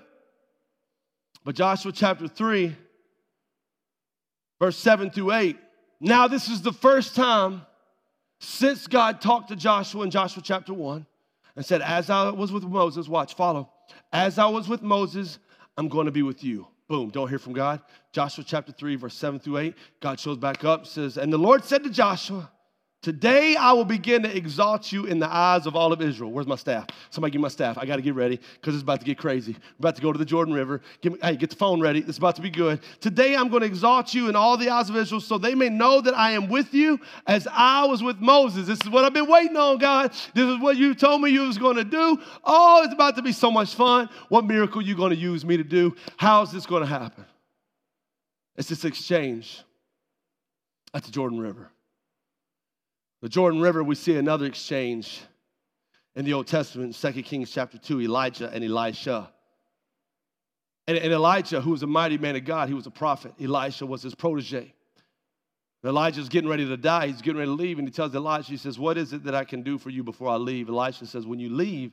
But 1.44 1.54
Joshua 1.54 1.92
chapter 1.92 2.28
3, 2.28 2.74
verse 4.60 4.76
7 4.76 5.10
through 5.10 5.32
8. 5.32 5.56
Now, 6.00 6.28
this 6.28 6.48
is 6.48 6.62
the 6.62 6.72
first 6.72 7.14
time 7.14 7.62
since 8.40 8.86
God 8.86 9.20
talked 9.20 9.48
to 9.48 9.56
Joshua 9.56 10.02
in 10.02 10.10
Joshua 10.10 10.42
chapter 10.44 10.74
1 10.74 11.06
and 11.56 11.64
said, 11.64 11.82
As 11.82 12.10
I 12.10 12.30
was 12.30 12.52
with 12.52 12.64
Moses, 12.64 13.08
watch, 13.08 13.34
follow. 13.34 13.70
As 14.12 14.38
I 14.38 14.46
was 14.46 14.68
with 14.68 14.82
Moses, 14.82 15.38
I'm 15.76 15.88
going 15.88 16.06
to 16.06 16.12
be 16.12 16.22
with 16.22 16.44
you. 16.44 16.66
Boom, 16.88 17.10
don't 17.10 17.28
hear 17.28 17.38
from 17.38 17.52
God. 17.52 17.80
Joshua 18.12 18.44
chapter 18.46 18.72
3, 18.72 18.96
verse 18.96 19.14
7 19.14 19.40
through 19.40 19.58
8. 19.58 19.74
God 20.00 20.20
shows 20.20 20.36
back 20.36 20.64
up, 20.64 20.86
says, 20.86 21.16
And 21.16 21.32
the 21.32 21.38
Lord 21.38 21.64
said 21.64 21.84
to 21.84 21.90
Joshua, 21.90 22.50
Today 23.02 23.56
I 23.56 23.72
will 23.72 23.84
begin 23.84 24.22
to 24.22 24.36
exalt 24.36 24.92
you 24.92 25.06
in 25.06 25.18
the 25.18 25.26
eyes 25.26 25.66
of 25.66 25.74
all 25.74 25.92
of 25.92 26.00
Israel. 26.00 26.30
Where's 26.30 26.46
my 26.46 26.54
staff? 26.54 26.86
Somebody 27.10 27.32
give 27.32 27.40
my 27.40 27.48
staff. 27.48 27.76
I 27.76 27.84
got 27.84 27.96
to 27.96 28.02
get 28.02 28.14
ready 28.14 28.38
because 28.60 28.74
it's 28.74 28.84
about 28.84 29.00
to 29.00 29.04
get 29.04 29.18
crazy. 29.18 29.54
We're 29.54 29.88
about 29.88 29.96
to 29.96 30.02
go 30.02 30.12
to 30.12 30.18
the 30.18 30.24
Jordan 30.24 30.54
River. 30.54 30.80
Me, 31.02 31.16
hey, 31.20 31.34
get 31.34 31.50
the 31.50 31.56
phone 31.56 31.80
ready. 31.80 32.04
It's 32.06 32.18
about 32.18 32.36
to 32.36 32.42
be 32.42 32.50
good. 32.50 32.80
Today 33.00 33.34
I'm 33.34 33.48
going 33.48 33.62
to 33.62 33.66
exalt 33.66 34.14
you 34.14 34.28
in 34.28 34.36
all 34.36 34.56
the 34.56 34.70
eyes 34.70 34.88
of 34.88 34.94
Israel 34.94 35.20
so 35.20 35.36
they 35.36 35.56
may 35.56 35.68
know 35.68 36.00
that 36.00 36.16
I 36.16 36.30
am 36.30 36.48
with 36.48 36.72
you 36.72 37.00
as 37.26 37.48
I 37.50 37.84
was 37.86 38.04
with 38.04 38.20
Moses. 38.20 38.68
This 38.68 38.80
is 38.82 38.88
what 38.88 39.04
I've 39.04 39.12
been 39.12 39.28
waiting 39.28 39.56
on, 39.56 39.78
God. 39.78 40.12
This 40.32 40.46
is 40.46 40.60
what 40.60 40.76
you 40.76 40.94
told 40.94 41.22
me 41.22 41.30
you 41.30 41.40
was 41.40 41.58
going 41.58 41.76
to 41.78 41.84
do. 41.84 42.20
Oh, 42.44 42.82
it's 42.84 42.94
about 42.94 43.16
to 43.16 43.22
be 43.22 43.32
so 43.32 43.50
much 43.50 43.74
fun. 43.74 44.10
What 44.28 44.44
miracle 44.44 44.80
you 44.80 44.94
going 44.94 45.10
to 45.10 45.18
use 45.18 45.44
me 45.44 45.56
to 45.56 45.64
do? 45.64 45.96
How 46.18 46.42
is 46.42 46.52
this 46.52 46.66
going 46.66 46.82
to 46.82 46.88
happen? 46.88 47.24
It's 48.54 48.68
this 48.68 48.84
exchange 48.84 49.60
at 50.94 51.02
the 51.02 51.10
Jordan 51.10 51.40
River. 51.40 51.68
The 53.23 53.29
Jordan 53.29 53.60
River, 53.60 53.85
we 53.85 53.94
see 53.94 54.16
another 54.16 54.46
exchange 54.46 55.23
in 56.16 56.25
the 56.25 56.33
Old 56.33 56.48
Testament, 56.48 56.94
2 56.94 57.23
Kings 57.23 57.52
chapter 57.52 57.79
2, 57.79 58.02
Elijah 58.02 58.50
and 58.52 58.64
Elisha. 58.64 59.31
And, 60.88 60.98
and 60.98 61.12
Elijah, 61.12 61.60
who 61.60 61.70
was 61.70 61.85
a 61.85 61.87
mighty 61.87 62.18
man 62.18 62.35
of 62.35 62.44
God, 62.44 62.68
he 62.68 62.75
was 62.75 62.88
a 62.88 62.90
prophet. 62.90 63.33
Elisha 63.40 63.87
was 63.87 64.02
his 64.02 64.16
protege. 64.16 64.75
Elijah's 65.85 66.29
getting 66.29 66.50
ready 66.50 66.66
to 66.66 66.77
die. 66.77 67.06
He's 67.06 67.23
getting 67.23 67.38
ready 67.38 67.50
to 67.50 67.54
leave. 67.54 67.79
And 67.79 67.87
he 67.87 67.92
tells 67.92 68.12
Elijah, 68.14 68.48
he 68.48 68.56
says, 68.56 68.79
What 68.79 68.98
is 68.98 69.12
it 69.12 69.25
that 69.25 69.37
I 69.37 69.44
can 69.44 69.62
do 69.62 69.79
for 69.79 69.90
you 69.90 70.02
before 70.02 70.29
I 70.29 70.37
leave? 70.37 70.68
Elisha 70.68 71.06
says, 71.06 71.25
When 71.25 71.38
you 71.38 71.48
leave, 71.48 71.92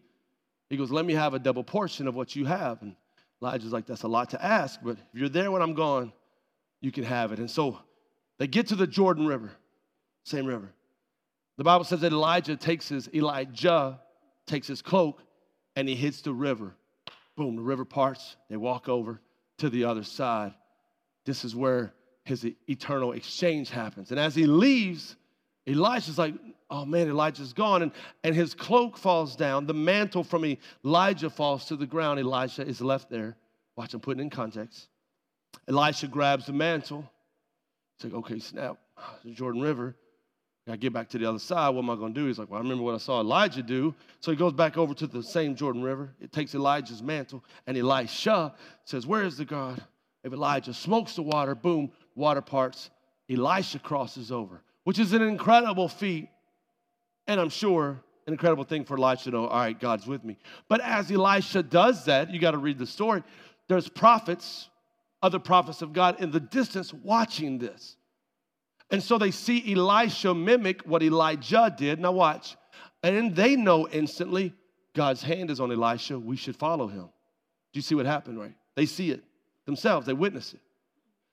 he 0.70 0.78
goes, 0.78 0.92
Let 0.92 1.06
me 1.06 1.14
have 1.14 1.36
a 1.36 1.40
double 1.40 1.64
portion 1.64 2.08
of 2.08 2.16
what 2.16 2.36
you 2.36 2.46
have. 2.46 2.82
And 2.82 2.96
Elijah's 3.42 3.72
like, 3.72 3.86
That's 3.86 4.04
a 4.04 4.08
lot 4.08 4.32
to 4.32 4.44
ask, 4.44 4.80
but 4.84 4.98
if 5.14 5.20
you're 5.20 5.30
there 5.30 5.52
when 5.52 5.62
I'm 5.62 5.74
gone, 5.76 6.12
you 6.82 6.92
can 6.92 7.04
have 7.04 7.32
it. 7.32 7.40
And 7.40 7.50
so 7.50 7.80
they 8.40 8.48
get 8.48 8.68
to 8.68 8.76
the 8.76 8.88
Jordan 8.88 9.28
River. 9.28 9.52
Same 10.24 10.46
river. 10.46 10.72
The 11.60 11.66
Bible 11.66 11.84
says 11.84 12.00
that 12.00 12.14
Elijah 12.14 12.56
takes 12.56 12.88
his, 12.88 13.10
Elijah 13.14 14.00
takes 14.48 14.66
his 14.66 14.82
cloak 14.82 15.22
and 15.76 15.90
he 15.90 15.94
hits 15.94 16.22
the 16.22 16.32
river. 16.32 16.74
Boom, 17.36 17.58
the 17.58 17.62
river 17.62 17.84
parts. 17.84 18.38
They 18.50 18.56
walk 18.56 18.88
over 18.88 19.20
to 19.58 19.70
the 19.70 19.84
other 19.84 20.04
side. 20.04 20.54
This 21.26 21.44
is 21.44 21.58
where 21.58 21.94
his 22.24 22.48
eternal 22.70 23.12
exchange 23.12 23.72
happens. 23.72 24.12
And 24.12 24.20
as 24.22 24.36
he 24.36 24.46
leaves, 24.46 25.18
Elijah's 25.68 26.18
like, 26.18 26.34
oh 26.70 26.86
man, 26.86 27.10
Elijah's 27.10 27.52
gone. 27.52 27.82
And, 27.82 27.92
and 28.24 28.34
his 28.34 28.54
cloak 28.54 28.98
falls 28.98 29.36
down. 29.36 29.66
The 29.66 29.74
mantle 29.74 30.24
from 30.24 30.46
Elijah 30.86 31.30
falls 31.30 31.66
to 31.66 31.76
the 31.76 31.86
ground. 31.86 32.22
Elijah 32.22 32.66
is 32.66 32.80
left 32.80 33.10
there. 33.10 33.36
Watch, 33.76 33.94
I'm 33.94 34.00
putting 34.00 34.24
in 34.24 34.30
context. 34.30 34.88
Elisha 35.68 36.08
grabs 36.08 36.46
the 36.46 36.54
mantle. 36.54 37.04
It's 37.98 38.06
like, 38.06 38.14
okay, 38.14 38.40
snap, 38.40 38.78
the 39.26 39.32
Jordan 39.32 39.60
River. 39.62 39.98
I 40.72 40.76
get 40.76 40.94
back 40.94 41.10
to 41.10 41.18
the 41.18 41.28
other 41.28 41.40
side. 41.40 41.70
What 41.70 41.84
am 41.84 41.90
I 41.90 41.96
going 41.96 42.14
to 42.14 42.20
do? 42.20 42.28
He's 42.28 42.40
like, 42.40 42.50
Well, 42.50 42.60
I 42.60 42.62
remember 42.62 42.84
what 42.84 42.96
I 42.96 43.00
saw 43.00 43.22
Elijah 43.22 43.64
do. 43.64 43.94
So 44.20 44.32
he 44.32 44.38
goes 44.38 44.54
back 44.54 44.78
over 44.78 44.94
to 44.94 45.08
the 45.08 45.24
same 45.24 45.56
Jordan 45.56 45.82
River. 45.82 46.14
It 46.22 46.32
takes 46.32 46.56
Elijah's 46.56 47.02
mantle, 47.02 47.44
and 47.68 47.78
Elisha 47.78 48.54
says, 48.86 49.06
Where 49.08 49.24
is 49.24 49.38
the 49.38 49.46
God? 49.46 49.82
If 50.24 50.34
Elijah 50.34 50.74
smokes 50.74 51.16
the 51.16 51.22
water, 51.22 51.56
boom, 51.56 51.92
water 52.16 52.42
parts. 52.42 52.90
Elisha 53.30 53.80
crosses 53.80 54.32
over, 54.32 54.62
which 54.84 55.00
is 55.00 55.14
an 55.14 55.22
incredible 55.22 55.88
feat. 55.88 56.30
And 57.28 57.40
I'm 57.40 57.50
sure 57.50 58.02
an 58.26 58.34
incredible 58.34 58.64
thing 58.64 58.86
for 58.86 58.98
Elisha 58.98 59.26
to 59.26 59.32
know, 59.32 59.48
all 59.48 59.60
right, 59.60 59.80
God's 59.80 60.08
with 60.08 60.24
me. 60.24 60.38
But 60.68 60.82
as 60.82 61.12
Elisha 61.12 61.64
does 61.64 62.06
that, 62.06 62.32
you 62.32 62.40
got 62.40 62.52
to 62.52 62.58
read 62.58 62.78
the 62.78 62.86
story. 62.86 63.24
There's 63.68 63.88
prophets, 63.88 64.70
other 65.22 65.40
prophets 65.40 65.82
of 65.82 65.94
God 65.94 66.22
in 66.22 66.32
the 66.32 66.40
distance 66.40 66.94
watching 66.94 67.60
this. 67.60 67.96
And 68.92 69.04
so 69.04 69.18
they 69.18 69.32
see 69.32 69.74
Elisha 69.74 70.34
mimic 70.34 70.82
what 70.82 71.04
Elijah 71.04 71.74
did. 71.76 72.00
Now, 72.00 72.12
watch. 72.12 72.58
And 73.04 73.36
they 73.36 73.56
know 73.56 73.88
instantly 73.88 74.54
God's 74.96 75.22
hand 75.22 75.52
is 75.52 75.60
on 75.60 75.72
Elisha. 75.72 76.20
We 76.20 76.36
should 76.36 76.56
follow 76.56 76.88
him. 76.88 77.10
Do 77.72 77.78
you 77.78 77.82
see 77.82 77.96
what 77.96 78.06
happened, 78.06 78.40
right? 78.40 78.56
They 78.76 78.86
see 78.86 79.12
it 79.12 79.24
themselves, 79.66 80.08
they 80.08 80.14
witness 80.14 80.54
it. 80.54 80.60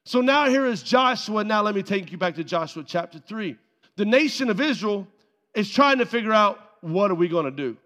So 0.05 0.21
now 0.21 0.49
here 0.49 0.67
is 0.67 0.83
Joshua. 0.83 1.43
Now, 1.43 1.63
let 1.63 1.75
me 1.75 1.83
take 1.83 2.13
you 2.13 2.19
back 2.19 2.37
to 2.37 2.45
Joshua 2.45 2.85
chapter 2.87 3.19
3. 3.19 3.57
The 3.97 4.05
nation 4.05 4.51
of 4.51 4.61
Israel 4.61 5.09
is 5.55 5.71
trying 5.71 5.99
to 5.99 6.07
figure 6.07 6.33
out 6.33 6.61
what 6.81 7.11
are 7.11 7.15
we 7.15 7.29
going 7.29 7.47
to 7.47 7.51
do? 7.51 7.77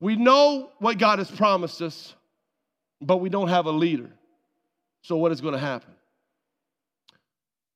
We 0.00 0.16
know 0.16 0.70
what 0.78 0.98
God 0.98 1.20
has 1.20 1.30
promised 1.30 1.80
us, 1.80 2.14
but 3.00 3.18
we 3.18 3.28
don't 3.28 3.48
have 3.48 3.66
a 3.66 3.70
leader. 3.70 4.10
So, 5.02 5.16
what 5.16 5.30
is 5.30 5.40
going 5.40 5.54
to 5.54 5.60
happen? 5.60 5.92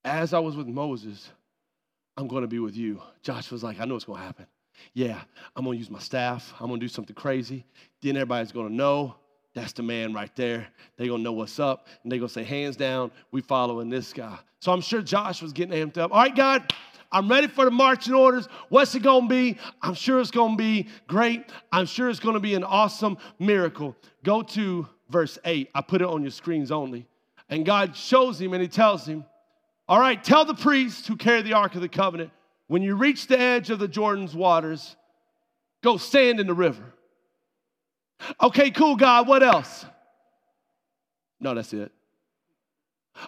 As 0.07 0.33
I 0.33 0.39
was 0.39 0.55
with 0.55 0.67
Moses, 0.67 1.29
I'm 2.15 2.27
going 2.27 2.41
to 2.41 2.47
be 2.47 2.59
with 2.59 2.75
you. 2.75 3.01
Joshua's 3.21 3.63
like, 3.63 3.79
I 3.79 3.85
know 3.85 3.93
what's 3.93 4.05
going 4.05 4.19
to 4.19 4.25
happen. 4.25 4.47
Yeah, 4.93 5.21
I'm 5.55 5.65
going 5.65 5.75
to 5.75 5.79
use 5.79 5.89
my 5.89 5.99
staff. 5.99 6.53
I'm 6.59 6.67
going 6.67 6.79
to 6.79 6.83
do 6.83 6.87
something 6.87 7.15
crazy. 7.15 7.65
Then 8.01 8.15
everybody's 8.15 8.51
going 8.51 8.69
to 8.69 8.73
know 8.73 9.15
that's 9.53 9.73
the 9.73 9.83
man 9.83 10.13
right 10.13 10.33
there. 10.35 10.67
They're 10.97 11.07
going 11.07 11.19
to 11.19 11.23
know 11.23 11.33
what's 11.33 11.59
up. 11.59 11.87
And 12.03 12.11
they're 12.11 12.19
going 12.19 12.27
to 12.27 12.33
say, 12.33 12.43
hands 12.43 12.75
down, 12.75 13.11
we 13.31 13.41
following 13.41 13.89
this 13.89 14.13
guy. 14.13 14.37
So 14.59 14.71
I'm 14.71 14.81
sure 14.81 15.01
Josh 15.01 15.41
was 15.41 15.51
getting 15.51 15.73
amped 15.73 15.97
up. 15.97 16.11
All 16.11 16.21
right, 16.21 16.35
God, 16.35 16.73
I'm 17.11 17.27
ready 17.27 17.47
for 17.47 17.65
the 17.65 17.71
marching 17.71 18.13
orders. 18.13 18.47
What's 18.69 18.93
it 18.95 19.01
going 19.01 19.23
to 19.23 19.29
be? 19.29 19.57
I'm 19.81 19.93
sure 19.93 20.19
it's 20.19 20.31
going 20.31 20.51
to 20.53 20.57
be 20.57 20.87
great. 21.07 21.43
I'm 21.71 21.85
sure 21.85 22.09
it's 22.09 22.19
going 22.19 22.35
to 22.35 22.39
be 22.39 22.53
an 22.53 22.63
awesome 22.63 23.17
miracle. 23.39 23.95
Go 24.23 24.43
to 24.43 24.87
verse 25.09 25.39
8. 25.43 25.69
I 25.73 25.81
put 25.81 26.01
it 26.01 26.07
on 26.07 26.21
your 26.21 26.31
screens 26.31 26.71
only. 26.71 27.07
And 27.49 27.65
God 27.65 27.95
shows 27.95 28.39
him 28.39 28.53
and 28.53 28.61
he 28.61 28.67
tells 28.67 29.07
him, 29.07 29.25
all 29.87 29.99
right, 29.99 30.21
tell 30.21 30.45
the 30.45 30.53
priests 30.53 31.07
who 31.07 31.15
carry 31.15 31.41
the 31.41 31.53
Ark 31.53 31.75
of 31.75 31.81
the 31.81 31.89
Covenant 31.89 32.31
when 32.67 32.81
you 32.81 32.95
reach 32.95 33.27
the 33.27 33.39
edge 33.39 33.69
of 33.69 33.79
the 33.79 33.87
Jordan's 33.87 34.35
waters, 34.35 34.95
go 35.81 35.97
stand 35.97 36.39
in 36.39 36.47
the 36.47 36.53
river. 36.53 36.83
Okay, 38.41 38.71
cool, 38.71 38.95
God, 38.95 39.27
what 39.27 39.43
else? 39.43 39.85
No, 41.39 41.53
that's 41.53 41.71
it. 41.73 41.91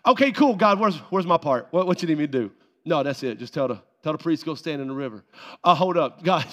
Okay, 0.05 0.31
cool, 0.31 0.55
God, 0.55 0.79
where's, 0.79 0.97
where's 1.09 1.25
my 1.25 1.37
part? 1.37 1.67
What, 1.71 1.87
what 1.87 2.01
you 2.01 2.07
need 2.07 2.17
me 2.17 2.27
to 2.27 2.31
do? 2.31 2.51
No, 2.85 3.03
that's 3.03 3.23
it. 3.23 3.39
Just 3.39 3.53
tell 3.53 3.67
the, 3.67 3.81
tell 4.03 4.11
the 4.11 4.17
priest 4.17 4.45
go 4.45 4.55
stand 4.55 4.81
in 4.81 4.87
the 4.87 4.93
river. 4.93 5.23
Uh, 5.63 5.75
hold 5.75 5.97
up, 5.97 6.23
God, 6.23 6.45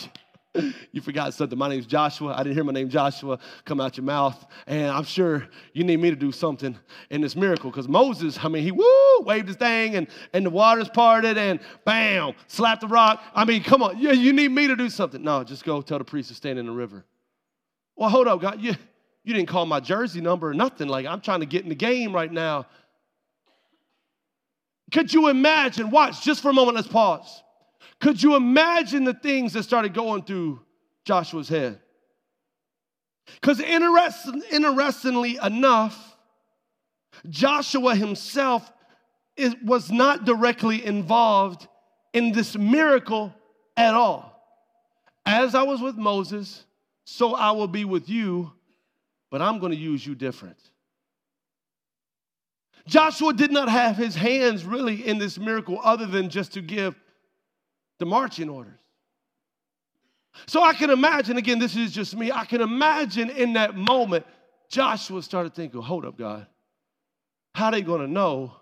you 0.93 1.01
forgot 1.01 1.35
something. 1.35 1.59
My 1.59 1.69
name's 1.69 1.87
Joshua. 1.87 2.35
I 2.35 2.43
didn't 2.43 2.55
hear 2.55 2.65
my 2.65 2.73
name 2.73 2.89
Joshua 2.89 3.39
come 3.65 3.81
out 3.81 3.97
your 3.97 4.05
mouth. 4.05 4.47
And 4.67 4.91
I'm 4.91 5.05
sure 5.05 5.47
you 5.73 5.85
need 5.85 5.99
me 5.99 6.11
to 6.11 6.17
do 6.17 6.33
something 6.33 6.77
in 7.11 7.21
this 7.21 7.37
miracle. 7.37 7.71
Because 7.71 7.89
Moses, 7.89 8.39
I 8.43 8.49
mean, 8.49 8.63
he 8.63 8.73
woo, 8.73 9.21
waved 9.21 9.49
his 9.49 9.57
thing 9.57 9.97
and, 9.97 10.09
and 10.33 10.47
the 10.47 10.51
waters 10.51 10.89
parted 10.89 11.39
and 11.39 11.61
bam, 11.85 12.35
slapped 12.47 12.81
the 12.81 12.89
rock. 12.89 13.23
I 13.35 13.45
mean, 13.45 13.63
come 13.63 13.83
on, 13.83 13.99
you, 13.99 14.13
you 14.13 14.33
need 14.33 14.51
me 14.51 14.67
to 14.67 14.77
do 14.77 14.91
something. 14.91 15.23
No, 15.23 15.45
just 15.45 15.65
go 15.65 15.81
tell 15.83 15.99
the 15.99 16.05
priest 16.05 16.29
to 16.29 16.35
stand 16.35 16.59
in 16.59 16.67
the 16.67 16.73
river. 16.73 17.05
Well, 17.97 18.11
hold 18.11 18.29
up, 18.29 18.41
God. 18.41 18.61
You, 18.61 18.75
you 19.25 19.35
didn't 19.35 19.49
call 19.49 19.67
my 19.67 19.81
jersey 19.81 20.21
number 20.21 20.51
or 20.51 20.55
nothing. 20.55 20.89
Like, 20.89 21.07
I'm 21.07 21.21
trying 21.21 21.41
to 21.41 21.47
get 21.47 21.63
in 21.63 21.69
the 21.69 21.75
game 21.75 22.15
right 22.15 22.31
now. 22.31 22.67
Could 24.93 25.13
you 25.13 25.29
imagine? 25.29 25.91
Watch, 25.91 26.23
just 26.23 26.43
for 26.43 26.51
a 26.51 26.53
moment, 26.53 26.77
let's 26.77 26.89
pause. 26.89 27.43
Could 28.01 28.23
you 28.23 28.37
imagine 28.37 29.05
the 29.05 29.15
things 29.15 29.53
that 29.55 29.63
started 29.63 29.95
going 29.95 30.23
through 30.23 30.61
Joshua's 31.05 31.49
head? 31.49 31.81
Because 33.41 33.61
interesting, 33.61 34.43
interestingly 34.51 35.39
enough, 35.43 36.17
Joshua 37.29 37.95
himself 37.95 38.71
is, 39.37 39.55
was 39.65 39.91
not 39.91 40.25
directly 40.25 40.85
involved 40.85 41.67
in 42.13 42.33
this 42.33 42.57
miracle 42.57 43.35
at 43.77 43.95
all. 43.95 44.33
As 45.25 45.55
I 45.55 45.63
was 45.63 45.81
with 45.81 45.97
Moses, 45.97 46.65
so 47.05 47.35
I 47.35 47.51
will 47.51 47.69
be 47.69 47.85
with 47.85 48.09
you, 48.09 48.53
but 49.31 49.43
I'm 49.43 49.59
going 49.59 49.73
to 49.73 49.79
use 49.79 50.07
you 50.07 50.15
different. 50.15 50.59
Joshua 52.87 53.33
did 53.33 53.51
not 53.51 53.69
have 53.69 53.97
his 53.97 54.15
hands 54.15 54.65
really 54.65 55.07
in 55.07 55.19
this 55.19 55.39
miracle 55.39 55.81
other 55.83 56.07
than 56.07 56.31
just 56.31 56.53
to 56.53 56.63
give 56.63 56.95
the 57.99 58.07
marching 58.07 58.49
orders. 58.49 58.79
So 60.47 60.63
I 60.63 60.75
can 60.75 60.91
imagine, 60.91 61.39
again, 61.39 61.59
this 61.59 61.77
is 61.77 61.93
just 61.93 62.15
me, 62.15 62.31
I 62.31 62.45
can 62.45 62.61
imagine 62.61 63.31
in 63.31 63.55
that 63.55 63.75
moment, 63.75 64.27
Joshua 64.69 65.23
started 65.23 65.55
thinking, 65.55 65.81
hold 65.81 66.05
up, 66.05 66.19
God, 66.19 66.47
how 67.55 67.67
are 67.67 67.73
they 67.73 67.83
gonna 67.83 68.07
know 68.07 68.53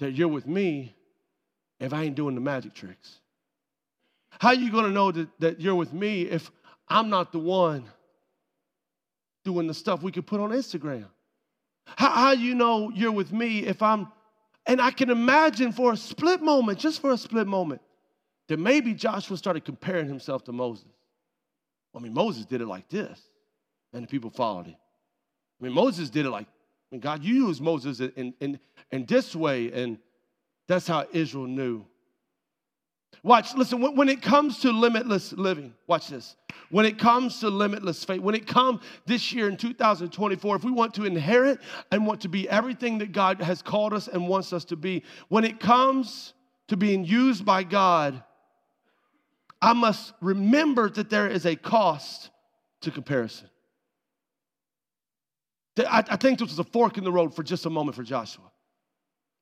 that 0.00 0.12
you're 0.12 0.28
with 0.28 0.46
me 0.46 0.94
if 1.80 1.94
I 1.94 2.04
ain't 2.04 2.14
doing 2.14 2.34
the 2.34 2.40
magic 2.40 2.74
tricks? 2.74 3.20
How 4.38 4.52
you 4.52 4.70
gonna 4.70 4.90
know 4.90 5.12
that, 5.12 5.28
that 5.40 5.60
you're 5.60 5.74
with 5.74 5.92
me 5.92 6.22
if 6.22 6.50
I'm 6.88 7.08
not 7.08 7.32
the 7.32 7.38
one 7.38 7.84
doing 9.44 9.66
the 9.66 9.74
stuff 9.74 10.02
we 10.02 10.12
could 10.12 10.26
put 10.26 10.40
on 10.40 10.50
Instagram? 10.50 11.06
How, 11.86 12.10
how 12.10 12.32
you 12.32 12.54
know 12.54 12.90
you're 12.90 13.12
with 13.12 13.32
me 13.32 13.60
if 13.60 13.82
I'm, 13.82 14.08
and 14.66 14.80
I 14.80 14.90
can 14.90 15.10
imagine 15.10 15.72
for 15.72 15.92
a 15.92 15.96
split 15.96 16.42
moment, 16.42 16.78
just 16.78 17.00
for 17.00 17.12
a 17.12 17.18
split 17.18 17.46
moment, 17.46 17.80
that 18.48 18.58
maybe 18.58 18.94
Joshua 18.94 19.36
started 19.36 19.64
comparing 19.64 20.08
himself 20.08 20.44
to 20.44 20.52
Moses. 20.52 20.88
I 21.94 21.98
mean, 22.00 22.14
Moses 22.14 22.44
did 22.44 22.60
it 22.60 22.66
like 22.66 22.88
this, 22.88 23.20
and 23.92 24.02
the 24.02 24.08
people 24.08 24.30
followed 24.30 24.66
him. 24.66 24.76
I 25.60 25.64
mean, 25.64 25.74
Moses 25.74 26.10
did 26.10 26.26
it 26.26 26.30
like, 26.30 26.46
I 26.46 26.94
mean, 26.94 27.00
God, 27.00 27.22
you 27.22 27.46
used 27.46 27.60
Moses 27.60 28.00
in, 28.00 28.34
in, 28.40 28.58
in 28.90 29.06
this 29.06 29.36
way, 29.36 29.72
and 29.72 29.98
that's 30.66 30.86
how 30.86 31.06
Israel 31.12 31.46
knew. 31.46 31.84
Watch, 33.22 33.54
listen, 33.54 33.80
when, 33.80 33.94
when 33.94 34.08
it 34.08 34.20
comes 34.20 34.58
to 34.60 34.72
limitless 34.72 35.32
living, 35.32 35.74
watch 35.86 36.08
this. 36.08 36.34
When 36.70 36.86
it 36.86 36.98
comes 36.98 37.38
to 37.40 37.50
limitless 37.50 38.02
faith, 38.04 38.20
when 38.20 38.34
it 38.34 38.46
comes 38.46 38.80
this 39.06 39.32
year 39.32 39.48
in 39.48 39.56
2024, 39.56 40.56
if 40.56 40.64
we 40.64 40.72
want 40.72 40.94
to 40.94 41.04
inherit 41.04 41.60
and 41.90 42.06
want 42.06 42.22
to 42.22 42.28
be 42.28 42.48
everything 42.48 42.98
that 42.98 43.12
God 43.12 43.40
has 43.40 43.62
called 43.62 43.92
us 43.92 44.08
and 44.08 44.26
wants 44.26 44.52
us 44.52 44.64
to 44.66 44.76
be, 44.76 45.04
when 45.28 45.44
it 45.44 45.60
comes 45.60 46.34
to 46.68 46.76
being 46.76 47.04
used 47.04 47.44
by 47.44 47.62
God, 47.62 48.22
I 49.62 49.72
must 49.72 50.12
remember 50.20 50.90
that 50.90 51.08
there 51.08 51.28
is 51.28 51.46
a 51.46 51.54
cost 51.54 52.30
to 52.80 52.90
comparison. 52.90 53.48
I, 55.88 56.16
think 56.16 56.40
this 56.40 56.50
was 56.50 56.58
a 56.58 56.64
fork 56.64 56.98
in 56.98 57.04
the 57.04 57.12
road 57.12 57.34
for 57.34 57.42
just 57.42 57.64
a 57.64 57.70
moment 57.70 57.96
for 57.96 58.02
Joshua. 58.02 58.50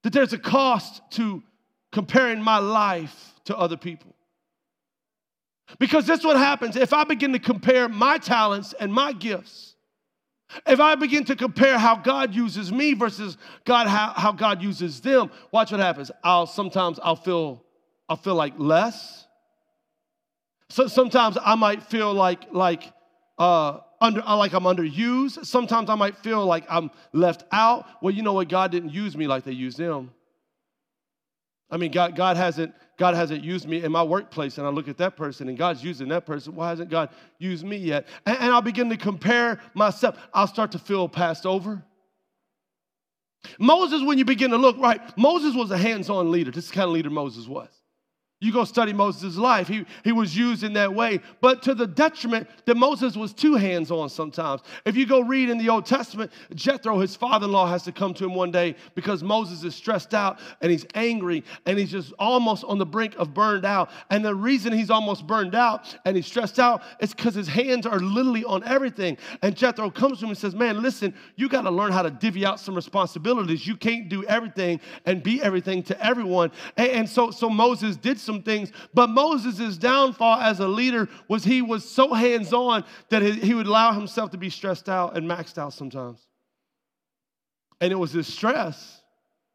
That 0.04 0.12
there's 0.12 0.32
a 0.32 0.38
cost 0.38 1.02
to 1.12 1.42
comparing 1.90 2.40
my 2.40 2.58
life 2.58 3.34
to 3.46 3.56
other 3.56 3.76
people. 3.76 4.14
Because 5.78 6.06
this 6.06 6.20
is 6.20 6.24
what 6.24 6.36
happens 6.36 6.76
if 6.76 6.92
I 6.92 7.04
begin 7.04 7.32
to 7.32 7.38
compare 7.38 7.88
my 7.88 8.18
talents 8.18 8.74
and 8.78 8.92
my 8.92 9.12
gifts, 9.12 9.74
if 10.66 10.80
I 10.80 10.96
begin 10.96 11.24
to 11.26 11.36
compare 11.36 11.78
how 11.78 11.96
God 11.96 12.34
uses 12.34 12.72
me 12.72 12.92
versus 12.94 13.36
God 13.64 13.86
how, 13.86 14.12
how 14.16 14.32
God 14.32 14.62
uses 14.62 15.00
them, 15.00 15.30
watch 15.52 15.70
what 15.70 15.80
happens. 15.80 16.10
I'll 16.24 16.46
sometimes 16.46 16.98
I'll 17.02 17.16
feel 17.16 17.64
I'll 18.08 18.16
feel 18.16 18.34
like 18.34 18.54
less. 18.58 19.26
So 20.70 20.86
sometimes 20.86 21.36
I 21.44 21.56
might 21.56 21.82
feel 21.82 22.14
like 22.14 22.52
like 22.52 22.92
uh, 23.38 23.80
under 24.00 24.20
like 24.20 24.52
I'm 24.52 24.64
underused. 24.64 25.44
Sometimes 25.44 25.90
I 25.90 25.96
might 25.96 26.16
feel 26.18 26.46
like 26.46 26.64
I'm 26.70 26.90
left 27.12 27.44
out. 27.52 27.86
Well, 28.00 28.14
you 28.14 28.22
know 28.22 28.32
what? 28.32 28.48
God 28.48 28.70
didn't 28.70 28.90
use 28.90 29.16
me 29.16 29.26
like 29.26 29.44
they 29.44 29.52
used 29.52 29.78
them. 29.78 30.12
I 31.70 31.76
mean, 31.76 31.90
God, 31.90 32.16
God 32.16 32.36
hasn't 32.36 32.74
God 32.98 33.14
hasn't 33.14 33.42
used 33.42 33.66
me 33.66 33.82
in 33.82 33.90
my 33.90 34.02
workplace, 34.02 34.58
and 34.58 34.66
I 34.66 34.70
look 34.70 34.86
at 34.86 34.98
that 34.98 35.16
person, 35.16 35.48
and 35.48 35.58
God's 35.58 35.82
using 35.82 36.08
that 36.08 36.24
person. 36.24 36.54
Why 36.54 36.68
hasn't 36.68 36.90
God 36.90 37.10
used 37.38 37.64
me 37.64 37.76
yet? 37.76 38.06
And, 38.26 38.38
and 38.38 38.52
I'll 38.52 38.62
begin 38.62 38.90
to 38.90 38.96
compare 38.96 39.60
myself. 39.74 40.18
I'll 40.32 40.46
start 40.46 40.72
to 40.72 40.78
feel 40.78 41.08
passed 41.08 41.46
over. 41.46 41.82
Moses, 43.58 44.02
when 44.02 44.18
you 44.18 44.24
begin 44.24 44.50
to 44.50 44.58
look, 44.58 44.76
right, 44.78 45.00
Moses 45.16 45.54
was 45.54 45.70
a 45.70 45.78
hands 45.78 46.10
on 46.10 46.30
leader. 46.30 46.50
This 46.50 46.66
is 46.66 46.70
kind 46.70 46.84
of 46.84 46.90
leader 46.90 47.10
Moses 47.10 47.48
was. 47.48 47.70
You 48.42 48.54
go 48.54 48.64
study 48.64 48.94
Moses' 48.94 49.36
life. 49.36 49.68
He, 49.68 49.84
he 50.02 50.12
was 50.12 50.34
used 50.34 50.62
in 50.62 50.72
that 50.72 50.94
way, 50.94 51.20
but 51.42 51.62
to 51.64 51.74
the 51.74 51.86
detriment 51.86 52.48
that 52.64 52.74
Moses 52.74 53.14
was 53.14 53.34
too 53.34 53.54
hands 53.54 53.90
on 53.90 54.08
sometimes. 54.08 54.62
If 54.86 54.96
you 54.96 55.04
go 55.04 55.20
read 55.20 55.50
in 55.50 55.58
the 55.58 55.68
Old 55.68 55.84
Testament, 55.84 56.32
Jethro, 56.54 56.98
his 57.00 57.14
father 57.14 57.44
in 57.44 57.52
law, 57.52 57.66
has 57.66 57.82
to 57.82 57.92
come 57.92 58.14
to 58.14 58.24
him 58.24 58.34
one 58.34 58.50
day 58.50 58.76
because 58.94 59.22
Moses 59.22 59.62
is 59.62 59.74
stressed 59.74 60.14
out 60.14 60.38
and 60.62 60.70
he's 60.70 60.86
angry 60.94 61.44
and 61.66 61.78
he's 61.78 61.90
just 61.90 62.14
almost 62.18 62.64
on 62.64 62.78
the 62.78 62.86
brink 62.86 63.14
of 63.18 63.34
burned 63.34 63.66
out. 63.66 63.90
And 64.08 64.24
the 64.24 64.34
reason 64.34 64.72
he's 64.72 64.88
almost 64.88 65.26
burned 65.26 65.54
out 65.54 65.94
and 66.06 66.16
he's 66.16 66.24
stressed 66.24 66.58
out 66.58 66.82
is 66.98 67.12
because 67.12 67.34
his 67.34 67.48
hands 67.48 67.84
are 67.84 67.98
literally 67.98 68.44
on 68.44 68.64
everything. 68.64 69.18
And 69.42 69.54
Jethro 69.54 69.90
comes 69.90 70.20
to 70.20 70.24
him 70.24 70.30
and 70.30 70.38
says, 70.38 70.54
Man, 70.54 70.80
listen, 70.80 71.12
you 71.36 71.50
got 71.50 71.62
to 71.62 71.70
learn 71.70 71.92
how 71.92 72.00
to 72.00 72.10
divvy 72.10 72.46
out 72.46 72.58
some 72.58 72.74
responsibilities. 72.74 73.66
You 73.66 73.76
can't 73.76 74.08
do 74.08 74.24
everything 74.24 74.80
and 75.04 75.22
be 75.22 75.42
everything 75.42 75.82
to 75.82 76.04
everyone. 76.06 76.52
And, 76.78 76.90
and 76.90 77.08
so, 77.08 77.30
so 77.30 77.50
Moses 77.50 77.98
did 77.98 78.18
some 78.18 78.29
some 78.30 78.42
things. 78.42 78.70
But 78.94 79.10
Moses' 79.10 79.76
downfall 79.76 80.40
as 80.40 80.60
a 80.60 80.68
leader 80.68 81.08
was 81.28 81.44
he 81.44 81.62
was 81.62 81.88
so 81.88 82.14
hands 82.14 82.52
on 82.52 82.84
that 83.08 83.22
he 83.22 83.54
would 83.54 83.66
allow 83.66 83.92
himself 83.92 84.30
to 84.30 84.38
be 84.38 84.50
stressed 84.50 84.88
out 84.88 85.16
and 85.16 85.28
maxed 85.28 85.58
out 85.58 85.72
sometimes. 85.72 86.20
And 87.80 87.92
it 87.92 87.96
was 87.96 88.12
this 88.12 88.32
stress. 88.32 89.00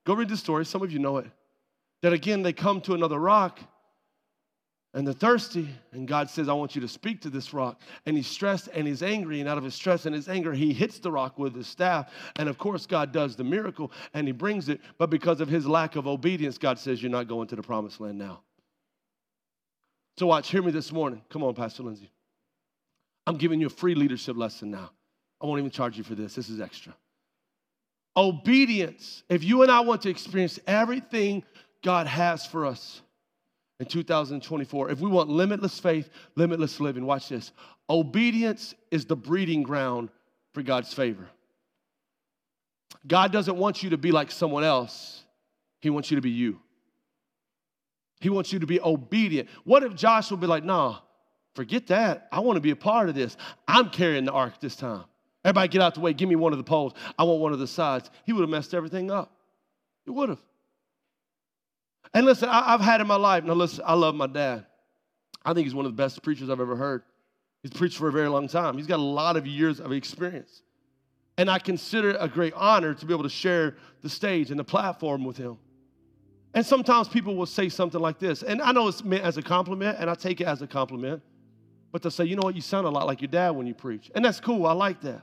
Go 0.05 0.13
read 0.13 0.29
the 0.29 0.37
story, 0.37 0.65
some 0.65 0.81
of 0.83 0.91
you 0.91 0.99
know 0.99 1.17
it. 1.17 1.27
That 2.01 2.13
again, 2.13 2.43
they 2.43 2.53
come 2.53 2.81
to 2.81 2.93
another 2.93 3.19
rock 3.19 3.59
and 4.93 5.05
they're 5.05 5.13
thirsty. 5.13 5.67
And 5.91 6.07
God 6.07 6.29
says, 6.29 6.47
I 6.47 6.53
want 6.53 6.75
you 6.75 6.81
to 6.81 6.87
speak 6.87 7.21
to 7.21 7.29
this 7.29 7.53
rock. 7.53 7.81
And 8.05 8.15
he's 8.15 8.27
stressed 8.27 8.69
and 8.73 8.87
he's 8.87 9.03
angry. 9.03 9.39
And 9.39 9.49
out 9.49 9.57
of 9.57 9.63
his 9.63 9.75
stress 9.75 10.05
and 10.05 10.13
his 10.13 10.27
anger, 10.27 10.53
he 10.53 10.73
hits 10.73 10.99
the 10.99 11.11
rock 11.11 11.37
with 11.37 11.55
his 11.55 11.67
staff. 11.67 12.11
And 12.37 12.47
of 12.49 12.57
course, 12.57 12.85
God 12.85 13.11
does 13.11 13.35
the 13.35 13.43
miracle 13.43 13.91
and 14.13 14.27
he 14.27 14.31
brings 14.33 14.69
it. 14.69 14.81
But 14.97 15.09
because 15.09 15.41
of 15.41 15.47
his 15.47 15.65
lack 15.67 15.95
of 15.95 16.07
obedience, 16.07 16.57
God 16.57 16.77
says, 16.77 17.01
You're 17.01 17.11
not 17.11 17.27
going 17.27 17.47
to 17.47 17.55
the 17.55 17.63
promised 17.63 17.99
land 17.99 18.17
now. 18.17 18.41
So, 20.17 20.27
watch, 20.27 20.49
hear 20.49 20.63
me 20.63 20.71
this 20.71 20.91
morning. 20.91 21.21
Come 21.29 21.43
on, 21.43 21.53
Pastor 21.53 21.83
Lindsay. 21.83 22.09
I'm 23.27 23.37
giving 23.37 23.59
you 23.59 23.67
a 23.67 23.71
free 23.71 23.95
leadership 23.95 24.37
lesson 24.37 24.71
now. 24.71 24.91
I 25.41 25.45
won't 25.45 25.59
even 25.59 25.71
charge 25.71 25.97
you 25.97 26.03
for 26.03 26.15
this, 26.15 26.35
this 26.35 26.49
is 26.49 26.61
extra. 26.61 26.93
Obedience. 28.17 29.23
If 29.29 29.43
you 29.43 29.61
and 29.63 29.71
I 29.71 29.81
want 29.81 30.03
to 30.03 30.09
experience 30.09 30.59
everything 30.67 31.43
God 31.83 32.07
has 32.07 32.45
for 32.45 32.65
us 32.65 33.01
in 33.79 33.87
2024, 33.87 34.89
if 34.89 34.99
we 35.01 35.09
want 35.09 35.29
limitless 35.29 35.79
faith, 35.79 36.09
limitless 36.35 36.79
living, 36.79 37.05
watch 37.05 37.27
this. 37.27 37.51
Obedience 37.89 38.73
is 38.89 39.05
the 39.05 39.17
breeding 39.17 39.63
ground 39.63 40.09
for 40.53 40.63
God's 40.63 40.93
favor. 40.93 41.27
God 43.05 43.33
doesn't 43.33 43.57
want 43.57 43.83
you 43.83 43.89
to 43.89 43.97
be 43.97 44.11
like 44.11 44.31
someone 44.31 44.63
else, 44.63 45.23
He 45.81 45.89
wants 45.89 46.09
you 46.09 46.15
to 46.15 46.21
be 46.21 46.31
you. 46.31 46.61
He 48.25 48.31
wants 48.31 48.51
you 48.51 48.57
to 48.57 48.65
be 48.65 48.81
obedient. 48.81 49.47
What 49.65 49.83
if 49.83 49.93
Joshua 49.93 50.35
be 50.35 50.47
like, 50.47 50.63
nah, 50.63 50.97
forget 51.53 51.85
that. 51.85 52.27
I 52.31 52.39
want 52.39 52.57
to 52.57 52.59
be 52.59 52.71
a 52.71 52.75
part 52.75 53.07
of 53.07 53.13
this. 53.13 53.37
I'm 53.67 53.91
carrying 53.91 54.25
the 54.25 54.31
ark 54.31 54.59
this 54.59 54.75
time. 54.75 55.03
Everybody 55.43 55.67
get 55.67 55.81
out 55.83 55.93
the 55.93 55.99
way. 55.99 56.11
Give 56.11 56.27
me 56.27 56.35
one 56.35 56.51
of 56.51 56.57
the 56.57 56.63
poles. 56.63 56.93
I 57.19 57.23
want 57.23 57.39
one 57.39 57.53
of 57.53 57.59
the 57.59 57.67
sides. 57.67 58.09
He 58.25 58.33
would 58.33 58.41
have 58.41 58.49
messed 58.49 58.73
everything 58.73 59.11
up. 59.11 59.31
He 60.05 60.09
would 60.09 60.29
have. 60.29 60.41
And 62.15 62.25
listen, 62.25 62.49
I, 62.49 62.71
have 62.71 62.81
had 62.81 62.99
in 62.99 63.05
my 63.05 63.15
life, 63.15 63.43
now 63.43 63.53
listen, 63.53 63.83
I 63.85 63.93
love 63.93 64.15
my 64.15 64.25
dad. 64.25 64.65
I 65.45 65.53
think 65.53 65.67
he's 65.67 65.75
one 65.75 65.85
of 65.85 65.91
the 65.91 66.03
best 66.03 66.23
preachers 66.23 66.49
I've 66.49 66.59
ever 66.59 66.75
heard. 66.75 67.03
He's 67.61 67.73
preached 67.73 67.99
for 67.99 68.07
a 68.07 68.11
very 68.11 68.27
long 68.27 68.47
time. 68.47 68.75
He's 68.75 68.87
got 68.87 68.97
a 68.97 69.03
lot 69.03 69.37
of 69.37 69.45
years 69.45 69.79
of 69.79 69.91
experience. 69.91 70.63
And 71.37 71.47
I 71.47 71.59
consider 71.59 72.09
it 72.09 72.17
a 72.19 72.27
great 72.27 72.55
honor 72.55 72.95
to 72.95 73.05
be 73.05 73.13
able 73.13 73.21
to 73.21 73.29
share 73.29 73.75
the 74.01 74.09
stage 74.09 74.49
and 74.49 74.59
the 74.59 74.63
platform 74.63 75.25
with 75.25 75.37
him. 75.37 75.59
And 76.55 76.65
sometimes 76.65 77.09
people 77.09 77.35
will 77.35 77.45
say 77.45 77.67
something 77.67 77.99
like 77.99 78.17
this, 78.17 78.41
and 78.41 78.61
I 78.61 78.71
know 78.71 78.87
it's 78.87 79.03
meant 79.03 79.23
as 79.23 79.37
a 79.37 79.41
compliment, 79.41 79.97
and 79.99 80.09
I 80.09 80.15
take 80.15 80.39
it 80.39 80.47
as 80.47 80.61
a 80.61 80.67
compliment, 80.67 81.21
but 81.91 82.01
they'll 82.01 82.11
say, 82.11 82.23
you 82.23 82.37
know 82.37 82.43
what, 82.43 82.55
you 82.55 82.61
sound 82.61 82.87
a 82.87 82.89
lot 82.89 83.05
like 83.05 83.21
your 83.21 83.27
dad 83.27 83.51
when 83.51 83.67
you 83.67 83.73
preach. 83.73 84.09
And 84.15 84.23
that's 84.23 84.39
cool, 84.39 84.65
I 84.65 84.71
like 84.71 85.01
that. 85.01 85.21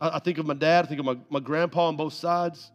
I, 0.00 0.10
I 0.10 0.18
think 0.20 0.38
of 0.38 0.46
my 0.46 0.54
dad, 0.54 0.84
I 0.84 0.88
think 0.88 1.00
of 1.00 1.06
my, 1.06 1.16
my 1.28 1.40
grandpa 1.40 1.88
on 1.88 1.96
both 1.96 2.12
sides. 2.12 2.70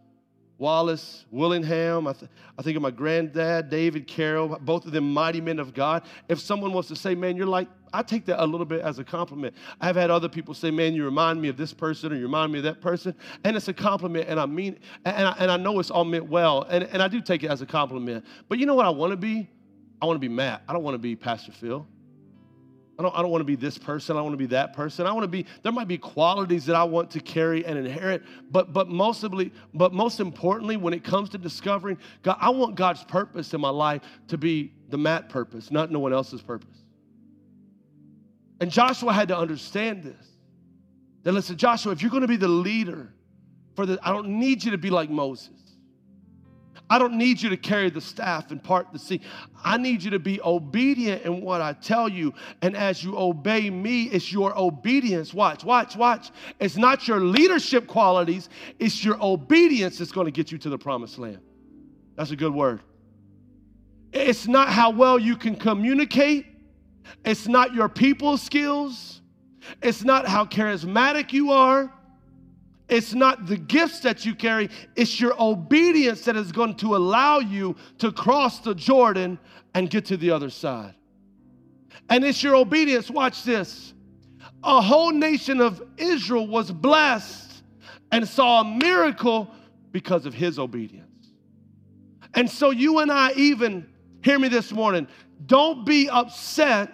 Wallace, 0.58 1.26
Willingham. 1.32 2.08
I, 2.08 2.14
th- 2.14 2.32
I, 2.58 2.62
think 2.62 2.78
of 2.78 2.82
my 2.82 2.92
granddad, 2.92 3.70
David 3.70 4.08
Carroll, 4.08 4.58
both 4.62 4.86
of 4.86 4.94
them 4.94 5.14
mighty 5.14 5.42
men 5.42 5.60
of 5.60 5.74
God. 5.74 6.04
If 6.30 6.40
someone 6.40 6.72
wants 6.72 6.88
to 6.90 6.96
say, 6.96 7.14
man, 7.14 7.36
you're 7.36 7.46
like, 7.46 7.68
I 7.96 8.02
take 8.02 8.26
that 8.26 8.44
a 8.44 8.46
little 8.46 8.66
bit 8.66 8.82
as 8.82 9.00
a 9.00 9.04
compliment. 9.04 9.56
I've 9.80 9.96
had 9.96 10.12
other 10.12 10.30
people 10.30 10.54
say, 10.54 10.70
man, 10.72 10.94
you 10.94 11.06
remind 11.06 11.42
me 11.42 11.48
of 11.48 11.58
this 11.58 11.74
person 11.74 12.12
or 12.12 12.16
you 12.16 12.24
remind 12.24 12.52
me 12.52 12.60
of 12.60 12.66
that 12.66 12.82
person. 12.82 13.16
And 13.44 13.56
it's 13.56 13.68
a 13.68 13.74
compliment, 13.74 14.28
and 14.28 14.40
I 14.40 14.46
mean, 14.46 14.78
and 15.06 15.28
I, 15.28 15.36
and 15.40 15.50
I 15.50 15.58
know 15.58 15.80
it's 15.80 15.92
all 15.92 16.06
meant 16.06 16.26
well. 16.28 16.64
And, 16.64 16.84
and 16.86 17.02
I 17.02 17.08
do 17.08 17.22
take 17.22 17.44
it 17.44 17.50
as 17.50 17.62
a 17.62 17.66
compliment. 17.66 18.26
But 18.50 18.60
you 18.60 18.66
know 18.66 18.76
what 18.76 18.86
I 18.86 18.90
want 18.90 19.12
to 19.12 19.18
be? 19.18 19.50
I 20.02 20.06
want 20.06 20.18
to 20.18 20.20
be 20.20 20.30
Matt. 20.30 20.64
I 20.68 20.74
don't 20.74 20.84
want 20.84 20.96
to 20.96 21.00
be 21.00 21.16
Pastor 21.16 21.52
Phil. 21.52 21.88
I 22.98 23.04
don't, 23.04 23.16
I 23.16 23.22
don't 23.22 23.32
want 23.32 23.42
to 23.42 23.46
be 23.46 23.56
this 23.56 23.78
person. 23.78 24.16
I 24.16 24.22
want 24.22 24.34
to 24.34 24.38
be 24.38 24.46
that 24.48 24.74
person. 24.74 25.06
I 25.06 25.12
want 25.12 25.24
to 25.26 25.30
be, 25.30 25.46
there 25.64 25.72
might 25.72 25.88
be 25.88 25.98
qualities 25.98 26.66
that 26.66 26.76
I 26.76 26.84
want 26.84 27.12
to 27.12 27.20
carry 27.20 27.66
and 27.66 27.78
inherit, 27.78 28.24
but, 28.52 28.72
but, 28.72 28.88
mostly, 28.88 29.52
but 29.74 29.94
most 29.94 30.20
importantly, 30.20 30.78
when 30.78 30.94
it 30.94 31.04
comes 31.04 31.30
to 31.30 31.38
discovering 31.38 31.98
God, 32.24 32.38
I 32.40 32.50
want 32.50 32.76
God's 32.76 33.04
purpose 33.04 33.54
in 33.54 33.60
my 33.60 33.70
life 33.70 34.02
to 34.30 34.38
be 34.38 34.72
the 34.90 34.98
Matt 34.98 35.28
purpose, 35.30 35.72
not 35.72 35.92
no 35.92 36.00
one 36.00 36.14
else's 36.14 36.42
purpose. 36.42 36.86
And 38.60 38.72
Joshua 38.72 39.14
had 39.14 39.28
to 39.30 39.38
understand 39.38 40.04
this. 40.04 40.28
That 41.24 41.34
listen, 41.34 41.58
Joshua, 41.58 41.92
if 41.92 42.02
you're 42.02 42.12
going 42.12 42.22
to 42.22 42.28
be 42.28 42.38
the 42.38 42.48
leader 42.48 43.14
for 43.76 43.86
the, 43.86 44.00
I 44.02 44.12
don't 44.12 44.40
need 44.40 44.64
you 44.64 44.72
to 44.72 44.78
be 44.78 44.90
like 44.90 45.10
Moses. 45.10 45.66
I 46.90 47.00
don't 47.00 47.18
need 47.18 47.42
you 47.42 47.50
to 47.50 47.58
carry 47.58 47.90
the 47.90 48.02
staff 48.02 48.52
and 48.52 48.64
part 48.64 48.94
the 48.94 49.00
sea. 49.00 49.22
I 49.64 49.78
need 49.78 50.04
you 50.04 50.12
to 50.12 50.20
be 50.20 50.40
obedient 50.42 51.24
in 51.24 51.42
what 51.42 51.62
I 51.62 51.74
tell 51.74 52.08
you. 52.08 52.34
And 52.62 52.78
as 52.78 53.04
you 53.04 53.18
obey 53.18 53.70
me, 53.72 54.04
it's 54.04 54.32
your 54.32 54.58
obedience. 54.58 55.34
Watch, 55.34 55.64
watch, 55.64 55.96
watch. 55.96 56.30
It's 56.60 56.78
not 56.78 57.08
your 57.08 57.20
leadership 57.20 57.88
qualities, 57.88 58.50
it's 58.78 59.04
your 59.04 59.18
obedience 59.22 59.98
that's 59.98 60.12
going 60.12 60.26
to 60.26 60.32
get 60.32 60.52
you 60.52 60.58
to 60.60 60.70
the 60.70 60.78
promised 60.78 61.18
land. 61.18 61.40
That's 62.16 62.32
a 62.32 62.36
good 62.36 62.54
word. 62.54 62.82
It's 64.14 64.48
not 64.48 64.70
how 64.70 64.92
well 64.92 65.18
you 65.18 65.36
can 65.36 65.56
communicate, 65.56 66.46
it's 67.24 67.48
not 67.48 67.74
your 67.74 67.90
people 67.90 68.38
skills, 68.38 69.22
it's 69.82 70.04
not 70.04 70.28
how 70.28 70.46
charismatic 70.46 71.34
you 71.34 71.52
are. 71.52 71.92
It's 72.88 73.14
not 73.14 73.48
the 73.48 73.58
gifts 73.58 74.02
that 74.02 74.26
you 74.26 74.36
carry, 74.36 74.70
it's 74.96 75.20
your 75.20 75.34
obedience 75.42 76.26
that 76.26 76.36
is 76.36 76.52
going 76.52 76.76
to 76.76 76.96
allow 76.96 77.40
you 77.40 77.76
to 77.98 78.12
cross 78.12 78.60
the 78.60 78.76
Jordan 78.76 79.40
and 79.74 79.90
get 79.90 80.06
to 80.06 80.18
the 80.18 80.30
other 80.32 80.50
side. 80.52 80.94
And 82.10 82.24
it's 82.24 82.44
your 82.44 82.56
obedience, 82.56 83.10
watch 83.10 83.44
this. 83.44 83.94
A 84.64 84.82
whole 84.82 85.12
nation 85.12 85.62
of 85.62 85.82
Israel 85.98 86.48
was 86.48 86.72
blessed 86.72 87.64
and 88.12 88.28
saw 88.28 88.62
a 88.62 88.64
miracle 88.64 89.52
because 89.92 90.26
of 90.26 90.34
his 90.34 90.60
obedience. 90.60 91.06
And 92.36 92.50
so, 92.50 92.70
you 92.70 93.00
and 93.00 93.12
I, 93.12 93.32
even, 93.34 93.88
hear 94.24 94.38
me 94.38 94.50
this 94.50 94.72
morning, 94.72 95.08
don't 95.46 95.86
be 95.86 96.10
upset 96.10 96.92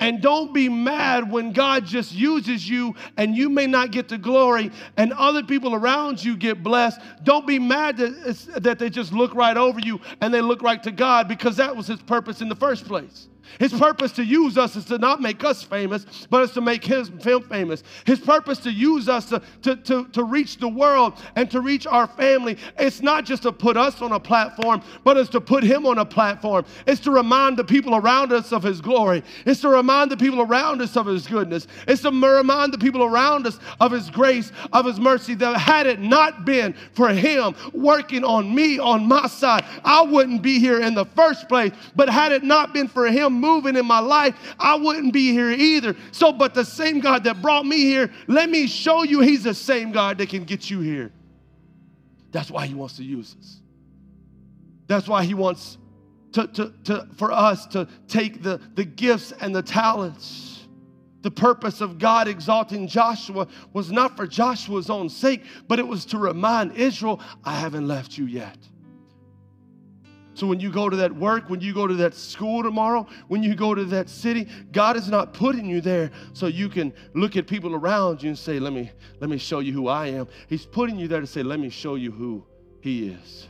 and 0.00 0.20
don't 0.20 0.52
be 0.52 0.68
mad 0.68 1.30
when 1.30 1.52
God 1.52 1.86
just 1.86 2.12
uses 2.12 2.68
you 2.68 2.94
and 3.16 3.36
you 3.36 3.48
may 3.48 3.66
not 3.66 3.90
get 3.90 4.08
the 4.08 4.18
glory 4.18 4.70
and 4.96 5.12
other 5.12 5.42
people 5.42 5.74
around 5.74 6.22
you 6.22 6.36
get 6.36 6.62
blessed. 6.62 7.00
Don't 7.22 7.46
be 7.46 7.58
mad 7.58 7.96
that, 7.96 8.78
they 8.78 8.90
just 8.90 9.12
look 9.12 9.34
right 9.34 9.56
over 9.56 9.80
you 9.80 10.00
and 10.20 10.32
they 10.32 10.40
look 10.40 10.62
right 10.62 10.82
to 10.82 10.90
God 10.90 11.28
because 11.28 11.56
that 11.56 11.74
was 11.74 11.86
His 11.86 12.02
purpose 12.02 12.40
in 12.40 12.48
the 12.48 12.56
first 12.56 12.86
place. 12.86 13.28
His 13.58 13.72
purpose 13.72 14.12
to 14.12 14.24
use 14.24 14.58
us 14.58 14.76
is 14.76 14.84
to 14.86 14.98
not 14.98 15.20
make 15.20 15.44
us 15.44 15.62
famous, 15.62 16.06
but 16.30 16.42
it's 16.42 16.54
to 16.54 16.60
make 16.60 16.84
his, 16.84 17.08
him 17.08 17.42
famous. 17.42 17.82
His 18.04 18.20
purpose 18.20 18.58
to 18.60 18.70
use 18.70 19.08
us 19.08 19.26
to, 19.26 19.42
to, 19.62 19.76
to, 19.76 20.08
to 20.08 20.24
reach 20.24 20.58
the 20.58 20.68
world 20.68 21.14
and 21.36 21.50
to 21.50 21.60
reach 21.60 21.86
our 21.86 22.06
family. 22.06 22.58
It's 22.78 23.00
not 23.00 23.24
just 23.24 23.42
to 23.42 23.52
put 23.52 23.76
us 23.76 24.02
on 24.02 24.12
a 24.12 24.20
platform, 24.20 24.82
but 25.04 25.16
it's 25.16 25.30
to 25.30 25.40
put 25.40 25.62
him 25.62 25.86
on 25.86 25.98
a 25.98 26.04
platform. 26.04 26.64
It's 26.86 27.00
to 27.02 27.10
remind 27.10 27.56
the 27.56 27.64
people 27.64 27.94
around 27.94 28.32
us 28.32 28.52
of 28.52 28.62
his 28.62 28.80
glory. 28.80 29.22
It's 29.46 29.60
to 29.60 29.68
remind 29.68 30.10
the 30.10 30.16
people 30.16 30.40
around 30.40 30.80
us 30.80 30.96
of 30.96 31.06
his 31.06 31.26
goodness. 31.26 31.66
It's 31.86 32.02
to 32.02 32.10
remind 32.10 32.72
the 32.72 32.78
people 32.78 33.04
around 33.04 33.46
us 33.46 33.58
of 33.80 33.92
his 33.92 34.10
grace, 34.10 34.52
of 34.72 34.86
his 34.86 34.98
mercy. 34.98 35.34
That 35.34 35.56
had 35.56 35.86
it 35.86 36.00
not 36.00 36.44
been 36.44 36.74
for 36.92 37.10
him 37.10 37.54
working 37.72 38.24
on 38.24 38.54
me, 38.54 38.78
on 38.78 39.06
my 39.06 39.26
side, 39.26 39.64
I 39.84 40.02
wouldn't 40.02 40.42
be 40.42 40.58
here 40.58 40.80
in 40.80 40.94
the 40.94 41.04
first 41.04 41.48
place. 41.48 41.72
But 41.94 42.08
had 42.08 42.32
it 42.32 42.42
not 42.42 42.72
been 42.72 42.88
for 42.88 43.06
him 43.06 43.33
moving 43.40 43.76
in 43.76 43.86
my 43.86 44.00
life, 44.00 44.34
I 44.58 44.76
wouldn't 44.76 45.12
be 45.12 45.32
here 45.32 45.50
either. 45.50 45.96
So, 46.12 46.32
but 46.32 46.54
the 46.54 46.64
same 46.64 47.00
God 47.00 47.24
that 47.24 47.42
brought 47.42 47.66
me 47.66 47.80
here, 47.80 48.12
let 48.26 48.48
me 48.48 48.66
show 48.66 49.02
you 49.02 49.20
He's 49.20 49.44
the 49.44 49.54
same 49.54 49.92
God 49.92 50.18
that 50.18 50.28
can 50.28 50.44
get 50.44 50.70
you 50.70 50.80
here. 50.80 51.12
That's 52.32 52.50
why 52.50 52.66
He 52.66 52.74
wants 52.74 52.96
to 52.96 53.04
use 53.04 53.36
us. 53.38 53.60
That's 54.86 55.08
why 55.08 55.24
he 55.24 55.34
wants 55.34 55.78
to, 56.32 56.46
to, 56.48 56.74
to, 56.84 57.08
for 57.16 57.32
us 57.32 57.66
to 57.68 57.88
take 58.08 58.42
the, 58.42 58.60
the 58.74 58.84
gifts 58.84 59.32
and 59.40 59.54
the 59.54 59.62
talents. 59.62 60.66
The 61.22 61.30
purpose 61.30 61.80
of 61.80 61.98
God 61.98 62.28
exalting 62.28 62.86
Joshua 62.86 63.48
was 63.72 63.90
not 63.90 64.16
for 64.16 64.26
Joshua's 64.26 64.90
own 64.90 65.08
sake, 65.08 65.42
but 65.68 65.78
it 65.78 65.86
was 65.86 66.04
to 66.06 66.18
remind 66.18 66.76
Israel, 66.76 67.20
I 67.44 67.54
haven't 67.58 67.88
left 67.88 68.18
you 68.18 68.26
yet. 68.26 68.58
So 70.34 70.46
when 70.46 70.60
you 70.60 70.70
go 70.70 70.90
to 70.90 70.96
that 70.96 71.14
work, 71.14 71.48
when 71.48 71.60
you 71.60 71.72
go 71.72 71.86
to 71.86 71.94
that 71.94 72.14
school 72.14 72.62
tomorrow, 72.62 73.06
when 73.28 73.42
you 73.42 73.54
go 73.54 73.74
to 73.74 73.84
that 73.86 74.08
city, 74.08 74.48
God 74.72 74.96
is 74.96 75.08
not 75.08 75.32
putting 75.32 75.66
you 75.66 75.80
there 75.80 76.10
so 76.32 76.46
you 76.46 76.68
can 76.68 76.92
look 77.14 77.36
at 77.36 77.46
people 77.46 77.74
around 77.74 78.22
you 78.22 78.28
and 78.28 78.38
say, 78.38 78.58
"Let 78.58 78.72
me 78.72 78.90
let 79.20 79.30
me 79.30 79.38
show 79.38 79.60
you 79.60 79.72
who 79.72 79.88
I 79.88 80.08
am." 80.08 80.28
He's 80.48 80.66
putting 80.66 80.98
you 80.98 81.08
there 81.08 81.20
to 81.20 81.26
say, 81.26 81.42
"Let 81.42 81.60
me 81.60 81.70
show 81.70 81.94
you 81.94 82.10
who 82.10 82.44
he 82.80 83.08
is." 83.08 83.48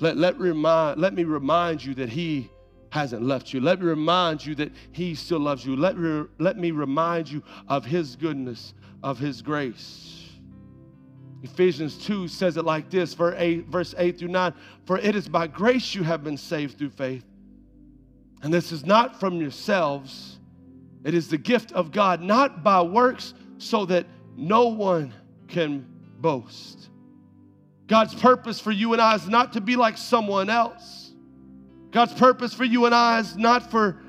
Let, 0.00 0.16
let, 0.16 0.38
remind, 0.38 0.98
let 0.98 1.14
me 1.14 1.24
remind 1.24 1.84
you 1.84 1.94
that 1.94 2.08
He 2.08 2.50
hasn't 2.90 3.22
left 3.22 3.52
you. 3.52 3.60
Let 3.60 3.80
me 3.80 3.86
remind 3.86 4.44
you 4.44 4.54
that 4.56 4.72
He 4.92 5.14
still 5.14 5.40
loves 5.40 5.64
you. 5.64 5.76
Let 5.76 5.96
me, 5.98 6.24
let 6.38 6.56
me 6.56 6.70
remind 6.70 7.30
you 7.30 7.42
of 7.68 7.84
His 7.84 8.16
goodness, 8.16 8.74
of 9.02 9.18
His 9.18 9.42
grace. 9.42 10.19
Ephesians 11.42 11.96
2 12.04 12.28
says 12.28 12.56
it 12.56 12.64
like 12.64 12.90
this, 12.90 13.14
verse 13.14 13.34
8, 13.38 13.66
verse 13.66 13.94
8 13.96 14.18
through 14.18 14.28
9 14.28 14.54
For 14.84 14.98
it 14.98 15.16
is 15.16 15.28
by 15.28 15.46
grace 15.46 15.94
you 15.94 16.02
have 16.02 16.22
been 16.22 16.36
saved 16.36 16.78
through 16.78 16.90
faith. 16.90 17.24
And 18.42 18.52
this 18.52 18.72
is 18.72 18.84
not 18.84 19.20
from 19.20 19.40
yourselves, 19.40 20.38
it 21.04 21.14
is 21.14 21.28
the 21.28 21.38
gift 21.38 21.72
of 21.72 21.92
God, 21.92 22.20
not 22.20 22.62
by 22.62 22.82
works, 22.82 23.34
so 23.58 23.84
that 23.86 24.06
no 24.36 24.68
one 24.68 25.12
can 25.48 25.86
boast. 26.20 26.88
God's 27.86 28.14
purpose 28.14 28.60
for 28.60 28.70
you 28.70 28.92
and 28.92 29.02
I 29.02 29.14
is 29.14 29.26
not 29.26 29.54
to 29.54 29.60
be 29.60 29.76
like 29.76 29.98
someone 29.98 30.48
else. 30.48 31.12
God's 31.90 32.14
purpose 32.14 32.54
for 32.54 32.64
you 32.64 32.86
and 32.86 32.94
I 32.94 33.18
is 33.18 33.36
not 33.36 33.70
for 33.70 34.00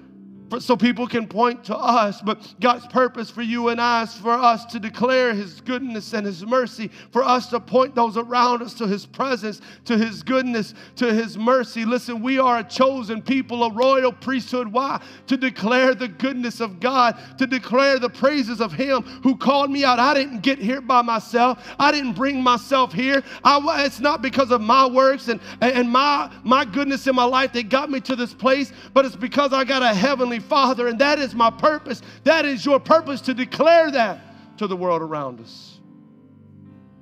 so 0.59 0.75
people 0.75 1.07
can 1.07 1.27
point 1.27 1.63
to 1.65 1.75
us. 1.75 2.21
But 2.21 2.53
God's 2.59 2.87
purpose 2.87 3.29
for 3.29 3.41
you 3.41 3.69
and 3.69 3.79
I 3.79 4.03
is 4.03 4.15
for 4.15 4.31
us 4.33 4.65
to 4.65 4.79
declare 4.79 5.33
His 5.33 5.61
goodness 5.61 6.13
and 6.13 6.25
His 6.25 6.45
mercy, 6.45 6.89
for 7.11 7.23
us 7.23 7.47
to 7.47 7.59
point 7.59 7.95
those 7.95 8.17
around 8.17 8.61
us 8.61 8.73
to 8.75 8.87
His 8.87 9.05
presence, 9.05 9.61
to 9.85 9.97
His 9.97 10.23
goodness, 10.23 10.73
to 10.97 11.13
His 11.13 11.37
mercy. 11.37 11.85
Listen, 11.85 12.21
we 12.21 12.39
are 12.39 12.59
a 12.59 12.63
chosen 12.63 13.21
people, 13.21 13.63
a 13.63 13.71
royal 13.71 14.11
priesthood. 14.11 14.67
Why? 14.67 15.01
To 15.27 15.37
declare 15.37 15.95
the 15.95 16.07
goodness 16.07 16.59
of 16.59 16.79
God, 16.79 17.17
to 17.37 17.47
declare 17.47 17.99
the 17.99 18.09
praises 18.09 18.59
of 18.61 18.73
Him 18.73 19.03
who 19.23 19.37
called 19.37 19.71
me 19.71 19.83
out. 19.85 19.99
I 19.99 20.13
didn't 20.13 20.41
get 20.41 20.59
here 20.59 20.81
by 20.81 21.01
myself, 21.01 21.65
I 21.79 21.91
didn't 21.91 22.13
bring 22.13 22.41
myself 22.41 22.93
here. 22.93 23.23
I, 23.43 23.85
it's 23.85 23.99
not 23.99 24.21
because 24.21 24.51
of 24.51 24.61
my 24.61 24.87
works 24.87 25.27
and, 25.27 25.39
and 25.61 25.89
my, 25.89 26.31
my 26.43 26.65
goodness 26.65 27.07
in 27.07 27.15
my 27.15 27.23
life 27.23 27.53
that 27.53 27.69
got 27.69 27.89
me 27.89 28.01
to 28.01 28.15
this 28.15 28.33
place, 28.33 28.73
but 28.93 29.05
it's 29.05 29.15
because 29.15 29.53
I 29.53 29.63
got 29.63 29.81
a 29.81 29.93
heavenly 29.93 30.40
Father, 30.41 30.87
and 30.87 30.99
that 30.99 31.19
is 31.19 31.33
my 31.33 31.49
purpose. 31.49 32.01
That 32.23 32.45
is 32.45 32.65
your 32.65 32.79
purpose 32.79 33.21
to 33.21 33.33
declare 33.33 33.91
that 33.91 34.57
to 34.57 34.67
the 34.67 34.75
world 34.75 35.01
around 35.01 35.39
us. 35.39 35.79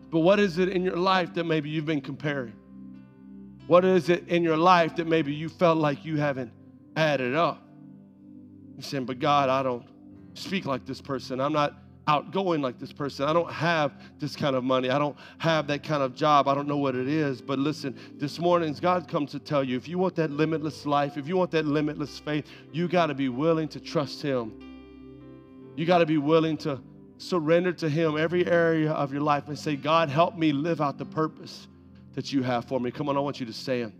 But 0.10 0.20
what 0.20 0.40
is 0.40 0.58
it 0.58 0.70
in 0.70 0.84
your 0.84 0.96
life 0.96 1.34
that 1.36 1.46
maybe 1.46 1.70
you've 1.70 1.86
been 1.86 2.02
comparing? 2.02 2.54
What 3.68 3.86
is 3.86 4.10
it 4.10 4.28
in 4.28 4.44
your 4.44 4.58
life 4.58 4.96
that 4.96 5.08
maybe 5.08 5.34
you 5.34 5.50
felt 5.50 5.78
like 5.78 6.04
you 6.04 6.18
haven't 6.18 6.52
added 6.96 7.36
up? 7.36 7.62
You're 8.76 8.84
saying, 8.84 9.06
but 9.06 9.20
God, 9.20 9.50
I 9.50 9.62
don't 9.62 9.86
speak 10.34 10.66
like 10.66 10.86
this 10.86 11.02
person. 11.02 11.40
I'm 11.40 11.54
not 11.54 11.78
outgoing 12.10 12.60
like 12.60 12.80
this 12.80 12.92
person. 12.92 13.26
I 13.26 13.34
don't 13.34 13.52
have 13.52 13.94
this 14.18 14.36
kind 14.36 14.56
of 14.56 14.64
money. 14.64 14.90
I 14.90 14.98
don't 14.98 15.16
have 15.38 15.68
that 15.68 15.84
kind 15.84 16.02
of 16.02 16.16
job. 16.16 16.48
I 16.48 16.56
don't 16.56 16.68
know 16.68 16.78
what 16.78 16.96
it 16.96 17.08
is. 17.08 17.40
But 17.40 17.60
listen, 17.60 17.96
this 18.16 18.40
morning, 18.40 18.74
God 18.82 19.08
comes 19.08 19.30
to 19.32 19.40
tell 19.40 19.64
you 19.64 19.78
if 19.78 19.88
you 19.88 20.00
want 20.00 20.16
that 20.16 20.32
limitless 20.32 20.88
life, 20.88 21.18
if 21.18 21.28
you 21.28 21.38
want 21.38 21.52
that 21.52 21.66
limitless 21.66 22.18
faith, 22.18 22.48
you 22.72 22.88
got 22.88 23.08
to 23.08 23.14
be 23.14 23.30
willing 23.30 23.68
to 23.70 23.80
trust 23.80 24.24
Him. 24.24 24.52
You 25.76 25.86
got 25.86 26.00
to 26.00 26.08
be 26.08 26.18
willing 26.18 26.58
to 26.58 26.82
surrender 27.20 27.72
to 27.74 27.88
Him 27.88 28.18
every 28.18 28.44
area 28.48 28.92
of 28.92 29.14
your 29.14 29.22
life 29.22 29.48
and 29.48 29.58
say, 29.58 29.76
God, 29.76 30.10
help 30.10 30.36
me 30.36 30.52
live 30.52 30.82
out 30.82 30.98
the 30.98 31.06
purpose 31.06 31.68
that 32.16 32.34
you 32.34 32.42
have 32.42 32.66
for 32.66 32.80
me. 32.80 32.90
Come 32.90 33.08
on, 33.08 33.18
I 33.18 33.20
want 33.20 33.40
you 33.40 33.46
to 33.46 33.54
stand. 33.54 33.94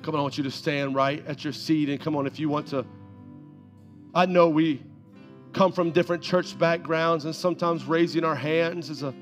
Come 0.00 0.14
on, 0.14 0.20
I 0.20 0.22
want 0.22 0.38
you 0.38 0.44
to 0.44 0.50
stand 0.50 0.94
right 0.94 1.22
at 1.26 1.44
your 1.44 1.52
seat. 1.52 1.90
And 1.90 2.00
come 2.00 2.16
on, 2.16 2.26
if 2.26 2.40
you 2.40 2.48
want 2.48 2.68
to, 2.68 2.86
I 4.14 4.24
know 4.24 4.48
we 4.48 4.82
come 5.52 5.72
from 5.72 5.90
different 5.90 6.22
church 6.22 6.58
backgrounds, 6.58 7.24
and 7.24 7.34
sometimes 7.34 7.84
raising 7.84 8.24
our 8.24 8.34
hands 8.34 8.90
is 8.90 9.02
a 9.02 9.14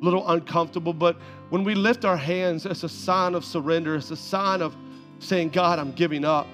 little 0.00 0.28
uncomfortable. 0.30 0.92
But 0.92 1.16
when 1.50 1.64
we 1.64 1.74
lift 1.74 2.04
our 2.04 2.16
hands, 2.16 2.66
it's 2.66 2.82
a 2.82 2.88
sign 2.88 3.34
of 3.34 3.44
surrender, 3.44 3.96
it's 3.96 4.10
a 4.10 4.16
sign 4.16 4.62
of 4.62 4.76
saying, 5.18 5.50
God, 5.50 5.78
I'm 5.78 5.92
giving 5.92 6.24
up. 6.24 6.46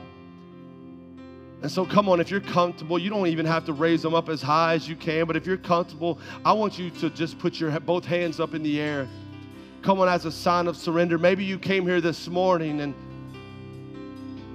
And 1.62 1.70
so, 1.70 1.86
come 1.86 2.08
on, 2.08 2.20
if 2.20 2.30
you're 2.30 2.40
comfortable, 2.40 2.98
you 2.98 3.08
don't 3.08 3.26
even 3.26 3.46
have 3.46 3.64
to 3.64 3.72
raise 3.72 4.02
them 4.02 4.14
up 4.14 4.28
as 4.28 4.42
high 4.42 4.74
as 4.74 4.88
you 4.88 4.94
can. 4.94 5.26
But 5.26 5.36
if 5.36 5.46
you're 5.46 5.56
comfortable, 5.56 6.18
I 6.44 6.52
want 6.52 6.78
you 6.78 6.90
to 6.90 7.10
just 7.10 7.38
put 7.38 7.58
your 7.58 7.78
both 7.80 8.04
hands 8.04 8.40
up 8.40 8.54
in 8.54 8.62
the 8.62 8.80
air. 8.80 9.08
Come 9.82 10.00
on, 10.00 10.08
as 10.08 10.26
a 10.26 10.32
sign 10.32 10.66
of 10.66 10.76
surrender. 10.76 11.16
Maybe 11.16 11.44
you 11.44 11.58
came 11.58 11.86
here 11.86 12.00
this 12.00 12.28
morning 12.28 12.80
and 12.82 12.94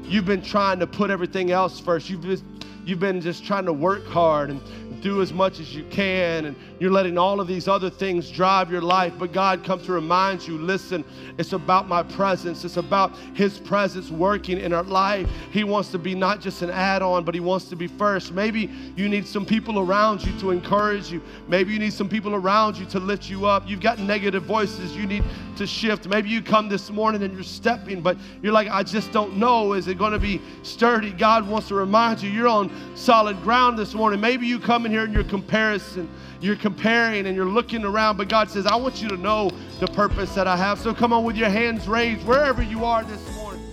you've 0.03 0.25
been 0.25 0.41
trying 0.41 0.79
to 0.79 0.87
put 0.87 1.09
everything 1.09 1.51
else 1.51 1.79
first. 1.79 2.09
You've 2.09 2.21
been 2.21 2.60
you've 2.85 2.99
been 2.99 3.21
just 3.21 3.45
trying 3.45 3.65
to 3.65 3.73
work 3.73 4.05
hard 4.07 4.49
and 4.49 4.61
do 5.01 5.21
as 5.21 5.33
much 5.33 5.59
as 5.59 5.75
you 5.75 5.83
can, 5.89 6.45
and 6.45 6.55
you're 6.79 6.91
letting 6.91 7.17
all 7.17 7.39
of 7.39 7.47
these 7.47 7.67
other 7.67 7.89
things 7.89 8.29
drive 8.29 8.71
your 8.71 8.81
life. 8.81 9.13
But 9.17 9.33
God 9.33 9.63
comes 9.63 9.85
to 9.85 9.91
remind 9.91 10.47
you 10.47 10.57
listen, 10.57 11.03
it's 11.37 11.53
about 11.53 11.87
my 11.87 12.03
presence, 12.03 12.63
it's 12.63 12.77
about 12.77 13.15
His 13.33 13.59
presence 13.59 14.09
working 14.09 14.59
in 14.59 14.73
our 14.73 14.83
life. 14.83 15.29
He 15.51 15.63
wants 15.63 15.89
to 15.91 15.97
be 15.97 16.15
not 16.15 16.41
just 16.41 16.61
an 16.61 16.69
add 16.69 17.01
on, 17.01 17.23
but 17.23 17.33
He 17.33 17.41
wants 17.41 17.65
to 17.69 17.75
be 17.75 17.87
first. 17.87 18.31
Maybe 18.31 18.69
you 18.95 19.09
need 19.09 19.27
some 19.27 19.45
people 19.45 19.79
around 19.79 20.23
you 20.23 20.37
to 20.39 20.51
encourage 20.51 21.11
you, 21.11 21.21
maybe 21.47 21.73
you 21.73 21.79
need 21.79 21.93
some 21.93 22.09
people 22.09 22.35
around 22.35 22.77
you 22.77 22.85
to 22.87 22.99
lift 22.99 23.29
you 23.29 23.45
up. 23.45 23.67
You've 23.67 23.81
got 23.81 23.99
negative 23.99 24.43
voices 24.43 24.95
you 24.95 25.05
need 25.05 25.23
to 25.57 25.67
shift. 25.67 26.07
Maybe 26.07 26.29
you 26.29 26.41
come 26.41 26.69
this 26.69 26.89
morning 26.89 27.23
and 27.23 27.33
you're 27.33 27.43
stepping, 27.43 28.01
but 28.01 28.17
you're 28.41 28.53
like, 28.53 28.67
I 28.69 28.83
just 28.83 29.11
don't 29.11 29.37
know. 29.37 29.73
Is 29.73 29.87
it 29.87 29.97
going 29.97 30.13
to 30.13 30.19
be 30.19 30.41
sturdy? 30.63 31.11
God 31.11 31.47
wants 31.47 31.67
to 31.69 31.75
remind 31.75 32.21
you 32.21 32.29
you're 32.29 32.47
on 32.47 32.71
solid 32.95 33.41
ground 33.43 33.77
this 33.77 33.93
morning. 33.93 34.19
Maybe 34.19 34.45
you 34.47 34.59
come 34.59 34.85
in 34.85 34.90
here 34.91 35.05
and 35.05 35.13
you're 35.13 35.23
comparison, 35.23 36.09
you're 36.39 36.55
comparing 36.55 37.25
and 37.25 37.35
you're 37.35 37.45
looking 37.45 37.83
around, 37.83 38.17
but 38.17 38.29
God 38.29 38.49
says, 38.49 38.67
I 38.67 38.75
want 38.75 39.01
you 39.01 39.09
to 39.09 39.17
know 39.17 39.49
the 39.79 39.87
purpose 39.87 40.35
that 40.35 40.47
I 40.47 40.55
have. 40.55 40.79
So 40.79 40.93
come 40.93 41.13
on 41.13 41.23
with 41.23 41.35
your 41.35 41.49
hands 41.49 41.87
raised 41.87 42.25
wherever 42.27 42.61
you 42.61 42.85
are 42.85 43.03
this 43.03 43.35
morning. 43.35 43.63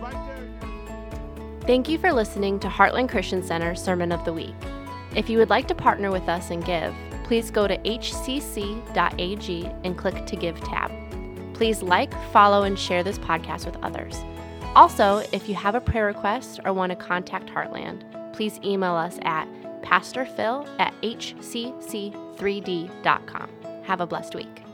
Right 0.00 0.12
there. 0.12 1.60
Thank 1.62 1.88
you 1.88 1.98
for 1.98 2.12
listening 2.12 2.60
to 2.60 2.68
Heartland 2.68 3.08
Christian 3.08 3.42
Center 3.42 3.74
Sermon 3.74 4.12
of 4.12 4.24
the 4.24 4.32
Week. 4.32 4.54
If 5.14 5.30
you 5.30 5.38
would 5.38 5.50
like 5.50 5.66
to 5.68 5.74
partner 5.74 6.10
with 6.10 6.28
us 6.28 6.50
and 6.50 6.64
give, 6.64 6.94
please 7.24 7.50
go 7.50 7.66
to 7.66 7.76
hcc.ag 7.78 9.70
and 9.82 9.98
click 9.98 10.26
to 10.26 10.36
give 10.36 10.60
tab. 10.60 10.92
Please 11.54 11.82
like, 11.82 12.12
follow, 12.32 12.64
and 12.64 12.78
share 12.78 13.02
this 13.02 13.18
podcast 13.18 13.64
with 13.64 13.76
others. 13.82 14.22
Also, 14.74 15.22
if 15.32 15.48
you 15.48 15.54
have 15.54 15.74
a 15.74 15.80
prayer 15.80 16.04
request 16.04 16.60
or 16.66 16.72
want 16.74 16.90
to 16.90 16.96
contact 16.96 17.48
Heartland, 17.48 18.04
please 18.34 18.60
email 18.62 18.94
us 18.94 19.18
at 19.22 19.48
pastorphil 19.86 20.66
at 20.80 20.92
hcc3d.com. 21.02 23.50
Have 23.84 24.00
a 24.00 24.06
blessed 24.06 24.34
week. 24.34 24.65